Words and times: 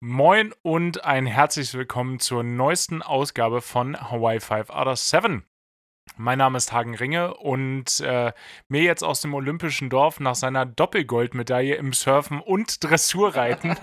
Moin 0.00 0.54
und 0.62 1.04
ein 1.04 1.26
herzliches 1.26 1.74
Willkommen 1.74 2.20
zur 2.20 2.44
neuesten 2.44 3.02
Ausgabe 3.02 3.60
von 3.60 4.00
Hawaii 4.00 4.38
5 4.38 4.70
out 4.70 4.86
of 4.86 4.96
7. 4.96 5.44
Mein 6.16 6.38
Name 6.38 6.56
ist 6.56 6.72
Hagen 6.72 6.94
Ringe 6.94 7.34
und 7.34 7.98
äh, 7.98 8.32
mir 8.68 8.82
jetzt 8.82 9.02
aus 9.02 9.22
dem 9.22 9.34
Olympischen 9.34 9.90
Dorf 9.90 10.20
nach 10.20 10.36
seiner 10.36 10.66
Doppelgoldmedaille 10.66 11.74
im 11.74 11.92
Surfen 11.92 12.38
und 12.38 12.84
Dressurreiten 12.84 13.76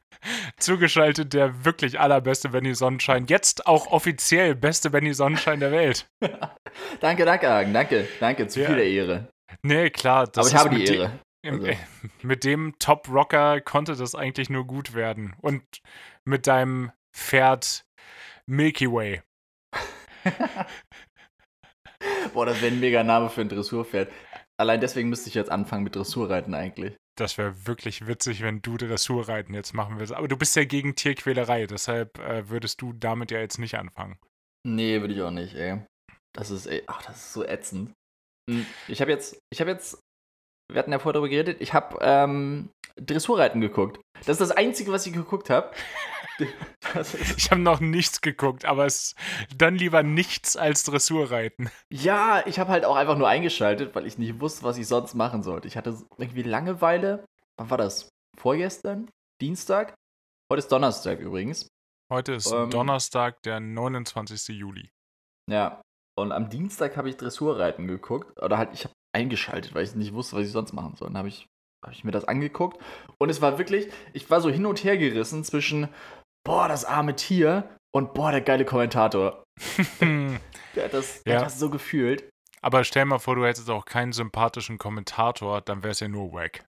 zugeschaltet 0.56 1.32
der 1.32 1.64
wirklich 1.64 1.98
allerbeste 1.98 2.50
Benny 2.50 2.76
Sonnenschein. 2.76 3.26
Jetzt 3.26 3.66
auch 3.66 3.88
offiziell 3.88 4.54
beste 4.54 4.90
Benny 4.90 5.14
Sonnenschein 5.14 5.58
der 5.58 5.72
Welt. 5.72 6.08
danke, 7.00 7.24
danke, 7.24 7.50
Hagen. 7.50 7.72
Danke, 7.72 8.06
danke. 8.20 8.46
Zu 8.46 8.60
ja. 8.60 8.66
viel 8.68 8.76
der 8.76 8.86
Ehre. 8.86 9.28
Nee, 9.62 9.90
klar. 9.90 10.30
Aber 10.36 10.46
ich 10.46 10.54
habe 10.54 10.76
die 10.76 10.84
Ehre. 10.84 11.18
Also. 11.48 11.68
Mit 12.22 12.44
dem 12.44 12.78
Top-Rocker 12.78 13.60
konnte 13.60 13.96
das 13.96 14.14
eigentlich 14.14 14.50
nur 14.50 14.66
gut 14.66 14.94
werden. 14.94 15.34
Und 15.40 15.62
mit 16.24 16.46
deinem 16.46 16.92
Pferd 17.12 17.86
Milky 18.46 18.90
Way. 18.90 19.22
Boah, 22.34 22.46
das 22.46 22.60
wäre 22.60 22.72
ein 22.72 22.80
mega 22.80 23.02
Name 23.02 23.30
für 23.30 23.40
ein 23.40 23.48
Dressurpferd. 23.48 24.10
Allein 24.58 24.80
deswegen 24.80 25.08
müsste 25.08 25.28
ich 25.28 25.34
jetzt 25.34 25.50
anfangen 25.50 25.84
mit 25.84 25.94
Dressurreiten 25.94 26.54
eigentlich. 26.54 26.96
Das 27.16 27.38
wäre 27.38 27.66
wirklich 27.66 28.06
witzig, 28.06 28.42
wenn 28.42 28.60
du 28.60 28.76
Dressurreiten 28.76 29.54
jetzt 29.54 29.72
machen 29.72 29.98
willst. 29.98 30.12
Aber 30.12 30.28
du 30.28 30.36
bist 30.36 30.54
ja 30.56 30.64
gegen 30.64 30.94
Tierquälerei, 30.94 31.66
deshalb 31.66 32.18
äh, 32.18 32.48
würdest 32.50 32.82
du 32.82 32.92
damit 32.92 33.30
ja 33.30 33.38
jetzt 33.38 33.58
nicht 33.58 33.76
anfangen. 33.76 34.18
Nee, 34.66 35.00
würde 35.00 35.14
ich 35.14 35.22
auch 35.22 35.30
nicht, 35.30 35.54
ey. 35.54 35.80
Das 36.34 36.50
ist, 36.50 36.66
ey, 36.66 36.82
ach, 36.86 37.02
das 37.02 37.16
ist 37.16 37.32
so 37.32 37.44
ätzend. 37.44 37.92
Hm, 38.50 38.66
ich 38.88 39.00
habe 39.00 39.10
jetzt, 39.10 39.38
ich 39.50 39.60
habe 39.60 39.70
jetzt 39.70 39.98
wir 40.68 40.78
hatten 40.78 40.92
ja 40.92 40.98
vorher 40.98 41.14
darüber 41.14 41.28
geredet, 41.28 41.60
ich 41.60 41.74
habe 41.74 41.98
ähm, 42.00 42.70
Dressurreiten 42.96 43.60
geguckt. 43.60 44.00
Das 44.20 44.40
ist 44.40 44.40
das 44.40 44.50
Einzige, 44.50 44.92
was 44.92 45.06
ich 45.06 45.12
geguckt 45.12 45.50
habe. 45.50 45.70
ich 47.36 47.50
habe 47.50 47.60
noch 47.60 47.80
nichts 47.80 48.20
geguckt, 48.20 48.64
aber 48.64 48.86
es 48.86 49.14
dann 49.56 49.76
lieber 49.76 50.02
nichts 50.02 50.56
als 50.56 50.84
Dressurreiten. 50.84 51.70
Ja, 51.90 52.42
ich 52.46 52.58
habe 52.58 52.70
halt 52.70 52.84
auch 52.84 52.96
einfach 52.96 53.16
nur 53.16 53.28
eingeschaltet, 53.28 53.94
weil 53.94 54.06
ich 54.06 54.18
nicht 54.18 54.40
wusste, 54.40 54.64
was 54.64 54.78
ich 54.78 54.86
sonst 54.86 55.14
machen 55.14 55.42
sollte. 55.42 55.68
Ich 55.68 55.76
hatte 55.76 55.96
irgendwie 56.18 56.42
Langeweile. 56.42 57.24
Wann 57.56 57.70
war 57.70 57.78
das? 57.78 58.08
Vorgestern? 58.36 59.10
Dienstag? 59.40 59.94
Heute 60.50 60.58
ist 60.58 60.72
Donnerstag 60.72 61.20
übrigens. 61.20 61.68
Heute 62.12 62.34
ist 62.34 62.52
ähm, 62.52 62.70
Donnerstag, 62.70 63.42
der 63.42 63.60
29. 63.60 64.48
Juli. 64.48 64.90
Ja, 65.50 65.80
und 66.18 66.32
am 66.32 66.48
Dienstag 66.48 66.96
habe 66.96 67.08
ich 67.08 67.16
Dressurreiten 67.16 67.86
geguckt. 67.86 68.40
Oder 68.40 68.58
halt, 68.58 68.70
ich 68.72 68.84
habe 68.84 68.94
eingeschaltet, 69.16 69.74
weil 69.74 69.84
ich 69.84 69.94
nicht 69.94 70.12
wusste, 70.12 70.36
was 70.36 70.46
ich 70.46 70.52
sonst 70.52 70.72
machen 70.72 70.94
soll. 70.96 71.08
Dann 71.08 71.18
habe 71.18 71.28
ich, 71.28 71.48
hab 71.82 71.92
ich 71.92 72.04
mir 72.04 72.12
das 72.12 72.24
angeguckt. 72.24 72.80
Und 73.18 73.30
es 73.30 73.40
war 73.40 73.58
wirklich, 73.58 73.88
ich 74.12 74.30
war 74.30 74.40
so 74.40 74.50
hin 74.50 74.66
und 74.66 74.84
her 74.84 74.98
gerissen 74.98 75.42
zwischen, 75.42 75.88
boah, 76.44 76.68
das 76.68 76.84
arme 76.84 77.16
Tier 77.16 77.68
und 77.94 78.12
boah, 78.14 78.30
der 78.30 78.42
geile 78.42 78.64
Kommentator. 78.64 79.42
der, 80.00 80.84
hat 80.84 80.92
das, 80.92 81.22
ja. 81.26 81.36
hat 81.36 81.46
das 81.46 81.58
so 81.58 81.70
gefühlt. 81.70 82.28
Aber 82.60 82.84
stell 82.84 83.06
mal 83.06 83.18
vor, 83.18 83.36
du 83.36 83.44
hättest 83.44 83.70
auch 83.70 83.84
keinen 83.84 84.12
sympathischen 84.12 84.76
Kommentator, 84.76 85.60
dann 85.60 85.82
wäre 85.82 85.92
es 85.92 86.00
ja 86.00 86.08
nur 86.08 86.32
wack. 86.32 86.64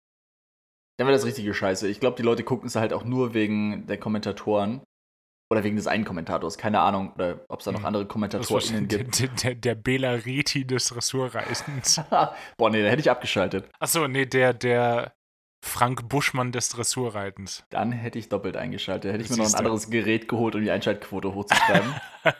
Dann 0.96 1.06
wäre 1.06 1.16
das 1.16 1.26
richtige 1.26 1.54
Scheiße. 1.54 1.86
Ich 1.88 2.00
glaube, 2.00 2.16
die 2.16 2.22
Leute 2.22 2.44
gucken 2.44 2.66
es 2.66 2.76
halt 2.76 2.92
auch 2.92 3.04
nur 3.04 3.34
wegen 3.34 3.86
der 3.86 3.98
Kommentatoren. 3.98 4.82
Oder 5.50 5.64
wegen 5.64 5.76
des 5.76 5.86
einen 5.86 6.04
Kommentators, 6.04 6.58
keine 6.58 6.80
Ahnung. 6.80 7.12
Oder 7.14 7.40
ob 7.48 7.60
es 7.60 7.64
da 7.64 7.72
noch 7.72 7.80
hm. 7.80 7.86
andere 7.86 8.06
KommentatorInnen 8.06 8.88
gibt. 8.88 9.18
Der, 9.20 9.28
der, 9.28 9.54
der 9.54 9.74
Bela 9.74 10.12
Reti 10.12 10.66
des 10.66 10.88
Dressurreisens. 10.88 12.02
Boah, 12.58 12.70
nee, 12.70 12.82
da 12.82 12.88
hätte 12.88 13.00
ich 13.00 13.10
abgeschaltet. 13.10 13.70
Achso, 13.78 14.06
nee, 14.08 14.26
der, 14.26 14.52
der 14.52 15.14
Frank 15.64 16.08
Buschmann 16.08 16.52
des 16.52 16.68
Dressurreitens. 16.68 17.64
Dann 17.70 17.92
hätte 17.92 18.18
ich 18.18 18.28
doppelt 18.28 18.56
eingeschaltet. 18.56 19.08
Da 19.08 19.12
hätte 19.14 19.24
ich 19.24 19.30
mir 19.30 19.38
noch 19.38 19.46
ein 19.46 19.54
anderes 19.54 19.90
Gerät 19.90 20.28
geholt, 20.28 20.54
um 20.54 20.62
die 20.62 20.70
Einschaltquote 20.70 21.34
hochzutreiben. 21.34 21.94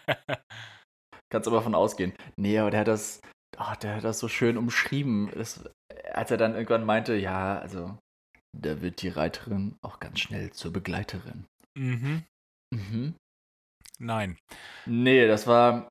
Kannst 1.31 1.48
aber 1.48 1.59
davon 1.59 1.75
ausgehen. 1.75 2.14
Nee, 2.36 2.59
aber 2.59 2.70
der 2.70 2.81
hat 2.81 2.89
das, 2.89 3.20
oh, 3.59 3.75
der 3.83 3.97
hat 3.97 4.05
das 4.05 4.18
so 4.18 4.29
schön 4.29 4.57
umschrieben. 4.57 5.30
Das, 5.35 5.64
als 6.13 6.30
er 6.30 6.36
dann 6.36 6.55
irgendwann 6.55 6.85
meinte, 6.85 7.14
ja, 7.14 7.58
also, 7.58 7.98
da 8.57 8.80
wird 8.80 9.02
die 9.02 9.08
Reiterin 9.08 9.77
auch 9.83 9.98
ganz 9.98 10.20
schnell 10.20 10.52
zur 10.52 10.73
Begleiterin. 10.73 11.47
Mhm. 11.77 12.23
Mhm. 12.74 13.14
Nein. 13.98 14.39
Nee, 14.86 15.27
das 15.27 15.46
war. 15.46 15.89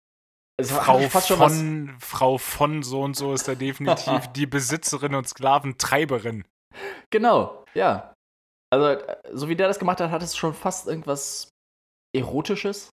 Es 0.59 0.71
Frau, 0.71 0.99
fast 1.09 1.27
schon 1.27 1.37
von, 1.37 1.87
was... 1.93 2.03
Frau 2.03 2.37
von 2.37 2.81
so 2.81 3.03
und 3.03 3.15
so 3.15 3.33
ist 3.33 3.47
da 3.47 3.53
definitiv 3.53 4.27
die 4.35 4.47
Besitzerin 4.47 5.13
und 5.13 5.27
Sklaventreiberin. 5.27 6.45
Genau, 7.11 7.63
ja. 7.73 8.13
Also, 8.73 9.01
so 9.31 9.49
wie 9.49 9.55
der 9.55 9.67
das 9.67 9.79
gemacht 9.79 10.01
hat, 10.01 10.11
hat 10.11 10.23
es 10.23 10.35
schon 10.35 10.53
fast 10.53 10.87
irgendwas 10.87 11.49
Erotisches. 12.15 12.89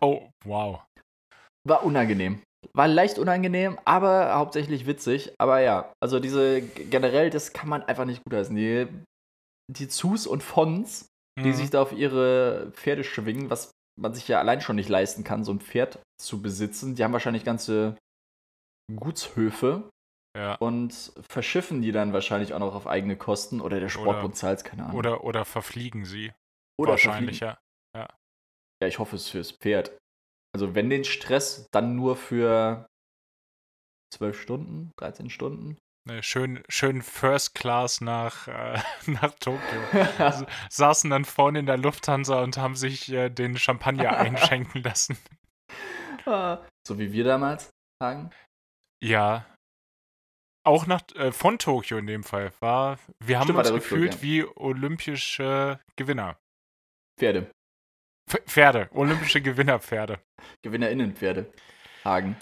Oh, 0.00 0.30
wow. 0.44 0.82
War 1.66 1.84
unangenehm. 1.84 2.42
War 2.72 2.88
leicht 2.88 3.18
unangenehm, 3.18 3.78
aber 3.84 4.34
hauptsächlich 4.34 4.86
witzig. 4.86 5.34
Aber 5.38 5.60
ja, 5.60 5.92
also 6.02 6.18
diese 6.18 6.62
generell, 6.62 7.30
das 7.30 7.52
kann 7.52 7.68
man 7.68 7.82
einfach 7.82 8.06
nicht 8.06 8.24
gut 8.24 8.34
heißen. 8.34 8.56
Die, 8.56 8.88
die 9.70 9.88
Zus 9.88 10.26
und 10.26 10.42
Fons 10.42 11.06
die 11.38 11.48
mhm. 11.48 11.54
sich 11.54 11.70
da 11.70 11.82
auf 11.82 11.92
ihre 11.92 12.70
Pferde 12.72 13.04
schwingen, 13.04 13.50
was 13.50 13.70
man 14.00 14.14
sich 14.14 14.28
ja 14.28 14.40
allein 14.40 14.60
schon 14.60 14.76
nicht 14.76 14.88
leisten 14.88 15.24
kann, 15.24 15.44
so 15.44 15.52
ein 15.52 15.60
Pferd 15.60 16.00
zu 16.20 16.42
besitzen. 16.42 16.94
Die 16.94 17.04
haben 17.04 17.12
wahrscheinlich 17.12 17.44
ganze 17.44 17.96
Gutshöfe 18.94 19.88
ja. 20.36 20.56
und 20.56 21.12
verschiffen 21.28 21.82
die 21.82 21.92
dann 21.92 22.12
wahrscheinlich 22.12 22.54
auch 22.54 22.58
noch 22.58 22.74
auf 22.74 22.86
eigene 22.86 23.16
Kosten 23.16 23.60
oder 23.60 23.80
der 23.80 23.88
Sportbund 23.88 24.36
zahlt 24.36 24.58
es, 24.58 24.64
keine 24.64 24.84
Ahnung. 24.84 24.96
Oder, 24.96 25.24
oder 25.24 25.44
verfliegen 25.44 26.04
sie. 26.04 26.32
Oder 26.78 26.92
wahrscheinlich, 26.92 27.40
ja. 27.40 27.58
ja. 27.96 28.08
Ja, 28.82 28.88
ich 28.88 28.98
hoffe 28.98 29.16
es 29.16 29.28
fürs 29.28 29.52
Pferd. 29.52 29.96
Also 30.54 30.74
wenn 30.74 30.90
den 30.90 31.04
Stress, 31.04 31.66
dann 31.72 31.96
nur 31.96 32.16
für 32.16 32.86
zwölf 34.12 34.40
Stunden, 34.40 34.92
13 34.98 35.30
Stunden. 35.30 35.78
Ne, 36.06 36.22
schön, 36.22 36.62
schön 36.68 37.00
First 37.00 37.54
Class 37.54 38.02
nach, 38.02 38.46
äh, 38.46 38.78
nach 39.06 39.34
Tokio. 39.38 39.80
Saßen 40.68 41.08
dann 41.08 41.24
vorne 41.24 41.60
in 41.60 41.66
der 41.66 41.78
Lufthansa 41.78 42.42
und 42.42 42.58
haben 42.58 42.76
sich 42.76 43.10
äh, 43.10 43.30
den 43.30 43.56
Champagner 43.56 44.16
einschenken 44.18 44.82
lassen. 44.82 45.16
So 46.86 46.98
wie 46.98 47.12
wir 47.12 47.24
damals, 47.24 47.70
Hagen? 48.02 48.30
Ja. 49.02 49.46
Auch 50.66 50.86
nach, 50.86 51.02
äh, 51.14 51.32
von 51.32 51.58
Tokio 51.58 51.96
in 51.96 52.06
dem 52.06 52.22
Fall. 52.22 52.52
War, 52.60 52.98
wir 53.22 53.38
haben 53.38 53.44
Stimmt, 53.44 53.60
uns 53.60 53.72
gefühlt 53.72 54.14
ja. 54.16 54.22
wie 54.22 54.44
olympische 54.44 55.80
Gewinner. 55.96 56.38
Pferde. 57.18 57.50
Pferde, 58.28 58.88
olympische 58.92 59.40
Gewinnerpferde. 59.40 60.18
GewinnerInnenpferde. 60.62 61.52
Hagen. 62.04 62.36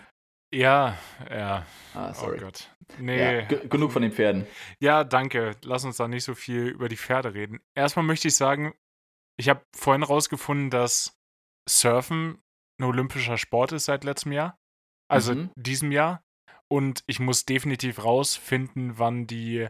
Ja, 0.54 0.98
ja. 1.30 1.66
Ah, 1.94 2.10
oh 2.10 2.12
sorry. 2.12 2.38
Oh 2.38 2.44
Gott. 2.44 2.70
Nee. 2.98 3.40
Ja, 3.40 3.44
genug 3.46 3.92
von 3.92 4.02
den 4.02 4.12
Pferden. 4.12 4.46
Ja, 4.80 5.04
danke. 5.04 5.56
Lass 5.62 5.84
uns 5.84 5.96
da 5.96 6.08
nicht 6.08 6.24
so 6.24 6.34
viel 6.34 6.66
über 6.66 6.88
die 6.88 6.96
Pferde 6.96 7.34
reden. 7.34 7.60
Erstmal 7.74 8.04
möchte 8.04 8.28
ich 8.28 8.36
sagen, 8.36 8.74
ich 9.38 9.48
habe 9.48 9.64
vorhin 9.74 10.02
rausgefunden, 10.02 10.70
dass 10.70 11.18
Surfen 11.68 12.42
ein 12.78 12.84
olympischer 12.84 13.38
Sport 13.38 13.72
ist 13.72 13.86
seit 13.86 14.04
letztem 14.04 14.32
Jahr. 14.32 14.58
Also 15.10 15.34
mhm. 15.34 15.50
diesem 15.56 15.90
Jahr. 15.92 16.22
Und 16.68 17.02
ich 17.06 17.20
muss 17.20 17.44
definitiv 17.44 18.04
rausfinden, 18.04 18.98
wann 18.98 19.26
die, 19.26 19.68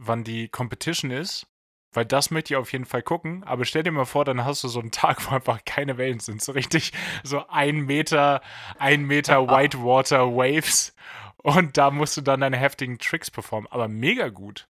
wann 0.00 0.24
die 0.24 0.48
Competition 0.48 1.10
ist. 1.10 1.46
Weil 1.92 2.04
das 2.04 2.30
möchte 2.30 2.52
ich 2.52 2.56
auf 2.56 2.72
jeden 2.72 2.84
Fall 2.84 3.02
gucken. 3.02 3.44
Aber 3.44 3.64
stell 3.64 3.82
dir 3.82 3.92
mal 3.92 4.04
vor, 4.04 4.24
dann 4.24 4.44
hast 4.44 4.62
du 4.62 4.68
so 4.68 4.80
einen 4.80 4.90
Tag, 4.90 5.30
wo 5.30 5.34
einfach 5.34 5.64
keine 5.64 5.96
Wellen 5.96 6.20
sind. 6.20 6.42
So 6.42 6.52
richtig, 6.52 6.92
so 7.22 7.46
ein 7.48 7.80
Meter, 7.80 8.42
ein 8.78 9.04
Meter 9.04 9.48
Whitewater 9.48 10.26
Waves. 10.34 10.94
Und 11.42 11.76
da 11.78 11.90
musst 11.90 12.16
du 12.16 12.20
dann 12.20 12.40
deine 12.40 12.56
heftigen 12.56 12.98
Tricks 12.98 13.30
performen. 13.30 13.70
Aber 13.70 13.88
mega 13.88 14.28
gut. 14.28 14.66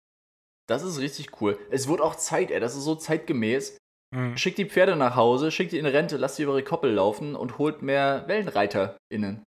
Das 0.67 0.83
ist 0.83 0.99
richtig 0.99 1.41
cool. 1.41 1.59
Es 1.71 1.89
wird 1.89 2.01
auch 2.01 2.17
Zeit, 2.17 2.51
ey. 2.51 2.59
Das 2.59 2.75
ist 2.75 2.85
so 2.85 2.95
zeitgemäß. 2.95 3.79
Mhm. 4.15 4.37
Schickt 4.37 4.59
die 4.59 4.69
Pferde 4.69 4.97
nach 4.97 5.17
Hause, 5.17 5.51
schickt 5.51 5.73
die 5.73 5.79
in 5.79 5.87
Rente, 5.87 6.17
lasst 6.17 6.37
sie 6.37 6.45
über 6.45 6.53
ihre 6.53 6.65
Koppel 6.65 6.93
laufen 6.93 7.37
und 7.37 7.59
holt 7.59 7.83
mehr 7.83 8.25
WellenreiterInnen. 8.27 9.45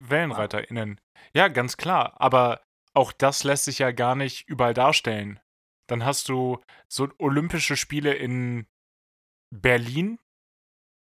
WellenreiterInnen. 0.00 1.00
Ja, 1.32 1.48
ganz 1.48 1.76
klar. 1.76 2.14
Aber 2.18 2.62
auch 2.94 3.12
das 3.12 3.44
lässt 3.44 3.64
sich 3.64 3.78
ja 3.78 3.92
gar 3.92 4.14
nicht 4.14 4.48
überall 4.48 4.74
darstellen. 4.74 5.40
Dann 5.88 6.04
hast 6.04 6.28
du 6.28 6.60
so 6.88 7.08
Olympische 7.18 7.76
Spiele 7.76 8.14
in 8.14 8.66
Berlin. 9.54 10.18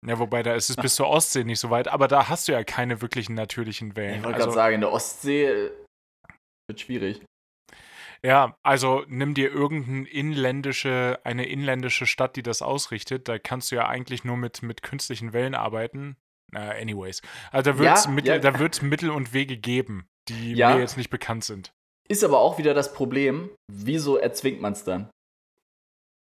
Ja, 0.06 0.20
wobei 0.20 0.44
da 0.44 0.54
ist 0.54 0.70
es 0.70 0.76
bis 0.76 0.96
zur 0.96 1.08
Ostsee 1.08 1.46
nicht 1.46 1.60
so 1.60 1.70
weit, 1.70 1.88
aber 1.88 2.10
da 2.10 2.28
hast 2.28 2.48
du 2.48 2.52
ja 2.52 2.64
keine 2.66 3.02
wirklichen 3.02 3.36
natürlichen 3.36 3.96
Wellen. 3.96 4.20
Ich 4.20 4.24
wollte 4.24 4.36
also, 4.36 4.48
gerade 4.48 4.56
sagen, 4.56 4.76
in 4.76 4.82
der 4.82 4.92
Ostsee 4.92 5.46
äh, 5.46 5.72
wird 6.68 6.82
schwierig. 6.82 7.22
Ja, 8.26 8.58
also 8.64 9.04
nimm 9.08 9.34
dir 9.34 9.52
irgendeine 9.52 10.08
inländische, 10.08 11.20
eine 11.24 11.46
inländische 11.46 12.06
Stadt, 12.06 12.36
die 12.36 12.44
das 12.44 12.62
ausrichtet. 12.62 13.28
Da 13.28 13.38
kannst 13.38 13.72
du 13.72 13.76
ja 13.76 13.88
eigentlich 13.88 14.24
nur 14.24 14.38
mit, 14.38 14.62
mit 14.62 14.82
künstlichen 14.82 15.34
Wellen 15.34 15.56
arbeiten. 15.56 16.18
Uh, 16.56 16.60
anyways. 16.60 17.22
Also 17.52 17.72
da 17.72 17.78
wird 17.80 17.98
es 17.98 18.06
ja, 18.06 18.12
Mittel, 18.12 18.44
ja. 18.44 18.88
Mittel 18.88 19.10
und 19.10 19.34
Wege 19.34 19.58
geben, 19.58 20.08
die 20.30 20.54
ja. 20.54 20.76
mir 20.76 20.82
jetzt 20.82 20.98
nicht 20.98 21.10
bekannt 21.10 21.44
sind. 21.44 21.74
Ist 22.10 22.24
aber 22.24 22.40
auch 22.40 22.58
wieder 22.58 22.74
das 22.74 22.94
Problem, 22.94 23.50
wieso 23.72 24.18
erzwingt 24.18 24.62
man 24.62 24.74
es 24.74 24.84
dann? 24.84 25.10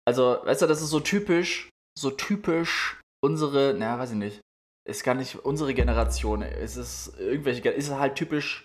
Also, 0.06 0.38
weißt 0.44 0.62
du, 0.62 0.66
das 0.66 0.82
ist 0.82 0.90
so 0.90 1.00
typisch, 1.00 1.68
so 1.98 2.10
typisch 2.10 3.00
unsere, 3.24 3.74
naja, 3.74 3.98
weiß 3.98 4.12
ich 4.12 4.16
nicht, 4.16 4.40
ist 4.88 5.04
gar 5.04 5.14
nicht 5.14 5.36
unsere 5.44 5.74
Generation. 5.74 6.42
Es 6.42 6.76
ist 6.76 7.18
irgendwelche, 7.18 7.68
ist 7.70 7.90
halt 7.90 8.14
typisch 8.14 8.64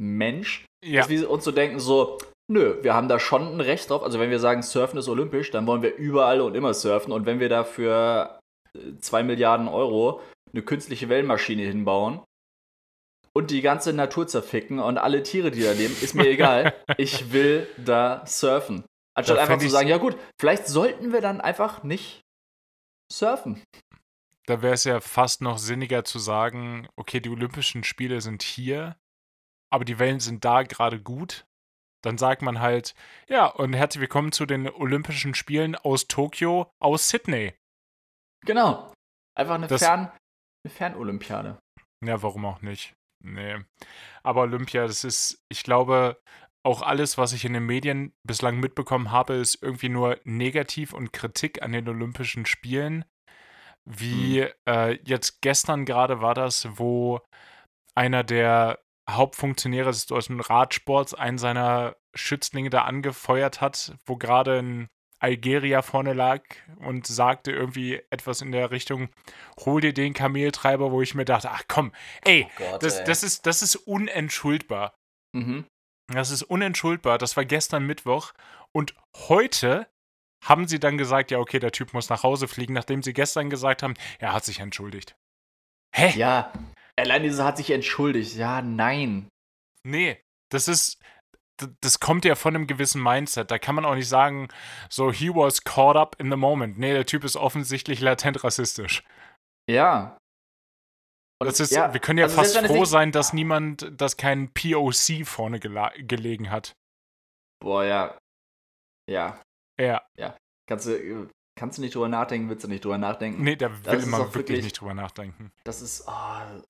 Mensch, 0.00 0.64
Ja. 0.84 1.00
dass 1.02 1.10
wir 1.10 1.28
uns 1.30 1.44
so 1.44 1.52
denken, 1.52 1.78
so, 1.78 2.18
nö, 2.50 2.82
wir 2.82 2.94
haben 2.94 3.08
da 3.08 3.18
schon 3.20 3.42
ein 3.54 3.60
Recht 3.60 3.90
drauf. 3.90 4.02
Also 4.02 4.18
wenn 4.18 4.30
wir 4.30 4.40
sagen, 4.40 4.62
Surfen 4.62 4.98
ist 4.98 5.08
olympisch, 5.08 5.50
dann 5.50 5.66
wollen 5.66 5.82
wir 5.82 5.94
überall 5.96 6.40
und 6.40 6.54
immer 6.54 6.72
surfen. 6.74 7.12
Und 7.12 7.26
wenn 7.26 7.38
wir 7.40 7.48
dafür 7.50 8.40
2 8.98 9.22
Milliarden 9.22 9.68
Euro 9.68 10.20
eine 10.52 10.62
künstliche 10.62 11.08
Wellenmaschine 11.08 11.62
hinbauen 11.62 12.20
und 13.34 13.50
die 13.50 13.62
ganze 13.62 13.92
Natur 13.92 14.26
zerficken 14.28 14.78
und 14.78 14.98
alle 14.98 15.22
Tiere, 15.22 15.50
die 15.50 15.62
da 15.62 15.72
leben, 15.72 15.94
ist 16.00 16.14
mir 16.14 16.26
egal. 16.28 16.74
Ich 16.98 17.32
will 17.32 17.68
da 17.78 18.24
surfen. 18.26 18.84
Anstatt 19.16 19.36
Da 19.38 19.42
einfach 19.42 19.58
zu 19.58 19.68
sagen, 19.68 19.88
ja 19.88 19.98
gut, 19.98 20.16
vielleicht 20.40 20.66
sollten 20.66 21.12
wir 21.12 21.20
dann 21.20 21.40
einfach 21.40 21.82
nicht 21.82 22.22
surfen. 23.10 23.62
Da 24.46 24.60
wäre 24.62 24.74
es 24.74 24.84
ja 24.84 25.00
fast 25.00 25.40
noch 25.40 25.58
sinniger 25.58 26.04
zu 26.04 26.18
sagen, 26.18 26.88
okay, 26.96 27.20
die 27.20 27.30
Olympischen 27.30 27.84
Spiele 27.84 28.20
sind 28.20 28.42
hier, 28.42 28.96
aber 29.70 29.84
die 29.84 29.98
Wellen 29.98 30.20
sind 30.20 30.44
da 30.44 30.62
gerade 30.62 31.00
gut. 31.00 31.44
Dann 32.04 32.18
sagt 32.18 32.42
man 32.42 32.58
halt, 32.60 32.94
ja, 33.28 33.46
und 33.46 33.74
herzlich 33.74 34.00
willkommen 34.00 34.32
zu 34.32 34.44
den 34.44 34.68
Olympischen 34.68 35.34
Spielen 35.34 35.76
aus 35.76 36.08
Tokio, 36.08 36.70
aus 36.80 37.08
Sydney. 37.08 37.54
Genau. 38.44 38.92
Einfach 39.38 39.54
eine, 39.54 39.68
Das- 39.68 39.82
Fern, 39.82 40.10
eine 40.64 40.74
Fernolympiade. 40.74 41.58
Ja, 42.04 42.20
warum 42.22 42.44
auch 42.44 42.60
nicht? 42.62 42.92
Nee. 43.22 43.58
Aber 44.22 44.42
Olympia, 44.42 44.86
das 44.86 45.04
ist, 45.04 45.44
ich 45.48 45.62
glaube, 45.62 46.20
auch 46.64 46.82
alles, 46.82 47.18
was 47.18 47.32
ich 47.32 47.44
in 47.44 47.54
den 47.54 47.66
Medien 47.66 48.14
bislang 48.24 48.60
mitbekommen 48.60 49.10
habe, 49.10 49.34
ist 49.34 49.62
irgendwie 49.62 49.88
nur 49.88 50.20
negativ 50.24 50.92
und 50.92 51.12
Kritik 51.12 51.62
an 51.62 51.72
den 51.72 51.88
Olympischen 51.88 52.46
Spielen. 52.46 53.04
Wie 53.84 54.46
äh, 54.68 54.98
jetzt 55.04 55.40
gestern 55.40 55.84
gerade 55.84 56.20
war 56.20 56.34
das, 56.34 56.68
wo 56.78 57.20
einer 57.94 58.22
der 58.22 58.78
Hauptfunktionäre 59.10 59.90
des 59.90 60.06
deutschen 60.06 60.40
Radsports 60.40 61.14
einen 61.14 61.38
seiner 61.38 61.96
Schützlinge 62.14 62.70
da 62.70 62.82
angefeuert 62.82 63.60
hat, 63.60 63.96
wo 64.06 64.16
gerade 64.16 64.58
ein 64.60 64.88
Algerier 65.22 65.82
vorne 65.82 66.14
lag 66.14 66.42
und 66.80 67.06
sagte 67.06 67.52
irgendwie 67.52 68.02
etwas 68.10 68.40
in 68.40 68.50
der 68.50 68.70
Richtung, 68.72 69.08
hol 69.60 69.80
dir 69.80 69.94
den 69.94 70.14
Kameltreiber, 70.14 70.90
wo 70.90 71.00
ich 71.00 71.14
mir 71.14 71.24
dachte, 71.24 71.50
ach 71.50 71.62
komm, 71.68 71.92
ey, 72.24 72.48
Gott, 72.58 72.82
das, 72.82 73.04
das, 73.04 73.22
ist, 73.22 73.46
das 73.46 73.62
ist 73.62 73.76
unentschuldbar. 73.76 74.94
Mhm. 75.32 75.64
Das 76.08 76.30
ist 76.30 76.42
unentschuldbar. 76.42 77.18
Das 77.18 77.36
war 77.36 77.44
gestern 77.44 77.86
Mittwoch. 77.86 78.32
Und 78.72 78.94
heute 79.16 79.86
haben 80.44 80.66
sie 80.66 80.80
dann 80.80 80.98
gesagt, 80.98 81.30
ja, 81.30 81.38
okay, 81.38 81.60
der 81.60 81.72
Typ 81.72 81.94
muss 81.94 82.08
nach 82.08 82.24
Hause 82.24 82.48
fliegen, 82.48 82.74
nachdem 82.74 83.02
sie 83.02 83.12
gestern 83.12 83.48
gesagt 83.48 83.82
haben, 83.82 83.94
er 84.18 84.32
hat 84.32 84.44
sich 84.44 84.58
entschuldigt. 84.58 85.14
Hä? 85.94 86.12
Ja, 86.16 86.52
allein 86.96 87.22
diese 87.22 87.44
hat 87.44 87.58
sich 87.58 87.70
entschuldigt. 87.70 88.34
Ja, 88.34 88.60
nein. 88.60 89.28
Nee, 89.84 90.20
das 90.50 90.66
ist, 90.66 90.98
das 91.80 92.00
kommt 92.00 92.24
ja 92.24 92.34
von 92.34 92.54
einem 92.54 92.66
gewissen 92.66 93.02
Mindset. 93.02 93.50
Da 93.50 93.58
kann 93.58 93.74
man 93.74 93.84
auch 93.84 93.94
nicht 93.94 94.08
sagen, 94.08 94.48
so, 94.88 95.12
he 95.12 95.28
was 95.30 95.64
caught 95.64 95.96
up 95.96 96.16
in 96.18 96.30
the 96.30 96.36
moment. 96.36 96.78
Nee, 96.78 96.92
der 96.92 97.06
Typ 97.06 97.24
ist 97.24 97.36
offensichtlich 97.36 98.00
latent 98.00 98.42
rassistisch. 98.44 99.02
Ja. 99.70 100.16
Und 101.40 101.46
Das 101.46 101.58
ist, 101.60 101.70
ja, 101.72 101.92
wir 101.92 102.00
können 102.00 102.18
ja 102.18 102.26
also 102.26 102.36
fast 102.36 102.56
froh 102.58 102.84
sein, 102.84 103.10
dass 103.12 103.32
niemand, 103.32 103.90
dass 104.00 104.16
kein 104.16 104.52
POC 104.52 105.24
vorne 105.26 105.58
gelegen 105.60 106.50
hat. 106.50 106.72
Boah, 107.60 107.84
ja. 107.84 108.18
Ja. 109.10 109.40
Ja, 109.80 110.36
Kannst 110.68 110.86
du, 110.86 111.28
kannst 111.58 111.78
du 111.78 111.82
nicht 111.82 111.94
drüber 111.94 112.08
nachdenken, 112.08 112.48
willst 112.48 112.62
du 112.64 112.68
nicht 112.68 112.84
drüber 112.84 112.98
nachdenken? 112.98 113.42
nee, 113.42 113.56
der 113.56 113.84
will 113.84 114.00
immer 114.02 114.18
wirklich, 114.18 114.34
wirklich- 114.34 114.64
nicht 114.64 114.80
drüber 114.80 114.94
nachdenken. 114.94 115.50
Das 115.64 115.82
ist. 115.82 116.04
Oh, 116.06 116.62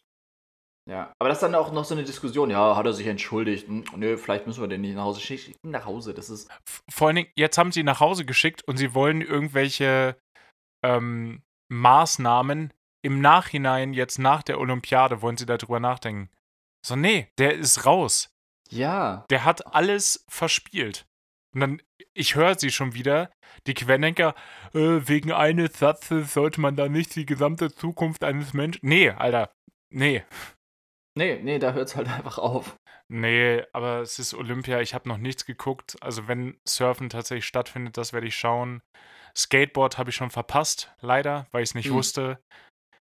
ja. 0.88 1.12
Aber 1.19 1.29
das 1.29 1.38
ist 1.38 1.43
dann 1.43 1.55
auch 1.55 1.73
noch 1.73 1.84
so 1.84 1.94
eine 1.94 2.05
Diskussion. 2.05 2.50
Ja, 2.50 2.76
hat 2.76 2.87
er 2.87 2.93
sich 2.93 3.06
entschuldigt? 3.06 3.69
Hm, 3.69 3.84
nö, 3.96 4.17
vielleicht 4.17 4.46
müssen 4.46 4.61
wir 4.61 4.69
den 4.69 4.81
nicht 4.81 4.94
nach 4.94 5.05
Hause 5.05 5.20
schicken. 5.20 5.55
Nach 5.62 5.84
Hause, 5.84 6.14
das 6.14 6.31
ist. 6.31 6.50
Vor 6.90 7.08
allen 7.08 7.17
Dingen, 7.17 7.31
jetzt 7.37 7.58
haben 7.58 7.73
sie 7.73 7.81
ihn 7.81 7.87
nach 7.87 8.00
Hause 8.00 8.25
geschickt 8.25 8.62
und 8.67 8.76
sie 8.76 8.94
wollen 8.94 9.23
irgendwelche 9.23 10.17
ähm, 10.84 11.43
Maßnahmen 11.70 12.73
im 13.05 13.20
Nachhinein, 13.20 13.94
jetzt 13.94 14.19
nach 14.19 14.43
der 14.43 14.61
Olympiade, 14.61 15.23
wollen 15.23 15.37
sie 15.37 15.46
darüber 15.46 15.81
nachdenken. 15.81 16.31
So, 16.85 16.96
nee, 16.96 17.28
der 17.38 17.55
ist 17.55 17.87
raus. 17.87 18.31
Ja. 18.70 19.25
Der 19.31 19.44
hat 19.44 19.75
alles 19.75 20.25
verspielt. 20.28 21.06
Und 21.55 21.61
dann, 21.61 21.82
ich 22.14 22.35
höre 22.35 22.58
sie 22.58 22.70
schon 22.70 22.94
wieder, 22.94 23.31
die 23.67 23.75
Querdenker, 23.75 24.35
äh, 24.75 25.00
wegen 25.06 25.32
eines 25.32 25.78
Satzes 25.78 26.32
sollte 26.32 26.61
man 26.61 26.76
da 26.76 26.88
nicht 26.88 27.14
die 27.14 27.26
gesamte 27.26 27.73
Zukunft 27.73 28.25
eines 28.25 28.52
Menschen. 28.55 28.81
Nee, 28.82 29.11
Alter, 29.11 29.52
nee. 29.90 30.25
Nee, 31.17 31.41
nee, 31.43 31.59
da 31.59 31.73
hört 31.73 31.88
es 31.88 31.97
halt 31.97 32.09
einfach 32.09 32.38
auf. 32.38 32.76
Nee, 33.09 33.62
aber 33.73 34.00
es 34.00 34.19
ist 34.19 34.32
Olympia, 34.32 34.81
ich 34.81 34.94
habe 34.94 35.09
noch 35.09 35.19
nichts 35.19 35.44
geguckt. 35.44 35.97
Also 36.00 36.29
wenn 36.29 36.59
Surfen 36.67 37.11
tatsächlich 37.11 37.47
stattfindet, 37.47 37.97
das 37.97 38.12
werde 38.12 38.26
ich 38.26 38.37
schauen. 38.37 38.82
Skateboard 39.37 39.99
habe 39.99 40.11
ich 40.11 40.17
schon 40.17 40.31
verpasst, 40.31 40.94
leider, 41.00 41.47
weil 41.53 41.62
ich 41.62 41.70
es 41.70 41.75
nicht 41.75 41.88
Hm. 41.88 41.94
wusste. 41.94 42.43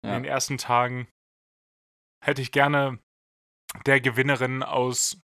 In 0.03 0.11
Ja. 0.11 0.15
den 0.19 0.25
ersten 0.25 0.59
Tagen 0.59 1.09
hätte 2.23 2.43
ich 2.43 2.53
gerne 2.53 2.99
der 3.87 4.01
Gewinnerin 4.01 4.63
aus, 4.63 5.21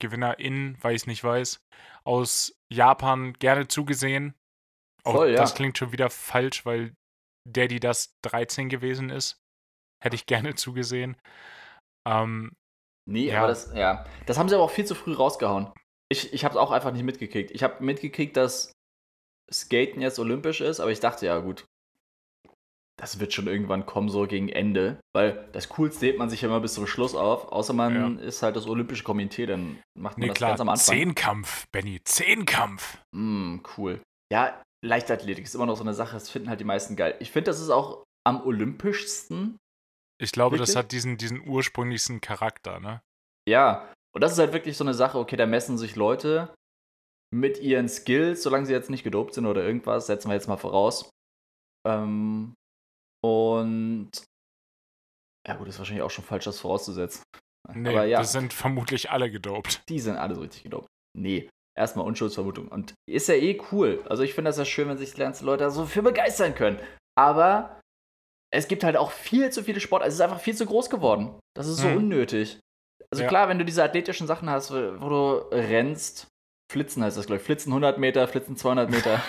Gewinnerin, 0.00 0.78
weil 0.80 0.94
ich 0.94 1.02
es 1.02 1.06
nicht 1.06 1.22
weiß, 1.24 1.60
aus 2.04 2.54
Japan 2.72 3.32
gerne 3.34 3.68
zugesehen. 3.68 4.34
Auch 5.04 5.12
Voll, 5.12 5.30
ja. 5.30 5.36
das 5.36 5.54
klingt 5.54 5.76
schon 5.78 5.92
wieder 5.92 6.10
falsch, 6.10 6.64
weil 6.64 6.94
der, 7.48 7.68
die 7.68 7.80
das 7.80 8.14
13 8.22 8.68
gewesen 8.68 9.10
ist, 9.10 9.40
hätte 10.02 10.14
ich 10.16 10.26
gerne 10.26 10.54
zugesehen. 10.54 11.16
Ähm, 12.08 12.50
Nee, 13.08 13.28
Ja. 13.30 13.38
aber 13.38 13.48
das, 13.48 13.72
ja. 13.74 14.04
Das 14.26 14.38
haben 14.38 14.48
sie 14.48 14.54
aber 14.54 14.64
auch 14.64 14.70
viel 14.70 14.84
zu 14.84 14.94
früh 14.94 15.12
rausgehauen. 15.12 15.72
Ich, 16.12 16.32
ich 16.32 16.44
habe 16.44 16.54
es 16.54 16.60
auch 16.60 16.70
einfach 16.70 16.92
nicht 16.92 17.02
mitgekriegt. 17.02 17.50
Ich 17.50 17.62
habe 17.62 17.82
mitgekriegt, 17.82 18.36
dass 18.36 18.72
Skaten 19.52 20.00
jetzt 20.00 20.18
olympisch 20.18 20.60
ist, 20.60 20.78
aber 20.80 20.90
ich 20.92 21.00
dachte, 21.00 21.26
ja, 21.26 21.38
gut. 21.38 21.64
Das 23.00 23.18
wird 23.18 23.32
schon 23.32 23.46
irgendwann 23.46 23.86
kommen, 23.86 24.10
so 24.10 24.26
gegen 24.26 24.50
Ende. 24.50 25.00
Weil 25.14 25.48
das 25.52 25.70
Coolste 25.70 26.04
hebt 26.06 26.18
man 26.18 26.28
sich 26.28 26.42
ja 26.42 26.48
immer 26.48 26.60
bis 26.60 26.74
zum 26.74 26.86
Schluss 26.86 27.14
auf. 27.14 27.50
Außer 27.50 27.72
man 27.72 28.18
ist 28.18 28.42
halt 28.42 28.56
das 28.56 28.66
Olympische 28.66 29.04
Komitee, 29.04 29.46
dann 29.46 29.80
macht 29.98 30.18
man 30.18 30.24
nee, 30.24 30.28
das 30.28 30.36
klar, 30.36 30.50
ganz 30.50 30.60
am 30.60 30.68
Anfang. 30.68 30.94
Zehnkampf, 30.96 31.66
Benny, 31.72 32.00
Zehnkampf. 32.04 32.98
Mm, 33.16 33.56
cool. 33.78 34.00
Ja, 34.30 34.62
Leichtathletik 34.84 35.44
ist 35.44 35.54
immer 35.54 35.66
noch 35.66 35.76
so 35.76 35.82
eine 35.82 35.94
Sache, 35.94 36.12
das 36.12 36.28
finden 36.28 36.50
halt 36.50 36.60
die 36.60 36.64
meisten 36.64 36.94
geil. 36.94 37.16
Ich 37.20 37.30
finde, 37.30 37.50
das 37.50 37.60
ist 37.60 37.70
auch 37.70 38.04
am 38.26 38.42
olympischsten. 38.46 39.56
Ich 40.20 40.32
glaube, 40.32 40.58
das 40.58 40.68
Wirklich? 40.70 40.76
hat 40.84 40.92
diesen, 40.92 41.16
diesen 41.16 41.48
ursprünglichsten 41.48 42.20
Charakter, 42.20 42.78
ne? 42.78 43.02
Ja. 43.48 43.90
Und 44.14 44.22
das 44.22 44.32
ist 44.32 44.38
halt 44.38 44.52
wirklich 44.52 44.76
so 44.76 44.84
eine 44.84 44.94
Sache, 44.94 45.18
okay, 45.18 45.36
da 45.36 45.46
messen 45.46 45.78
sich 45.78 45.96
Leute 45.96 46.52
mit 47.32 47.58
ihren 47.60 47.88
Skills, 47.88 48.42
solange 48.42 48.66
sie 48.66 48.72
jetzt 48.72 48.90
nicht 48.90 49.04
gedopt 49.04 49.34
sind 49.34 49.46
oder 49.46 49.64
irgendwas, 49.64 50.06
setzen 50.06 50.28
wir 50.28 50.34
jetzt 50.34 50.48
mal 50.48 50.56
voraus. 50.56 51.08
Ähm, 51.86 52.54
und 53.24 54.10
ja 55.46 55.54
gut, 55.56 55.68
ist 55.68 55.78
wahrscheinlich 55.78 56.02
auch 56.02 56.10
schon 56.10 56.24
falsch, 56.24 56.44
das 56.44 56.60
vorauszusetzen. 56.60 57.22
Nee, 57.72 57.90
Aber 57.90 58.04
ja, 58.04 58.18
das 58.18 58.32
sind 58.32 58.52
vermutlich 58.52 59.10
alle 59.10 59.30
gedopt. 59.30 59.82
die 59.88 60.00
sind 60.00 60.16
alle 60.16 60.34
so 60.34 60.40
richtig 60.40 60.64
gedopt. 60.64 60.88
Nee, 61.16 61.48
erstmal 61.78 62.06
Unschuldsvermutung. 62.06 62.68
Und 62.68 62.94
ist 63.08 63.28
ja 63.28 63.34
eh 63.34 63.60
cool. 63.70 64.04
Also 64.08 64.22
ich 64.22 64.34
finde 64.34 64.48
das 64.48 64.58
ja 64.58 64.64
schön, 64.64 64.88
wenn 64.88 64.98
sich 64.98 65.12
die 65.12 65.20
ganzen 65.20 65.46
Leute 65.46 65.70
so 65.70 65.86
für 65.86 66.02
begeistern 66.02 66.54
können. 66.54 66.80
Aber 67.18 67.79
es 68.52 68.68
gibt 68.68 68.84
halt 68.84 68.96
auch 68.96 69.10
viel 69.12 69.50
zu 69.50 69.62
viele 69.62 69.80
Sport. 69.80 70.02
Also 70.02 70.14
es 70.14 70.18
ist 70.18 70.20
einfach 70.20 70.40
viel 70.40 70.56
zu 70.56 70.66
groß 70.66 70.90
geworden. 70.90 71.38
Das 71.54 71.66
ist 71.66 71.78
so 71.78 71.88
Hm. 71.88 71.96
unnötig. 71.98 72.58
Also 73.10 73.22
Ja. 73.24 73.28
klar, 73.28 73.48
wenn 73.48 73.58
du 73.58 73.64
diese 73.64 73.82
athletischen 73.82 74.26
Sachen 74.26 74.48
hast, 74.50 74.70
wo 74.72 75.08
du 75.08 75.34
rennst, 75.52 76.26
Flitzen 76.70 77.02
heißt 77.02 77.16
das, 77.16 77.26
glaube 77.26 77.40
ich. 77.40 77.44
Flitzen 77.46 77.72
100 77.72 77.98
Meter, 77.98 78.28
Flitzen 78.28 78.56
200 78.56 78.90
Meter, 78.90 79.20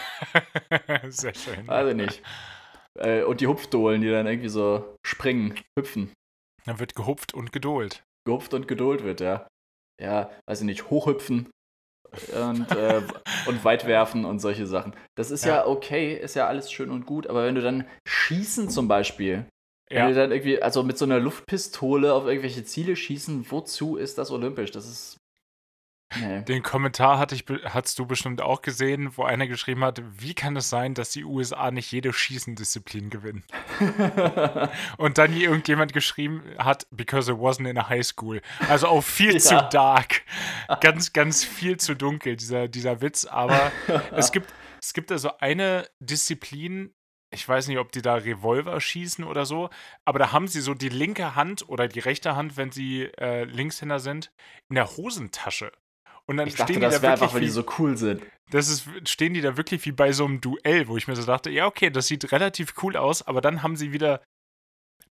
Sehr 1.10 1.34
schön. 1.34 1.68
weiß 1.68 1.90
ich 1.90 1.96
nicht. 1.96 2.22
Äh, 3.00 3.24
und 3.24 3.42
die 3.42 3.48
Hupfdohlen, 3.48 4.02
die 4.02 4.10
dann 4.12 4.28
irgendwie 4.28 4.50
so 4.50 4.96
springen, 5.06 5.60
hüpfen. 5.78 6.12
Dann 6.66 6.80
wird 6.80 6.94
gehupft 6.96 7.34
und 7.34 7.52
gedohlt. 7.52 8.04
gehupft 8.28 8.54
und 8.54 8.68
geduld 8.68 9.04
wird, 9.04 9.22
ja. 9.22 9.48
Ja, 10.00 10.30
weiß 10.48 10.62
ich 10.62 10.66
nicht, 10.66 10.90
hochhüpfen 10.90 11.50
und, 12.34 12.76
äh, 12.76 13.02
und 13.46 13.64
weit 13.64 13.86
werfen 13.88 14.26
und 14.26 14.40
solche 14.40 14.68
Sachen. 14.68 14.94
Das 15.16 15.32
ist 15.32 15.46
ja. 15.46 15.58
Ja. 15.58 15.68
okay, 15.68 16.14
ist 16.16 16.36
ja 16.36 16.48
alles 16.48 16.72
schön 16.72 16.90
und 16.90 17.06
gut, 17.06 17.28
aber 17.28 17.46
wenn 17.46 17.56
du 17.56 17.62
dann 17.62 17.88
schießen 18.08 18.70
zum 18.70 18.88
Beispiel, 18.88 19.46
wenn 19.94 20.08
du 20.08 20.14
Ja, 20.14 20.14
dann 20.14 20.32
irgendwie, 20.32 20.62
also 20.62 20.84
mit 20.84 20.98
so 20.98 21.06
einer 21.06 21.20
Luftpistole 21.20 22.14
auf 22.14 22.26
irgendwelche 22.26 22.64
Ziele 22.64 22.96
schießen, 22.96 23.52
wozu 23.52 23.98
ist 23.98 24.18
das 24.18 24.32
olympisch? 24.32 24.72
Das 24.72 24.88
ist. 24.88 25.18
Nee. 26.20 26.42
den 26.44 26.64
Kommentar 26.64 27.18
hatte 27.20 27.36
ich, 27.36 27.46
hast 27.66 27.98
du 28.00 28.06
bestimmt 28.06 28.42
auch 28.42 28.62
gesehen, 28.62 29.16
wo 29.18 29.24
einer 29.24 29.48
geschrieben 29.48 29.84
hat, 29.84 30.02
wie 30.18 30.34
kann 30.34 30.56
es 30.58 30.70
sein, 30.70 30.94
dass 30.94 31.12
die 31.12 31.24
USA 31.24 31.72
nicht 31.72 31.92
jede 31.92 32.12
Schießendisziplin 32.14 33.10
gewinnen? 33.10 33.44
Und 34.98 35.18
dann 35.18 35.36
irgendjemand 35.36 35.94
geschrieben 35.94 36.44
hat, 36.58 36.88
because 36.92 37.32
it 37.32 37.38
wasn't 37.38 37.70
in 37.70 37.78
a 37.78 37.88
high 37.90 38.04
school. 38.06 38.42
Also 38.70 38.88
auch 38.88 39.02
viel 39.04 39.34
Ja. 39.34 39.40
zu 39.40 39.68
dark. 39.72 40.22
Ganz, 40.82 41.14
ganz 41.14 41.44
viel 41.44 41.78
zu 41.78 41.96
dunkel, 41.96 42.36
dieser, 42.36 42.68
dieser 42.68 43.02
Witz. 43.02 43.26
Aber 43.26 43.72
es 44.12 44.32
gibt, 44.32 44.54
es 44.82 44.94
gibt 44.94 45.12
also 45.12 45.38
eine 45.40 45.88
Disziplin, 46.00 46.94
ich 47.34 47.48
weiß 47.48 47.68
nicht, 47.70 47.78
ob 47.78 47.92
die 47.94 48.02
da 48.02 48.16
Revolver 48.16 48.82
schießen 48.82 49.24
oder 49.24 49.46
so, 49.46 49.70
aber 50.04 50.20
da 50.20 50.32
haben 50.34 50.48
sie 50.48 50.60
so 50.60 50.74
die 50.74 50.90
linke 50.90 51.36
Hand 51.36 51.68
oder 51.70 51.88
die 51.88 52.00
rechte 52.00 52.36
Hand, 52.36 52.58
wenn 52.58 52.72
sie 52.72 53.04
äh, 53.18 53.46
Linkshänder 53.46 54.00
sind, 54.00 54.32
in 54.70 54.76
der 54.76 54.98
Hosentasche. 54.98 55.72
Und 56.28 56.38
dann 56.38 56.48
Ich 56.48 56.56
dachte, 56.56 56.74
stehen 56.74 56.82
die 56.82 56.86
das 56.86 56.96
da 56.96 57.02
wäre 57.02 57.12
wirklich 57.12 57.22
einfach, 57.24 57.34
weil 57.36 57.42
die 57.42 57.50
so 57.50 57.66
cool 57.80 57.98
sind. 57.98 58.24
das 58.52 58.70
ist, 58.70 58.88
stehen 59.10 59.34
die 59.34 59.42
da 59.42 59.58
wirklich 59.58 59.86
wie 59.86 59.92
bei 59.92 60.12
so 60.12 60.26
einem 60.26 60.42
Duell, 60.42 60.88
wo 60.88 60.98
ich 60.98 61.08
mir 61.08 61.16
so 61.16 61.26
dachte, 61.26 61.50
ja, 61.50 61.66
okay, 61.66 61.90
das 61.90 62.08
sieht 62.08 62.32
relativ 62.32 62.74
cool 62.84 62.96
aus, 62.96 63.22
aber 63.26 63.42
dann 63.42 63.64
haben 63.64 63.76
sie 63.76 63.92
wieder 63.92 64.24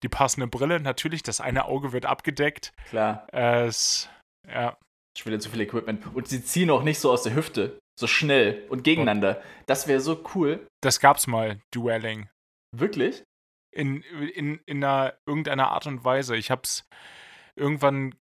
die 0.03 0.09
passende 0.09 0.47
Brille. 0.47 0.81
Natürlich, 0.81 1.23
das 1.23 1.41
eine 1.41 1.65
Auge 1.65 1.93
wird 1.93 2.07
abgedeckt. 2.07 2.73
Klar, 2.89 3.27
Es, 3.33 4.09
ja, 4.47 4.77
schon 5.17 5.33
wieder 5.33 5.41
zu 5.41 5.51
viel 5.51 5.61
Equipment. 5.61 6.15
Und 6.15 6.29
sie 6.29 6.45
ziehen 6.45 6.71
auch 6.71 6.85
nicht 6.85 7.01
so 7.01 7.11
aus 7.11 7.23
der 7.23 7.35
Hüfte. 7.35 7.79
So 7.99 8.07
schnell 8.07 8.65
und 8.69 8.85
gegeneinander. 8.85 9.43
Das 9.67 9.89
wäre 9.89 10.01
so 10.01 10.23
cool. 10.35 10.65
das 10.83 11.01
gab's 11.01 11.27
mal, 11.27 11.61
Duelling. 11.73 12.29
Wirklich? 12.71 13.25
in, 13.71 14.03
in, 14.03 14.61
in 14.67 14.83
einer, 14.83 15.15
irgendeiner 15.27 15.69
Art 15.71 15.87
und 15.87 16.05
Weise. 16.05 16.37
Ich 16.37 16.51
hab's 16.51 16.85
irgendwann, 17.57 18.15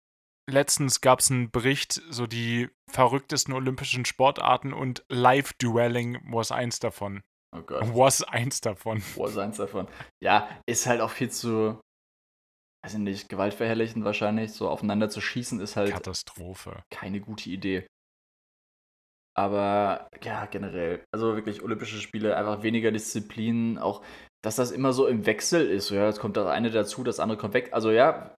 letztens 0.48 1.02
gab 1.02 1.20
es 1.20 1.32
einen 1.32 1.52
Bericht, 1.52 2.02
so 2.10 2.28
die 2.28 2.70
verrücktesten 2.90 3.54
olympischen 3.54 4.06
Sportarten 4.06 4.74
und 4.74 5.04
Live-Duelling 5.10 6.22
was 6.32 6.52
eins 6.52 6.80
davon. 6.80 7.24
Oh 7.56 7.62
Gott. 7.62 7.84
Was 7.94 8.22
eins 8.24 8.62
davon. 8.62 9.02
So 9.02 9.40
eins 9.40 9.58
davon. 9.58 9.88
Ja, 10.22 10.50
ist 10.68 10.88
halt 10.88 11.02
auch 11.02 11.12
viel 11.12 11.30
zu, 11.30 11.80
weiß 12.84 12.94
ich 12.94 13.00
nicht, 13.00 13.30
gewaltverherrlichend 13.30 14.04
wahrscheinlich. 14.04 14.52
So 14.52 14.70
aufeinander 14.70 15.10
zu 15.10 15.22
schießen 15.22 15.60
ist 15.60 15.76
halt 15.76 15.92
Katastrophe. 15.92 16.84
keine 16.90 17.22
gute 17.22 17.50
Idee. 17.50 17.88
Aber 19.38 20.08
ja, 20.24 20.46
generell, 20.46 21.04
also 21.14 21.36
wirklich 21.36 21.62
Olympische 21.62 22.00
Spiele, 22.00 22.38
einfach 22.38 22.64
weniger 22.64 22.92
Disziplinen, 22.92 23.78
auch 23.78 24.02
dass 24.42 24.56
das 24.56 24.72
immer 24.72 24.94
so 24.94 25.08
im 25.08 25.26
Wechsel 25.26 25.68
ist. 25.68 25.88
So, 25.88 25.96
ja, 25.96 26.06
jetzt 26.06 26.20
kommt 26.20 26.38
das 26.38 26.48
eine 26.48 26.72
dazu, 26.72 27.04
das 27.04 27.20
andere 27.20 27.38
kommt 27.38 27.54
weg. 27.54 27.70
Also 27.74 27.92
ja, 27.92 28.36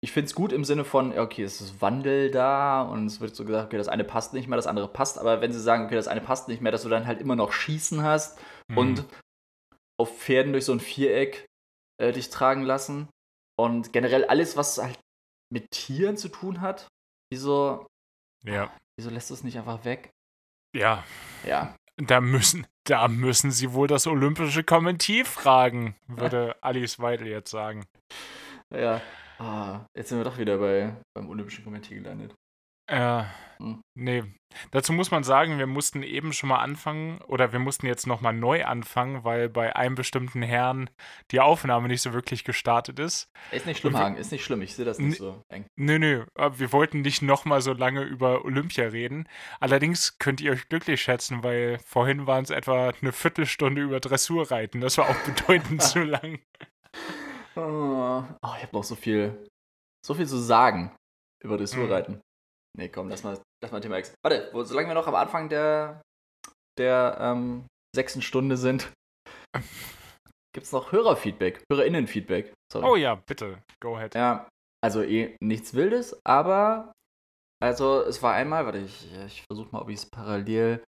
ich 0.00 0.12
finde 0.12 0.26
es 0.28 0.34
gut 0.34 0.52
im 0.52 0.64
Sinne 0.64 0.84
von, 0.84 1.16
okay, 1.18 1.42
es 1.42 1.60
ist 1.60 1.80
Wandel 1.82 2.30
da 2.30 2.82
und 2.82 3.06
es 3.06 3.20
wird 3.20 3.34
so 3.34 3.44
gesagt, 3.44 3.66
okay, 3.66 3.78
das 3.78 3.88
eine 3.88 4.04
passt 4.04 4.32
nicht 4.32 4.46
mehr, 4.48 4.56
das 4.56 4.66
andere 4.68 4.88
passt. 4.88 5.18
Aber 5.18 5.40
wenn 5.40 5.52
sie 5.52 5.60
sagen, 5.60 5.84
okay, 5.86 5.96
das 5.96 6.06
eine 6.08 6.20
passt 6.20 6.48
nicht 6.48 6.60
mehr, 6.62 6.70
dass 6.72 6.82
du 6.84 6.88
dann 6.88 7.06
halt 7.06 7.20
immer 7.20 7.34
noch 7.36 7.52
Schießen 7.52 8.02
hast 8.02 8.38
Hm. 8.70 8.78
und 8.78 9.04
auf 10.00 10.16
Pferden 10.18 10.52
durch 10.52 10.64
so 10.64 10.72
ein 10.72 10.78
Viereck 10.80 11.46
äh, 12.00 12.12
dich 12.12 12.30
tragen 12.30 12.62
lassen. 12.62 13.08
Und 13.58 13.92
generell 13.92 14.24
alles, 14.24 14.56
was 14.56 14.78
halt 14.78 14.98
mit 15.52 15.70
Tieren 15.72 16.16
zu 16.16 16.28
tun 16.28 16.60
hat, 16.60 16.86
wieso, 17.32 17.86
Ja. 18.44 18.70
wieso 18.96 19.10
lässt 19.10 19.30
du 19.30 19.34
es 19.34 19.42
nicht 19.42 19.58
einfach 19.58 19.84
weg? 19.84 20.10
Ja. 20.76 21.02
Ja, 21.44 21.74
Da 21.96 22.20
müssen, 22.20 22.66
da 22.86 23.08
müssen 23.08 23.50
sie 23.50 23.72
wohl 23.72 23.88
das 23.88 24.06
olympische 24.06 24.62
Kommentier 24.62 25.24
fragen, 25.24 25.96
würde 26.06 26.56
Alice 26.62 27.00
Weidel 27.00 27.26
jetzt 27.26 27.50
sagen. 27.50 27.84
ja. 28.72 29.00
Ah, 29.38 29.86
jetzt 29.96 30.08
sind 30.08 30.18
wir 30.18 30.24
doch 30.24 30.38
wieder 30.38 30.58
bei, 30.58 30.96
beim 31.16 31.28
Olympischen 31.28 31.64
Komitee 31.64 31.94
gelandet. 31.96 32.34
Äh, 32.90 33.24
Hm. 33.60 33.80
nee. 33.96 34.22
Dazu 34.70 34.92
muss 34.92 35.10
man 35.10 35.24
sagen, 35.24 35.58
wir 35.58 35.66
mussten 35.66 36.02
eben 36.04 36.32
schon 36.32 36.48
mal 36.48 36.60
anfangen 36.60 37.20
oder 37.22 37.52
wir 37.52 37.58
mussten 37.58 37.86
jetzt 37.86 38.06
nochmal 38.06 38.32
neu 38.32 38.64
anfangen, 38.64 39.24
weil 39.24 39.48
bei 39.48 39.74
einem 39.74 39.96
bestimmten 39.96 40.42
Herrn 40.42 40.88
die 41.32 41.40
Aufnahme 41.40 41.88
nicht 41.88 42.00
so 42.02 42.12
wirklich 42.14 42.44
gestartet 42.44 42.98
ist. 43.00 43.28
Ist 43.50 43.66
nicht 43.66 43.80
schlimm, 43.80 43.94
wir- 43.94 43.98
Hagen, 43.98 44.16
ist 44.16 44.30
nicht 44.32 44.44
schlimm. 44.44 44.62
Ich 44.62 44.74
sehe 44.76 44.84
das 44.84 44.98
nicht 45.00 45.18
so 45.18 45.42
eng. 45.48 45.66
Nö, 45.76 45.98
nö, 45.98 46.24
aber 46.36 46.58
wir 46.60 46.72
wollten 46.72 47.00
nicht 47.02 47.20
nochmal 47.20 47.60
so 47.60 47.72
lange 47.72 48.02
über 48.04 48.44
Olympia 48.44 48.86
reden. 48.88 49.28
Allerdings 49.60 50.18
könnt 50.18 50.40
ihr 50.40 50.52
euch 50.52 50.68
glücklich 50.68 51.02
schätzen, 51.02 51.42
weil 51.42 51.78
vorhin 51.84 52.26
waren 52.28 52.44
es 52.44 52.50
etwa 52.50 52.90
eine 53.02 53.12
Viertelstunde 53.12 53.82
über 53.82 53.98
Dressurreiten. 54.00 54.80
Das 54.80 54.96
war 54.98 55.08
auch 55.10 55.18
bedeutend 55.26 55.82
zu 55.82 56.04
lang. 56.04 56.38
Oh, 57.58 58.54
ich 58.56 58.62
habe 58.62 58.76
noch 58.76 58.84
so 58.84 58.94
viel, 58.94 59.48
so 60.06 60.14
viel 60.14 60.26
zu 60.26 60.38
sagen 60.38 60.94
über 61.42 61.54
Hm. 61.54 61.58
Dressurreiten. 61.58 62.20
Nee, 62.76 62.88
komm, 62.88 63.08
lass 63.08 63.24
mal, 63.24 63.40
lass 63.62 63.72
mal 63.72 63.80
Thema 63.80 63.98
X. 63.98 64.14
Warte, 64.24 64.50
wo, 64.52 64.62
solange 64.62 64.88
wir 64.88 64.94
noch 64.94 65.06
am 65.08 65.14
Anfang 65.14 65.48
der, 65.48 66.00
der 66.78 67.16
ähm, 67.20 67.66
sechsten 67.94 68.22
Stunde 68.22 68.56
sind, 68.56 68.92
gibt 70.54 70.66
es 70.66 70.72
noch 70.72 70.92
Hörerfeedback, 70.92 71.64
HörerInnenfeedback. 71.70 72.52
Sorry. 72.72 72.86
Oh 72.86 72.96
ja, 72.96 73.16
bitte, 73.16 73.62
go 73.80 73.96
ahead. 73.96 74.14
Ja, 74.14 74.48
also 74.84 75.02
eh 75.02 75.36
nichts 75.42 75.74
Wildes, 75.74 76.20
aber 76.24 76.92
also 77.60 78.02
es 78.02 78.22
war 78.22 78.34
einmal, 78.34 78.64
warte, 78.66 78.78
ich, 78.78 79.12
ich 79.26 79.42
versuche 79.50 79.70
mal, 79.72 79.82
ob 79.82 79.88
ich 79.88 79.96
es 79.96 80.06
parallel 80.06 80.84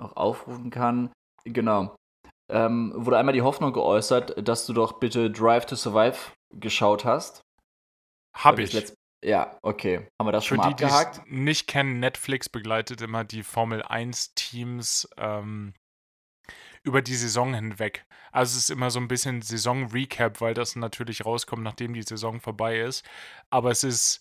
noch 0.00 0.16
aufrufen 0.16 0.70
kann. 0.70 1.12
Genau. 1.44 1.94
Ähm, 2.48 2.92
wurde 2.94 3.18
einmal 3.18 3.32
die 3.34 3.42
Hoffnung 3.42 3.72
geäußert, 3.72 4.46
dass 4.46 4.66
du 4.66 4.72
doch 4.72 4.94
bitte 5.00 5.30
Drive 5.30 5.66
to 5.66 5.74
Survive 5.76 6.16
geschaut 6.50 7.04
hast. 7.04 7.42
Hab 8.34 8.58
ich. 8.58 8.72
letzt- 8.72 8.94
Ja, 9.24 9.58
okay. 9.62 10.06
Haben 10.20 10.28
wir 10.28 10.32
das 10.32 10.44
schon 10.44 10.56
Für 10.58 10.62
mal 10.64 10.68
die, 10.70 10.76
die 10.76 10.84
abgehakt? 10.84 11.22
nicht 11.30 11.66
kennen, 11.66 11.98
Netflix 12.00 12.48
begleitet 12.48 13.00
immer 13.00 13.24
die 13.24 13.42
Formel 13.42 13.82
1 13.82 14.34
Teams 14.34 15.08
ähm, 15.16 15.74
über 16.84 17.02
die 17.02 17.16
Saison 17.16 17.52
hinweg. 17.54 18.04
Also 18.30 18.52
es 18.56 18.64
ist 18.64 18.70
immer 18.70 18.90
so 18.90 19.00
ein 19.00 19.08
bisschen 19.08 19.42
Saison-Recap, 19.42 20.40
weil 20.40 20.54
das 20.54 20.76
natürlich 20.76 21.24
rauskommt, 21.24 21.62
nachdem 21.64 21.94
die 21.94 22.02
Saison 22.02 22.40
vorbei 22.40 22.78
ist. 22.78 23.04
Aber 23.50 23.70
es 23.72 23.82
ist 23.82 24.20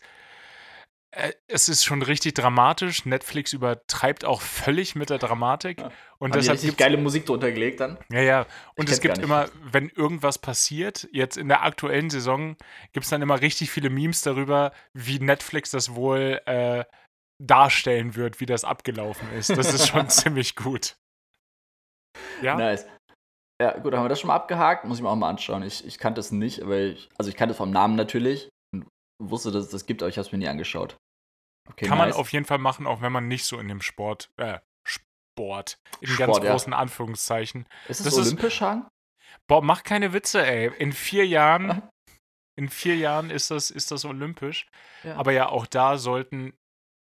es 1.48 1.70
ist 1.70 1.86
schon 1.86 2.02
richtig 2.02 2.34
dramatisch. 2.34 3.06
Netflix 3.06 3.54
übertreibt 3.54 4.26
auch 4.26 4.42
völlig 4.42 4.96
mit 4.96 5.10
der 5.10 5.18
Dramatik. 5.18 5.80
Ja. 5.80 5.86
Und 6.18 6.32
Haben 6.32 6.32
die 6.34 6.40
deshalb 6.40 6.62
gibt's- 6.62 6.78
geile 6.78 6.98
Musik 6.98 7.26
drunter 7.26 7.52
gelegt 7.52 7.80
dann? 7.80 7.98
ja, 8.12 8.20
ja. 8.22 8.40
Und 8.76 8.86
kenn's 8.86 8.92
es 8.94 9.02
gibt 9.02 9.18
immer, 9.20 9.48
wenn 9.64 9.90
irgendwas 9.90 10.38
passiert, 10.40 11.08
jetzt 11.12 11.38
in 11.38 11.48
der 11.48 11.64
aktuellen 11.64 12.10
Saison, 12.10 12.58
gibt 12.92 13.06
es 13.06 13.10
dann 13.10 13.22
immer 13.22 13.40
richtig 13.42 13.72
viele 13.72 13.90
Memes 13.90 14.22
darüber, 14.22 14.72
wie 14.94 15.20
Netflix 15.20 15.72
das 15.72 15.96
wohl 15.96 16.42
äh, 16.46 16.84
darstellen 17.42 18.16
wird, 18.16 18.40
wie 18.42 18.46
das 18.46 18.64
abgelaufen 18.66 19.32
ist. 19.34 19.50
Das 19.52 19.74
ist 19.74 19.88
schon 19.88 20.10
ziemlich 20.10 20.56
gut. 20.56 20.96
Ja, 22.42 22.56
Nice. 22.56 22.86
Ja, 23.62 23.78
gut, 23.78 23.94
haben 23.94 24.04
wir 24.04 24.10
das 24.10 24.20
schon 24.20 24.28
mal 24.28 24.36
abgehakt. 24.36 24.84
Muss 24.84 24.98
ich 24.98 25.04
mir 25.04 25.10
auch 25.10 25.16
mal 25.16 25.30
anschauen. 25.30 25.64
Ich, 25.64 25.86
ich 25.86 25.98
kannte 25.98 26.20
es 26.20 26.32
nicht, 26.34 26.62
aber 26.62 26.78
ich, 26.78 27.08
also 27.18 27.30
ich 27.30 27.38
kannte 27.38 27.52
es 27.52 27.58
vom 27.58 27.72
Namen 27.72 27.96
natürlich 27.96 28.50
wusste, 29.20 29.52
dass 29.52 29.66
es 29.66 29.72
das 29.72 29.86
gibt, 29.86 30.02
aber 30.02 30.10
ich 30.10 30.18
habe 30.18 30.26
es 30.26 30.32
mir 30.32 30.38
nie 30.38 30.48
angeschaut. 30.48 30.98
Okay, 31.70 31.88
kann 31.88 31.98
nice. 31.98 32.10
man 32.14 32.20
auf 32.20 32.32
jeden 32.32 32.46
Fall 32.46 32.60
machen, 32.60 32.86
auch 32.86 33.02
wenn 33.02 33.12
man 33.12 33.28
nicht 33.28 33.46
so 33.46 33.60
in 33.60 33.68
dem 33.68 33.82
Sport, 33.82 34.30
äh, 34.38 34.60
Sport, 34.84 35.80
in 36.00 36.10
Sport, 36.10 36.28
ganz 36.28 36.46
ja. 36.46 36.52
großen 36.52 36.74
Anführungszeichen. 36.74 37.68
Ist 37.88 38.06
das 38.06 38.18
ist- 38.18 38.28
olympisch, 38.28 38.62
Hagen? 38.62 38.88
Boah, 39.48 39.62
mach 39.62 39.84
keine 39.84 40.14
Witze, 40.14 40.46
ey. 40.46 40.72
In 40.78 40.94
vier 40.94 41.26
Jahren, 41.28 41.84
in 42.56 42.70
vier 42.70 42.96
Jahren 42.96 43.30
ist 43.30 43.52
das, 43.52 43.70
ist 43.70 43.92
das 43.92 44.06
olympisch. 44.06 44.68
Ja. 45.04 45.16
Aber 45.18 45.32
ja, 45.32 45.50
auch 45.50 45.66
da 45.66 45.98
sollten 45.98 46.54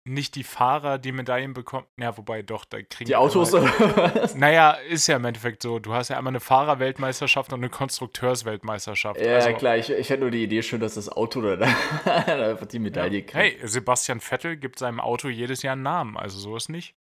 nicht 0.07 0.35
die 0.35 0.43
Fahrer 0.43 0.99
die 0.99 1.11
Medaillen 1.11 1.53
bekommen. 1.53 1.87
Ja, 1.97 2.15
wobei 2.15 2.43
doch, 2.43 2.63
da 2.63 2.81
kriegen 2.81 3.07
Die 3.07 3.15
Autos 3.15 3.53
was? 3.53 4.35
Naja, 4.35 4.71
ist 4.71 5.07
ja 5.07 5.15
im 5.15 5.25
Endeffekt 5.25 5.63
so. 5.63 5.79
Du 5.79 5.93
hast 5.93 6.09
ja 6.09 6.17
einmal 6.17 6.31
eine 6.31 6.39
Fahrerweltmeisterschaft 6.39 7.51
und 7.51 7.59
eine 7.59 7.69
Konstrukteursweltmeisterschaft. 7.69 9.19
Ja, 9.19 9.35
also, 9.35 9.53
klar, 9.53 9.77
ich, 9.77 9.89
ich 9.89 10.09
hätte 10.09 10.21
nur 10.21 10.31
die 10.31 10.43
Idee 10.43 10.61
schön, 10.61 10.79
dass 10.79 10.93
das 10.93 11.09
Auto 11.09 11.41
da, 11.55 11.65
einfach 12.05 12.67
die 12.67 12.79
Medaille 12.79 13.23
kriegt. 13.23 13.33
Hey, 13.33 13.59
Sebastian 13.63 14.19
Vettel 14.19 14.57
gibt 14.57 14.77
seinem 14.77 14.99
Auto 14.99 15.27
jedes 15.27 15.63
Jahr 15.63 15.73
einen 15.73 15.83
Namen, 15.83 16.17
also 16.17 16.37
so 16.37 16.55
ist 16.55 16.69
nicht. 16.69 16.93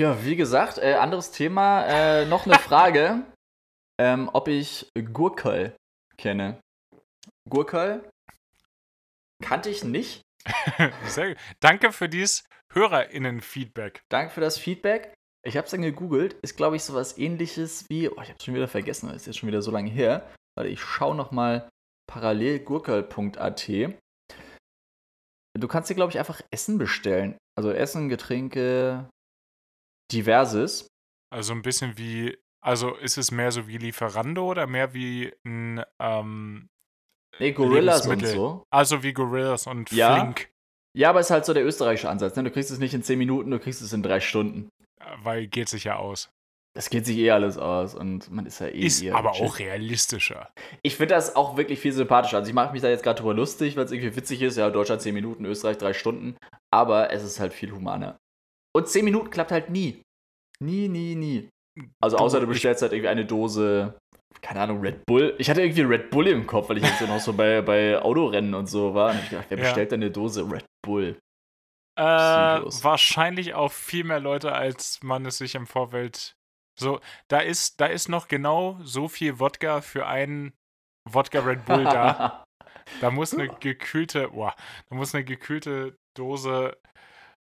Ja, 0.00 0.24
wie 0.24 0.34
gesagt, 0.34 0.78
äh, 0.78 0.94
anderes 0.94 1.30
Thema. 1.30 1.84
Äh, 1.84 2.26
noch 2.26 2.46
eine 2.46 2.58
Frage, 2.58 3.22
ähm, 4.00 4.30
ob 4.32 4.48
ich 4.48 4.88
Gurkel 5.12 5.76
kenne. 6.16 6.58
Gurkel 7.48 8.08
kannte 9.42 9.68
ich 9.68 9.84
nicht. 9.84 10.22
Danke 11.60 11.92
für 11.92 12.08
dieses 12.08 12.44
HörerInnen-Feedback. 12.72 14.02
Danke 14.08 14.32
für 14.32 14.40
das 14.40 14.58
Feedback. 14.58 15.14
Ich 15.46 15.56
habe 15.56 15.66
es 15.66 15.70
dann 15.70 15.82
gegoogelt. 15.82 16.34
Ist, 16.42 16.56
glaube 16.56 16.76
ich, 16.76 16.84
sowas 16.84 17.18
ähnliches 17.18 17.88
wie. 17.88 18.08
Oh, 18.08 18.20
ich 18.22 18.28
habe 18.28 18.38
es 18.38 18.44
schon 18.44 18.54
wieder 18.54 18.68
vergessen. 18.68 19.08
Das 19.08 19.16
ist 19.16 19.26
jetzt 19.26 19.38
schon 19.38 19.48
wieder 19.48 19.62
so 19.62 19.70
lange 19.70 19.90
her. 19.90 20.30
Warte, 20.56 20.70
ich 20.70 20.80
schaue 20.80 21.14
nochmal 21.14 21.68
parallel 22.06 22.60
gurkel.at. 22.60 23.68
Du 25.56 25.68
kannst 25.68 25.90
dir, 25.90 25.94
glaube 25.94 26.10
ich, 26.10 26.18
einfach 26.18 26.40
Essen 26.50 26.78
bestellen. 26.78 27.36
Also 27.56 27.70
Essen, 27.70 28.08
Getränke, 28.08 29.08
diverses. 30.12 30.88
Also 31.30 31.52
ein 31.52 31.62
bisschen 31.62 31.96
wie, 31.98 32.36
also 32.60 32.94
ist 32.96 33.18
es 33.18 33.30
mehr 33.30 33.52
so 33.52 33.68
wie 33.68 33.78
Lieferando 33.78 34.50
oder 34.50 34.66
mehr 34.66 34.94
wie 34.94 35.32
ein, 35.44 35.84
ähm, 36.00 36.68
Nee, 37.40 37.52
Gorillas 37.52 38.06
und 38.06 38.26
so. 38.26 38.64
also 38.70 39.02
wie 39.02 39.12
Gorillas 39.12 39.66
und 39.66 39.90
Ja. 39.92 40.14
Flink, 40.20 40.50
Ja, 40.96 41.10
aber 41.10 41.20
es 41.20 41.26
ist 41.26 41.30
halt 41.30 41.44
so 41.44 41.52
der 41.54 41.64
österreichische 41.66 42.08
Ansatz. 42.08 42.36
Ne? 42.36 42.44
Du 42.44 42.50
kriegst 42.50 42.70
es 42.70 42.78
nicht 42.78 42.94
in 42.94 43.02
10 43.02 43.18
Minuten, 43.18 43.50
du 43.50 43.58
kriegst 43.58 43.82
es 43.82 43.92
in 43.92 44.02
3 44.02 44.20
Stunden. 44.20 44.68
weil 45.22 45.46
geht 45.48 45.68
sich 45.68 45.84
ja 45.84 45.96
aus. 45.96 46.30
Das 46.76 46.90
geht 46.90 47.06
sich 47.06 47.16
eh 47.18 47.30
alles 47.30 47.56
aus 47.56 47.94
und 47.94 48.30
man 48.32 48.46
ist 48.46 48.58
ja 48.58 48.66
eh 48.66 48.80
Ist 48.86 49.04
aber 49.12 49.32
chill. 49.32 49.46
auch 49.46 49.58
realistischer. 49.60 50.50
Ich 50.82 50.96
finde 50.96 51.14
das 51.14 51.36
auch 51.36 51.56
wirklich 51.56 51.78
viel 51.78 51.92
sympathischer. 51.92 52.38
Also 52.38 52.48
ich 52.48 52.54
mache 52.54 52.72
mich 52.72 52.82
da 52.82 52.88
jetzt 52.88 53.04
gerade 53.04 53.20
drüber 53.20 53.34
lustig, 53.34 53.76
weil 53.76 53.84
es 53.84 53.92
irgendwie 53.92 54.16
witzig 54.16 54.42
ist. 54.42 54.56
Ja, 54.56 54.70
Deutschland 54.70 55.00
10 55.02 55.14
Minuten, 55.14 55.44
Österreich 55.44 55.78
3 55.78 55.92
Stunden. 55.92 56.36
Aber 56.72 57.12
es 57.12 57.22
ist 57.22 57.38
halt 57.38 57.52
viel 57.52 57.70
humaner. 57.70 58.16
Und 58.74 58.88
10 58.88 59.04
Minuten 59.04 59.30
klappt 59.30 59.52
halt 59.52 59.70
nie. 59.70 60.02
Nie, 60.60 60.88
nie, 60.88 61.14
nie. 61.14 61.48
Also 62.00 62.16
außer 62.16 62.40
du 62.40 62.46
bestellst 62.48 62.82
halt 62.82 62.92
irgendwie 62.92 63.08
eine 63.08 63.24
Dose 63.24 63.96
keine 64.42 64.60
Ahnung, 64.60 64.80
Red 64.80 65.04
Bull. 65.06 65.34
Ich 65.38 65.48
hatte 65.50 65.62
irgendwie 65.62 65.82
Red 65.82 66.10
Bull 66.10 66.26
im 66.28 66.46
Kopf, 66.46 66.68
weil 66.68 66.78
ich 66.78 66.84
jetzt 66.84 66.98
so 66.98 67.06
noch 67.06 67.20
so 67.20 67.32
bei, 67.32 67.62
bei 67.62 67.98
Autorennen 68.00 68.54
und 68.54 68.66
so 68.66 68.94
war. 68.94 69.10
Und 69.12 69.18
ich 69.22 69.30
dachte, 69.30 69.50
wer 69.50 69.58
Ja. 69.58 69.64
bestellt 69.64 69.92
denn 69.92 70.02
eine 70.02 70.10
Dose 70.10 70.42
Red 70.50 70.64
Bull? 70.84 71.18
Äh, 71.96 72.02
wahrscheinlich 72.02 73.54
auch 73.54 73.70
viel 73.72 74.04
mehr 74.04 74.20
Leute, 74.20 74.52
als 74.52 75.02
man 75.02 75.24
es 75.26 75.38
sich 75.38 75.54
im 75.54 75.66
Vorfeld. 75.66 76.34
So, 76.78 77.00
da 77.28 77.38
ist, 77.38 77.80
da 77.80 77.86
ist 77.86 78.08
noch 78.08 78.26
genau 78.26 78.78
so 78.82 79.06
viel 79.08 79.38
Wodka 79.38 79.80
für 79.80 80.06
einen 80.06 80.52
Wodka 81.08 81.40
Red 81.40 81.64
Bull 81.64 81.84
da. 81.84 82.40
Da 83.00 83.10
muss 83.10 83.32
eine 83.32 83.48
gekühlte, 83.48 84.28
boah, 84.28 84.54
da 84.90 84.96
muss 84.96 85.14
eine 85.14 85.24
gekühlte 85.24 85.96
Dose 86.18 86.76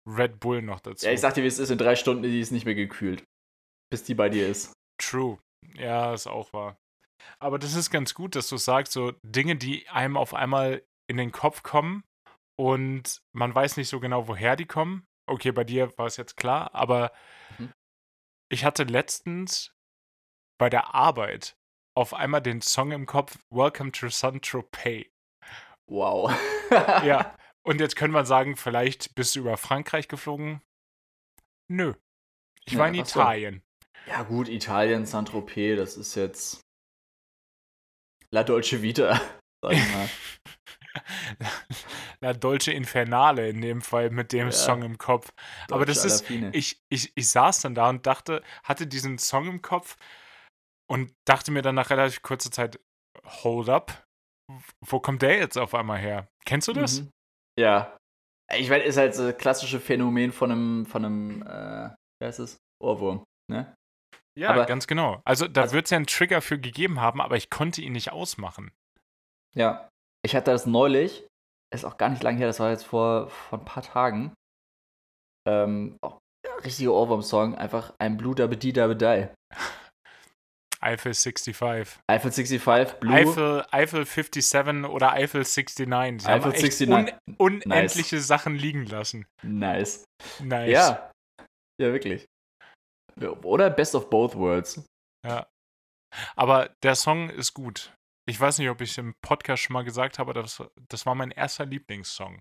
Red 0.08 0.40
Bull 0.40 0.62
noch 0.62 0.80
dazu. 0.80 1.04
ja, 1.04 1.12
ich 1.12 1.20
sag 1.20 1.34
dir, 1.34 1.42
wie 1.42 1.46
es 1.48 1.58
ist, 1.58 1.68
in 1.68 1.76
drei 1.76 1.94
Stunden 1.94 2.22
die 2.22 2.40
ist 2.40 2.52
nicht 2.52 2.64
mehr 2.64 2.74
gekühlt. 2.74 3.22
Bis 3.90 4.02
die 4.02 4.14
bei 4.14 4.30
dir 4.30 4.48
ist. 4.48 4.72
True. 4.98 5.38
Ja, 5.74 6.12
ist 6.14 6.26
auch 6.26 6.52
wahr. 6.52 6.78
Aber 7.38 7.58
das 7.58 7.74
ist 7.74 7.90
ganz 7.90 8.14
gut, 8.14 8.34
dass 8.36 8.48
du 8.48 8.56
sagst, 8.56 8.92
so 8.92 9.12
Dinge, 9.22 9.56
die 9.56 9.88
einem 9.88 10.16
auf 10.16 10.34
einmal 10.34 10.82
in 11.08 11.16
den 11.16 11.32
Kopf 11.32 11.62
kommen 11.62 12.04
und 12.58 13.22
man 13.32 13.54
weiß 13.54 13.76
nicht 13.76 13.88
so 13.88 14.00
genau, 14.00 14.28
woher 14.28 14.56
die 14.56 14.66
kommen. 14.66 15.06
Okay, 15.28 15.50
bei 15.52 15.64
dir 15.64 15.96
war 15.98 16.06
es 16.06 16.16
jetzt 16.16 16.36
klar, 16.36 16.74
aber 16.74 17.12
Mhm. 17.58 17.72
ich 18.48 18.64
hatte 18.64 18.84
letztens 18.84 19.74
bei 20.58 20.70
der 20.70 20.94
Arbeit 20.94 21.56
auf 21.96 22.14
einmal 22.14 22.42
den 22.42 22.60
Song 22.60 22.92
im 22.92 23.06
Kopf 23.06 23.38
Welcome 23.50 23.92
to 23.92 24.08
Saint-Tropez. 24.08 25.06
Wow. 25.88 26.32
Ja, 26.70 27.36
und 27.66 27.80
jetzt 27.80 27.96
könnte 27.96 28.12
man 28.12 28.26
sagen, 28.26 28.56
vielleicht 28.56 29.14
bist 29.14 29.34
du 29.34 29.40
über 29.40 29.56
Frankreich 29.56 30.08
geflogen. 30.08 30.62
Nö. 31.68 31.94
Ich 32.64 32.74
Ja, 32.74 32.78
war 32.80 32.88
in. 32.88 32.94
Italien. 32.94 33.62
Ja, 34.06 34.22
gut, 34.22 34.48
Italien, 34.48 35.04
Saint-Tropez, 35.06 35.76
das 35.76 35.96
ist 35.96 36.14
jetzt 36.14 36.60
La 38.30 38.44
Dolce 38.44 38.82
Vita, 38.82 39.20
sag 39.62 39.72
ich 39.72 39.92
mal. 39.92 40.08
La 42.20 42.32
Dolce 42.32 42.72
Infernale 42.72 43.48
in 43.48 43.60
dem 43.60 43.82
Fall 43.82 44.10
mit 44.10 44.32
dem 44.32 44.46
Ja. 44.46 44.52
Song 44.52 44.82
im 44.82 44.96
Kopf. 44.98 45.32
Aber 45.70 45.84
das 45.84 46.02
Dolce 46.02 46.34
ist, 46.34 46.54
ich, 46.54 46.80
ich, 46.88 47.12
ich 47.14 47.30
saß 47.30 47.60
dann 47.60 47.74
da 47.74 47.88
und 47.90 48.06
dachte, 48.06 48.42
hatte 48.62 48.86
diesen 48.86 49.18
Song 49.18 49.46
im 49.48 49.62
Kopf 49.62 49.96
und 50.90 51.12
dachte 51.26 51.50
mir 51.50 51.62
dann 51.62 51.74
nach 51.74 51.90
relativ 51.90 52.22
kurzer 52.22 52.50
Zeit, 52.50 52.80
hold 53.24 53.68
up, 53.68 54.06
wo 54.80 55.00
kommt 55.00 55.22
der 55.22 55.36
jetzt 55.38 55.58
auf 55.58 55.74
einmal 55.74 55.98
her? 55.98 56.28
Kennst 56.44 56.68
du 56.68 56.72
das? 56.72 57.00
Mhm. 57.02 57.10
Ja. 57.58 57.96
Ich 58.54 58.70
weiß, 58.70 58.84
ist 58.84 58.96
halt 58.96 59.14
so 59.14 59.26
das 59.30 59.36
klassische 59.38 59.80
Phänomen 59.80 60.32
von 60.32 60.52
einem, 60.52 60.86
von 60.86 61.04
einem, 61.04 61.42
äh, 61.42 61.90
wie 62.20 62.26
heißt 62.26 62.38
es? 62.38 62.56
Ohrwurm, 62.82 63.24
ne? 63.50 63.74
Ja, 64.38 64.50
Aber- 64.50 64.66
ganz 64.66 64.86
genau. 64.86 65.20
Also 65.24 65.48
da 65.48 65.62
Also- 65.62 65.74
wird 65.74 65.86
es 65.86 65.90
ja 65.90 65.96
einen 65.96 66.06
Trigger 66.06 66.42
für 66.42 66.58
gegeben 66.58 67.00
haben, 67.00 67.20
aber 67.20 67.36
ich 67.36 67.48
konnte 67.50 67.80
ihn 67.80 67.92
nicht 67.92 68.12
ausmachen. 68.12 68.70
Ja. 69.54 69.88
Ich 70.24 70.34
hatte 70.36 70.50
das 70.50 70.66
neulich, 70.66 71.26
ist 71.74 71.84
auch 71.84 71.96
gar 71.96 72.08
nicht 72.10 72.22
lange 72.22 72.38
her, 72.38 72.46
das 72.48 72.60
war 72.60 72.70
jetzt 72.70 72.84
vor, 72.84 73.30
vor 73.30 73.58
ein 73.60 73.64
paar 73.64 73.82
Tagen. 73.82 74.34
Ähm, 75.48 75.96
auch, 76.02 76.18
ja, 76.44 76.54
richtiger 76.56 76.92
Ohrwurm-Song, 76.92 77.54
einfach 77.54 77.94
ein 77.98 78.16
Blue 78.16 78.34
Dabbe 78.34 78.56
Dee 78.56 78.72
Dabbe 78.72 78.96
Die. 78.96 79.28
Eiffel 80.80 81.14
65. 81.14 81.56
Eiffel 82.08 82.30
65, 82.32 83.00
Blue. 83.00 83.14
Eifel, 83.14 83.64
Eifel 83.70 84.04
57 84.04 84.84
oder 84.90 85.12
Eifel 85.12 85.44
69. 85.44 86.22
Sie 86.22 86.28
Eiffel 86.28 86.42
haben 86.44 86.52
echt 86.52 86.80
69. 86.80 87.14
Un 87.26 87.36
unendliche 87.38 88.20
Sachen 88.20 88.54
liegen 88.56 88.84
lassen. 88.86 89.26
Nice. 89.42 90.04
Nice. 90.42 90.70
Ja. 90.70 91.10
Ja, 91.80 91.92
wirklich. 91.92 92.26
Oder 93.20 93.70
Best 93.70 93.94
of 93.94 94.10
Both 94.10 94.36
Worlds. 94.36 94.84
Ja. 95.24 95.46
Aber 96.34 96.70
der 96.82 96.94
Song 96.94 97.30
ist 97.30 97.54
gut. 97.54 97.92
Ich 98.28 98.40
weiß 98.40 98.58
nicht, 98.58 98.68
ob 98.68 98.80
ich 98.80 98.98
im 98.98 99.14
Podcast 99.22 99.62
schon 99.62 99.74
mal 99.74 99.84
gesagt 99.84 100.18
habe, 100.18 100.32
das, 100.32 100.62
das 100.88 101.06
war 101.06 101.14
mein 101.14 101.30
erster 101.30 101.64
Lieblingssong. 101.64 102.40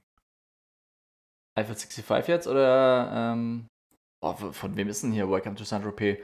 Eiffel 1.57 1.75
65 1.75 2.27
jetzt 2.27 2.47
oder 2.47 3.33
ähm, 3.33 3.67
oh, 4.21 4.33
von 4.33 4.75
wem 4.75 4.89
ist 4.89 5.03
denn 5.03 5.11
hier 5.11 5.29
Welcome 5.29 5.55
to 5.55 5.63
Saint-Tropez? 5.63 6.19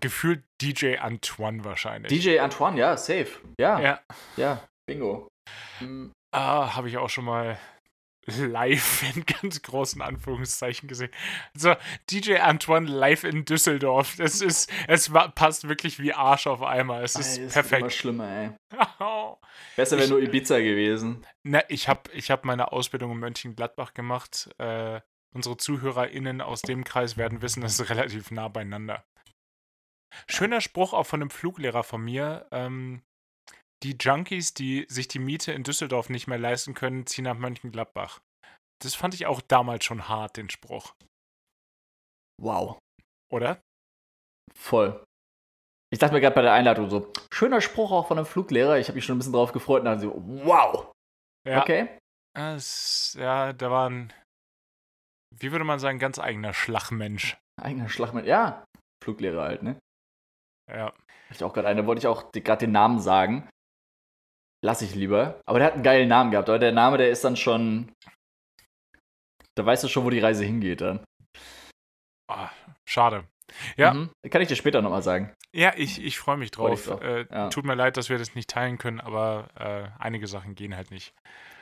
Gefühlt 0.00 0.44
DJ 0.60 0.98
Antoine 0.98 1.64
wahrscheinlich. 1.64 2.12
DJ 2.12 2.38
Antoine, 2.38 2.78
ja, 2.78 2.96
safe. 2.96 3.40
Ja, 3.58 3.80
ja, 3.80 4.00
ja, 4.36 4.68
bingo. 4.86 5.28
Hm, 5.78 6.12
ah, 6.32 6.76
habe 6.76 6.88
ich 6.88 6.98
auch 6.98 7.08
schon 7.08 7.24
mal 7.24 7.58
live 8.26 9.02
in 9.16 9.24
ganz 9.26 9.62
großen 9.62 10.00
Anführungszeichen 10.00 10.88
gesehen. 10.88 11.10
So, 11.54 11.74
DJ 12.10 12.36
Antoine 12.36 12.88
live 12.88 13.24
in 13.24 13.44
Düsseldorf. 13.44 14.16
Das 14.16 14.40
ist, 14.40 14.70
es 14.86 15.12
war, 15.12 15.30
passt 15.30 15.68
wirklich 15.68 15.98
wie 15.98 16.12
Arsch 16.12 16.46
auf 16.46 16.62
Eimer. 16.62 17.02
Es 17.02 17.16
ist 17.16 17.38
das 17.38 17.38
wird 17.38 17.42
Immer 17.42 17.52
perfekt. 17.52 17.92
schlimmer, 17.92 18.28
ey. 18.28 18.50
Besser 19.76 19.98
wäre 19.98 20.08
nur 20.08 20.22
Ibiza 20.22 20.58
gewesen. 20.60 21.26
Na, 21.42 21.62
ich 21.68 21.88
habe 21.88 22.10
ich 22.12 22.30
hab 22.30 22.44
meine 22.44 22.72
Ausbildung 22.72 23.12
in 23.12 23.18
Mönchengladbach 23.18 23.94
gemacht. 23.94 24.50
Äh, 24.58 25.00
unsere 25.34 25.56
ZuhörerInnen 25.56 26.40
aus 26.40 26.62
dem 26.62 26.84
Kreis 26.84 27.16
werden 27.16 27.42
wissen, 27.42 27.62
das 27.62 27.78
ist 27.78 27.90
relativ 27.90 28.30
nah 28.30 28.48
beieinander. 28.48 29.04
Schöner 30.28 30.60
Spruch 30.60 30.92
auch 30.92 31.06
von 31.06 31.22
einem 31.22 31.30
Fluglehrer 31.30 31.82
von 31.82 32.02
mir. 32.02 32.46
Ähm, 32.50 33.02
die 33.82 33.96
Junkies, 33.98 34.54
die 34.54 34.86
sich 34.88 35.08
die 35.08 35.18
Miete 35.18 35.52
in 35.52 35.62
Düsseldorf 35.62 36.08
nicht 36.08 36.26
mehr 36.26 36.38
leisten 36.38 36.74
können, 36.74 37.06
ziehen 37.06 37.24
nach 37.24 37.36
Mönchengladbach. 37.36 38.20
Das 38.82 38.94
fand 38.94 39.14
ich 39.14 39.26
auch 39.26 39.40
damals 39.40 39.84
schon 39.84 40.08
hart, 40.08 40.36
den 40.36 40.50
Spruch. 40.50 40.94
Wow. 42.40 42.78
Oder? 43.32 43.60
Voll. 44.54 45.04
Ich 45.92 45.98
dachte 45.98 46.14
mir 46.14 46.20
gerade 46.20 46.34
bei 46.34 46.42
der 46.42 46.54
Einladung 46.54 46.88
so, 46.88 47.12
schöner 47.32 47.60
Spruch 47.60 47.92
auch 47.92 48.08
von 48.08 48.18
einem 48.18 48.26
Fluglehrer. 48.26 48.78
Ich 48.78 48.88
habe 48.88 48.96
mich 48.96 49.04
schon 49.04 49.16
ein 49.16 49.18
bisschen 49.18 49.34
drauf 49.34 49.52
gefreut 49.52 49.80
und 49.80 49.84
dachte 49.86 50.00
so, 50.00 50.14
wow. 50.14 50.90
Ja. 51.46 51.60
Okay. 51.60 51.98
Es, 52.34 53.14
ja, 53.18 53.52
da 53.52 53.70
war 53.70 53.90
ein, 53.90 54.12
wie 55.38 55.52
würde 55.52 55.64
man 55.64 55.78
sagen, 55.78 55.98
ganz 55.98 56.18
eigener 56.18 56.54
Schlachmensch. 56.54 57.36
Eigener 57.60 57.88
Schlagmann. 57.88 58.24
Ja, 58.24 58.64
Fluglehrer 59.04 59.42
halt, 59.42 59.62
ne? 59.62 59.78
Ja. 60.70 60.86
Hatte 60.86 60.96
ich 61.30 61.44
auch 61.44 61.52
gerade 61.52 61.68
eine, 61.68 61.86
wollte 61.86 62.00
ich 62.00 62.06
auch 62.06 62.32
gerade 62.32 62.66
den 62.66 62.72
Namen 62.72 63.00
sagen. 63.00 63.48
Lass 64.64 64.82
ich 64.82 64.94
lieber. 64.94 65.40
Aber 65.46 65.58
der 65.58 65.66
hat 65.68 65.74
einen 65.74 65.82
geilen 65.82 66.08
Namen 66.08 66.30
gehabt. 66.30 66.48
Aber 66.48 66.58
der 66.58 66.72
Name, 66.72 66.98
der 66.98 67.10
ist 67.10 67.24
dann 67.24 67.36
schon. 67.36 67.92
Da 69.56 69.66
weißt 69.66 69.84
du 69.84 69.88
schon, 69.88 70.04
wo 70.04 70.10
die 70.10 70.20
Reise 70.20 70.44
hingeht 70.44 70.80
dann. 70.80 71.04
Ah, 72.30 72.50
schade. 72.88 73.24
Ja. 73.76 73.92
Mhm. 73.92 74.10
Kann 74.30 74.40
ich 74.40 74.48
dir 74.48 74.56
später 74.56 74.80
nochmal 74.80 75.02
sagen. 75.02 75.34
Ja, 75.54 75.72
ich, 75.76 76.02
ich 76.02 76.18
freue 76.18 76.38
mich 76.38 76.50
Freu 76.54 76.68
drauf. 76.70 76.86
drauf, 76.86 77.02
Äh, 77.02 77.26
ja. 77.30 77.48
Tut 77.50 77.64
mir 77.66 77.74
leid, 77.74 77.96
dass 77.98 78.08
wir 78.08 78.16
das 78.16 78.34
nicht 78.34 78.48
teilen 78.48 78.78
können, 78.78 79.00
aber 79.00 79.48
äh, 79.58 80.02
einige 80.02 80.26
Sachen 80.26 80.54
gehen 80.54 80.74
halt 80.74 80.90
nicht. 80.90 81.12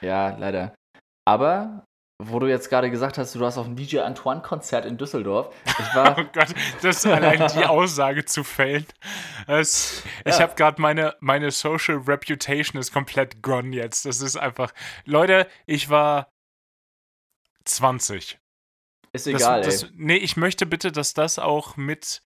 Ja, 0.01 0.37
leider. 0.37 0.75
Aber, 1.27 1.85
wo 2.29 2.39
du 2.39 2.47
jetzt 2.47 2.69
gerade 2.71 2.91
gesagt 2.91 3.19
hast, 3.19 3.35
du 3.35 3.41
warst 3.41 3.59
auf 3.59 3.67
dem 3.67 3.77
DJ 3.77 4.01
Antoine-Konzert 4.01 4.85
in 4.85 4.97
Düsseldorf. 4.99 5.55
Ich 5.67 5.75
Oh 5.93 5.97
war. 5.97 6.25
Gott, 6.25 6.55
das 6.83 7.05
allein 7.07 7.47
die 7.57 7.65
Aussage 7.65 8.25
zu 8.25 8.45
fällen. 8.45 8.87
Es, 9.47 10.03
Ich 10.25 10.37
Ja. 10.37 10.43
habe 10.43 10.55
gerade 10.55 10.81
meine, 10.81 11.15
meine 11.21 11.51
Social 11.51 11.97
Reputation 12.07 12.81
ist 12.81 12.93
komplett 12.93 13.43
gone 13.43 13.75
jetzt. 13.75 14.05
Das 14.07 14.21
ist 14.21 14.37
einfach. 14.37 14.73
Leute, 15.05 15.47
ich 15.67 15.91
war 15.91 16.29
20. 17.65 18.39
ist 19.13 19.27
Das, 19.27 19.35
egal, 19.35 19.63
das, 19.63 19.83
ey. 19.85 19.91
nee, 19.95 20.17
ich 20.17 20.37
möchte 20.37 20.67
bitte, 20.67 20.93
dass 20.93 21.15
das 21.15 21.39
auch 21.39 21.77
mit 21.77 22.23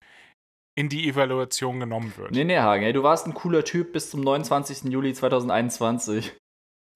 in 0.77 0.89
die 0.89 1.07
Evaluation 1.07 1.79
genommen 1.79 2.13
wird. 2.17 2.31
Nee, 2.31 2.43
nee, 2.43 2.57
Hagen, 2.57 2.83
ey, 2.83 2.91
du 2.93 3.01
warst 3.03 3.27
ein 3.27 3.33
cooler 3.33 3.63
Typ 3.63 3.93
bis 3.93 4.09
zum 4.09 4.21
29. 4.21 4.91
Juli 4.91 5.13
2021. 5.13 6.35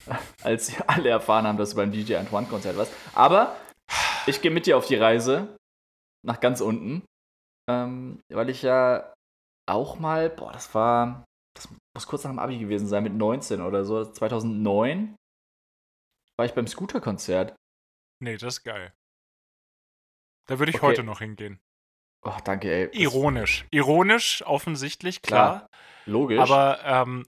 Als 0.43 0.79
alle 0.87 1.09
erfahren 1.09 1.45
haben, 1.45 1.57
dass 1.57 1.71
du 1.71 1.75
beim 1.77 1.91
DJ 1.91 2.15
Antoine-Konzert 2.15 2.77
warst. 2.77 2.93
Aber 3.13 3.55
ich 4.27 4.41
gehe 4.41 4.51
mit 4.51 4.65
dir 4.65 4.77
auf 4.77 4.87
die 4.87 4.95
Reise 4.95 5.57
nach 6.25 6.39
ganz 6.39 6.61
unten. 6.61 7.03
Ähm, 7.69 8.19
weil 8.29 8.49
ich 8.49 8.61
ja 8.63 9.13
auch 9.69 9.99
mal, 9.99 10.29
boah, 10.29 10.51
das 10.51 10.73
war, 10.73 11.23
das 11.55 11.69
muss 11.95 12.07
kurz 12.07 12.23
nach 12.23 12.31
dem 12.31 12.39
Abi 12.39 12.57
gewesen 12.57 12.87
sein, 12.87 13.03
mit 13.03 13.13
19 13.13 13.61
oder 13.61 13.85
so, 13.85 14.03
2009 14.05 15.15
war 16.37 16.45
ich 16.45 16.53
beim 16.53 16.67
Scooter-Konzert. 16.67 17.55
Nee, 18.23 18.37
das 18.37 18.55
ist 18.55 18.63
geil. 18.63 18.93
Da 20.47 20.57
würde 20.57 20.71
ich 20.71 20.77
Okay. 20.77 20.85
heute 20.87 21.03
noch 21.03 21.19
hingehen. 21.19 21.59
Oh, 22.25 22.35
danke, 22.43 22.71
ey. 22.71 22.89
Ironisch. 22.99 23.65
Ironisch, 23.71 24.43
offensichtlich, 24.45 25.21
klar. 25.21 25.67
Logisch. 26.05 26.39
Aber 26.39 26.79
ähm, 26.83 27.27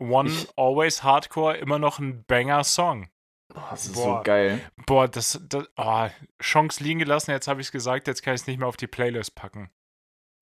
One 0.00 0.28
Ich- 0.28 0.48
Always 0.56 1.02
Hardcore 1.02 1.56
immer 1.56 1.78
noch 1.78 1.98
ein 1.98 2.24
Banger-Song. 2.24 3.08
boah, 3.52 3.68
das 3.70 3.86
ist 3.86 3.94
boah. 3.94 4.18
so 4.18 4.22
geil. 4.24 4.60
Boah, 4.86 5.08
das, 5.08 5.40
das 5.48 5.68
oh, 5.76 6.08
Chance 6.42 6.82
liegen 6.82 6.98
gelassen, 6.98 7.30
jetzt 7.30 7.46
habe 7.48 7.60
ich 7.60 7.68
es 7.68 7.72
gesagt, 7.72 8.06
jetzt 8.06 8.22
kann 8.22 8.34
ich 8.34 8.40
es 8.42 8.46
nicht 8.46 8.58
mehr 8.58 8.68
auf 8.68 8.76
die 8.76 8.86
Playlist 8.86 9.34
packen. 9.34 9.70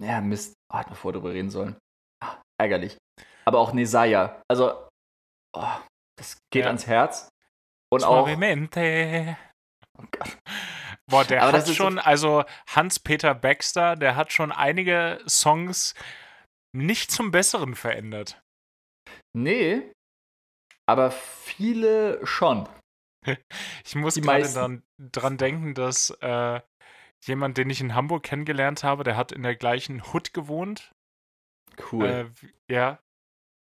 Ja, 0.03 0.21
Mist. 0.21 0.55
Oh, 0.73 0.79
hätten 0.79 0.91
wir 0.91 0.97
vorher 0.97 1.21
drüber 1.21 1.33
reden 1.35 1.51
sollen. 1.51 1.77
Ah, 2.23 2.41
ärgerlich. 2.61 2.97
Aber 3.45 3.59
auch 3.59 3.73
Nesaya. 3.73 4.41
Also, 4.49 4.89
oh, 5.55 5.77
das 6.17 6.39
geht 6.51 6.63
Ja. 6.63 6.69
ans 6.69 6.87
Herz. 6.87 7.29
Und 7.93 8.05
auch. 8.05 8.27
Oh 9.99 10.05
Gott. 10.11 10.39
Boah, 11.11 11.25
der 11.25 11.43
Aber 11.43 11.59
hat 11.59 11.69
schon, 11.69 11.99
also 11.99 12.45
Hans-Peter 12.69 13.35
Baxter, 13.35 13.97
der 13.97 14.17
hat 14.17 14.33
schon 14.33 14.51
einige 14.51 15.21
Songs 15.29 15.95
nicht 16.75 17.11
zum 17.11 17.31
Besseren 17.31 17.75
verändert. 17.75 18.42
Nee, 19.35 19.93
aber 20.87 21.11
viele 21.11 22.25
schon. 22.27 22.69
Ich 23.85 23.95
muss 23.95 24.17
gerade 24.17 24.53
dran, 24.53 24.83
dran 24.99 25.37
denken, 25.37 25.75
dass 25.75 26.11
äh, 26.21 26.61
jemand, 27.25 27.57
den 27.57 27.71
ich 27.71 27.81
in 27.81 27.95
Hamburg 27.95 28.25
kennengelernt 28.25 28.83
habe, 28.83 29.05
der 29.05 29.17
hat 29.17 29.33
in 29.33 29.43
der 29.43 29.55
gleichen 29.55 30.03
Hood 30.03 30.33
gewohnt. 30.33 30.93
Cool. 31.93 32.07
Äh, 32.07 32.31
ja, 32.69 32.99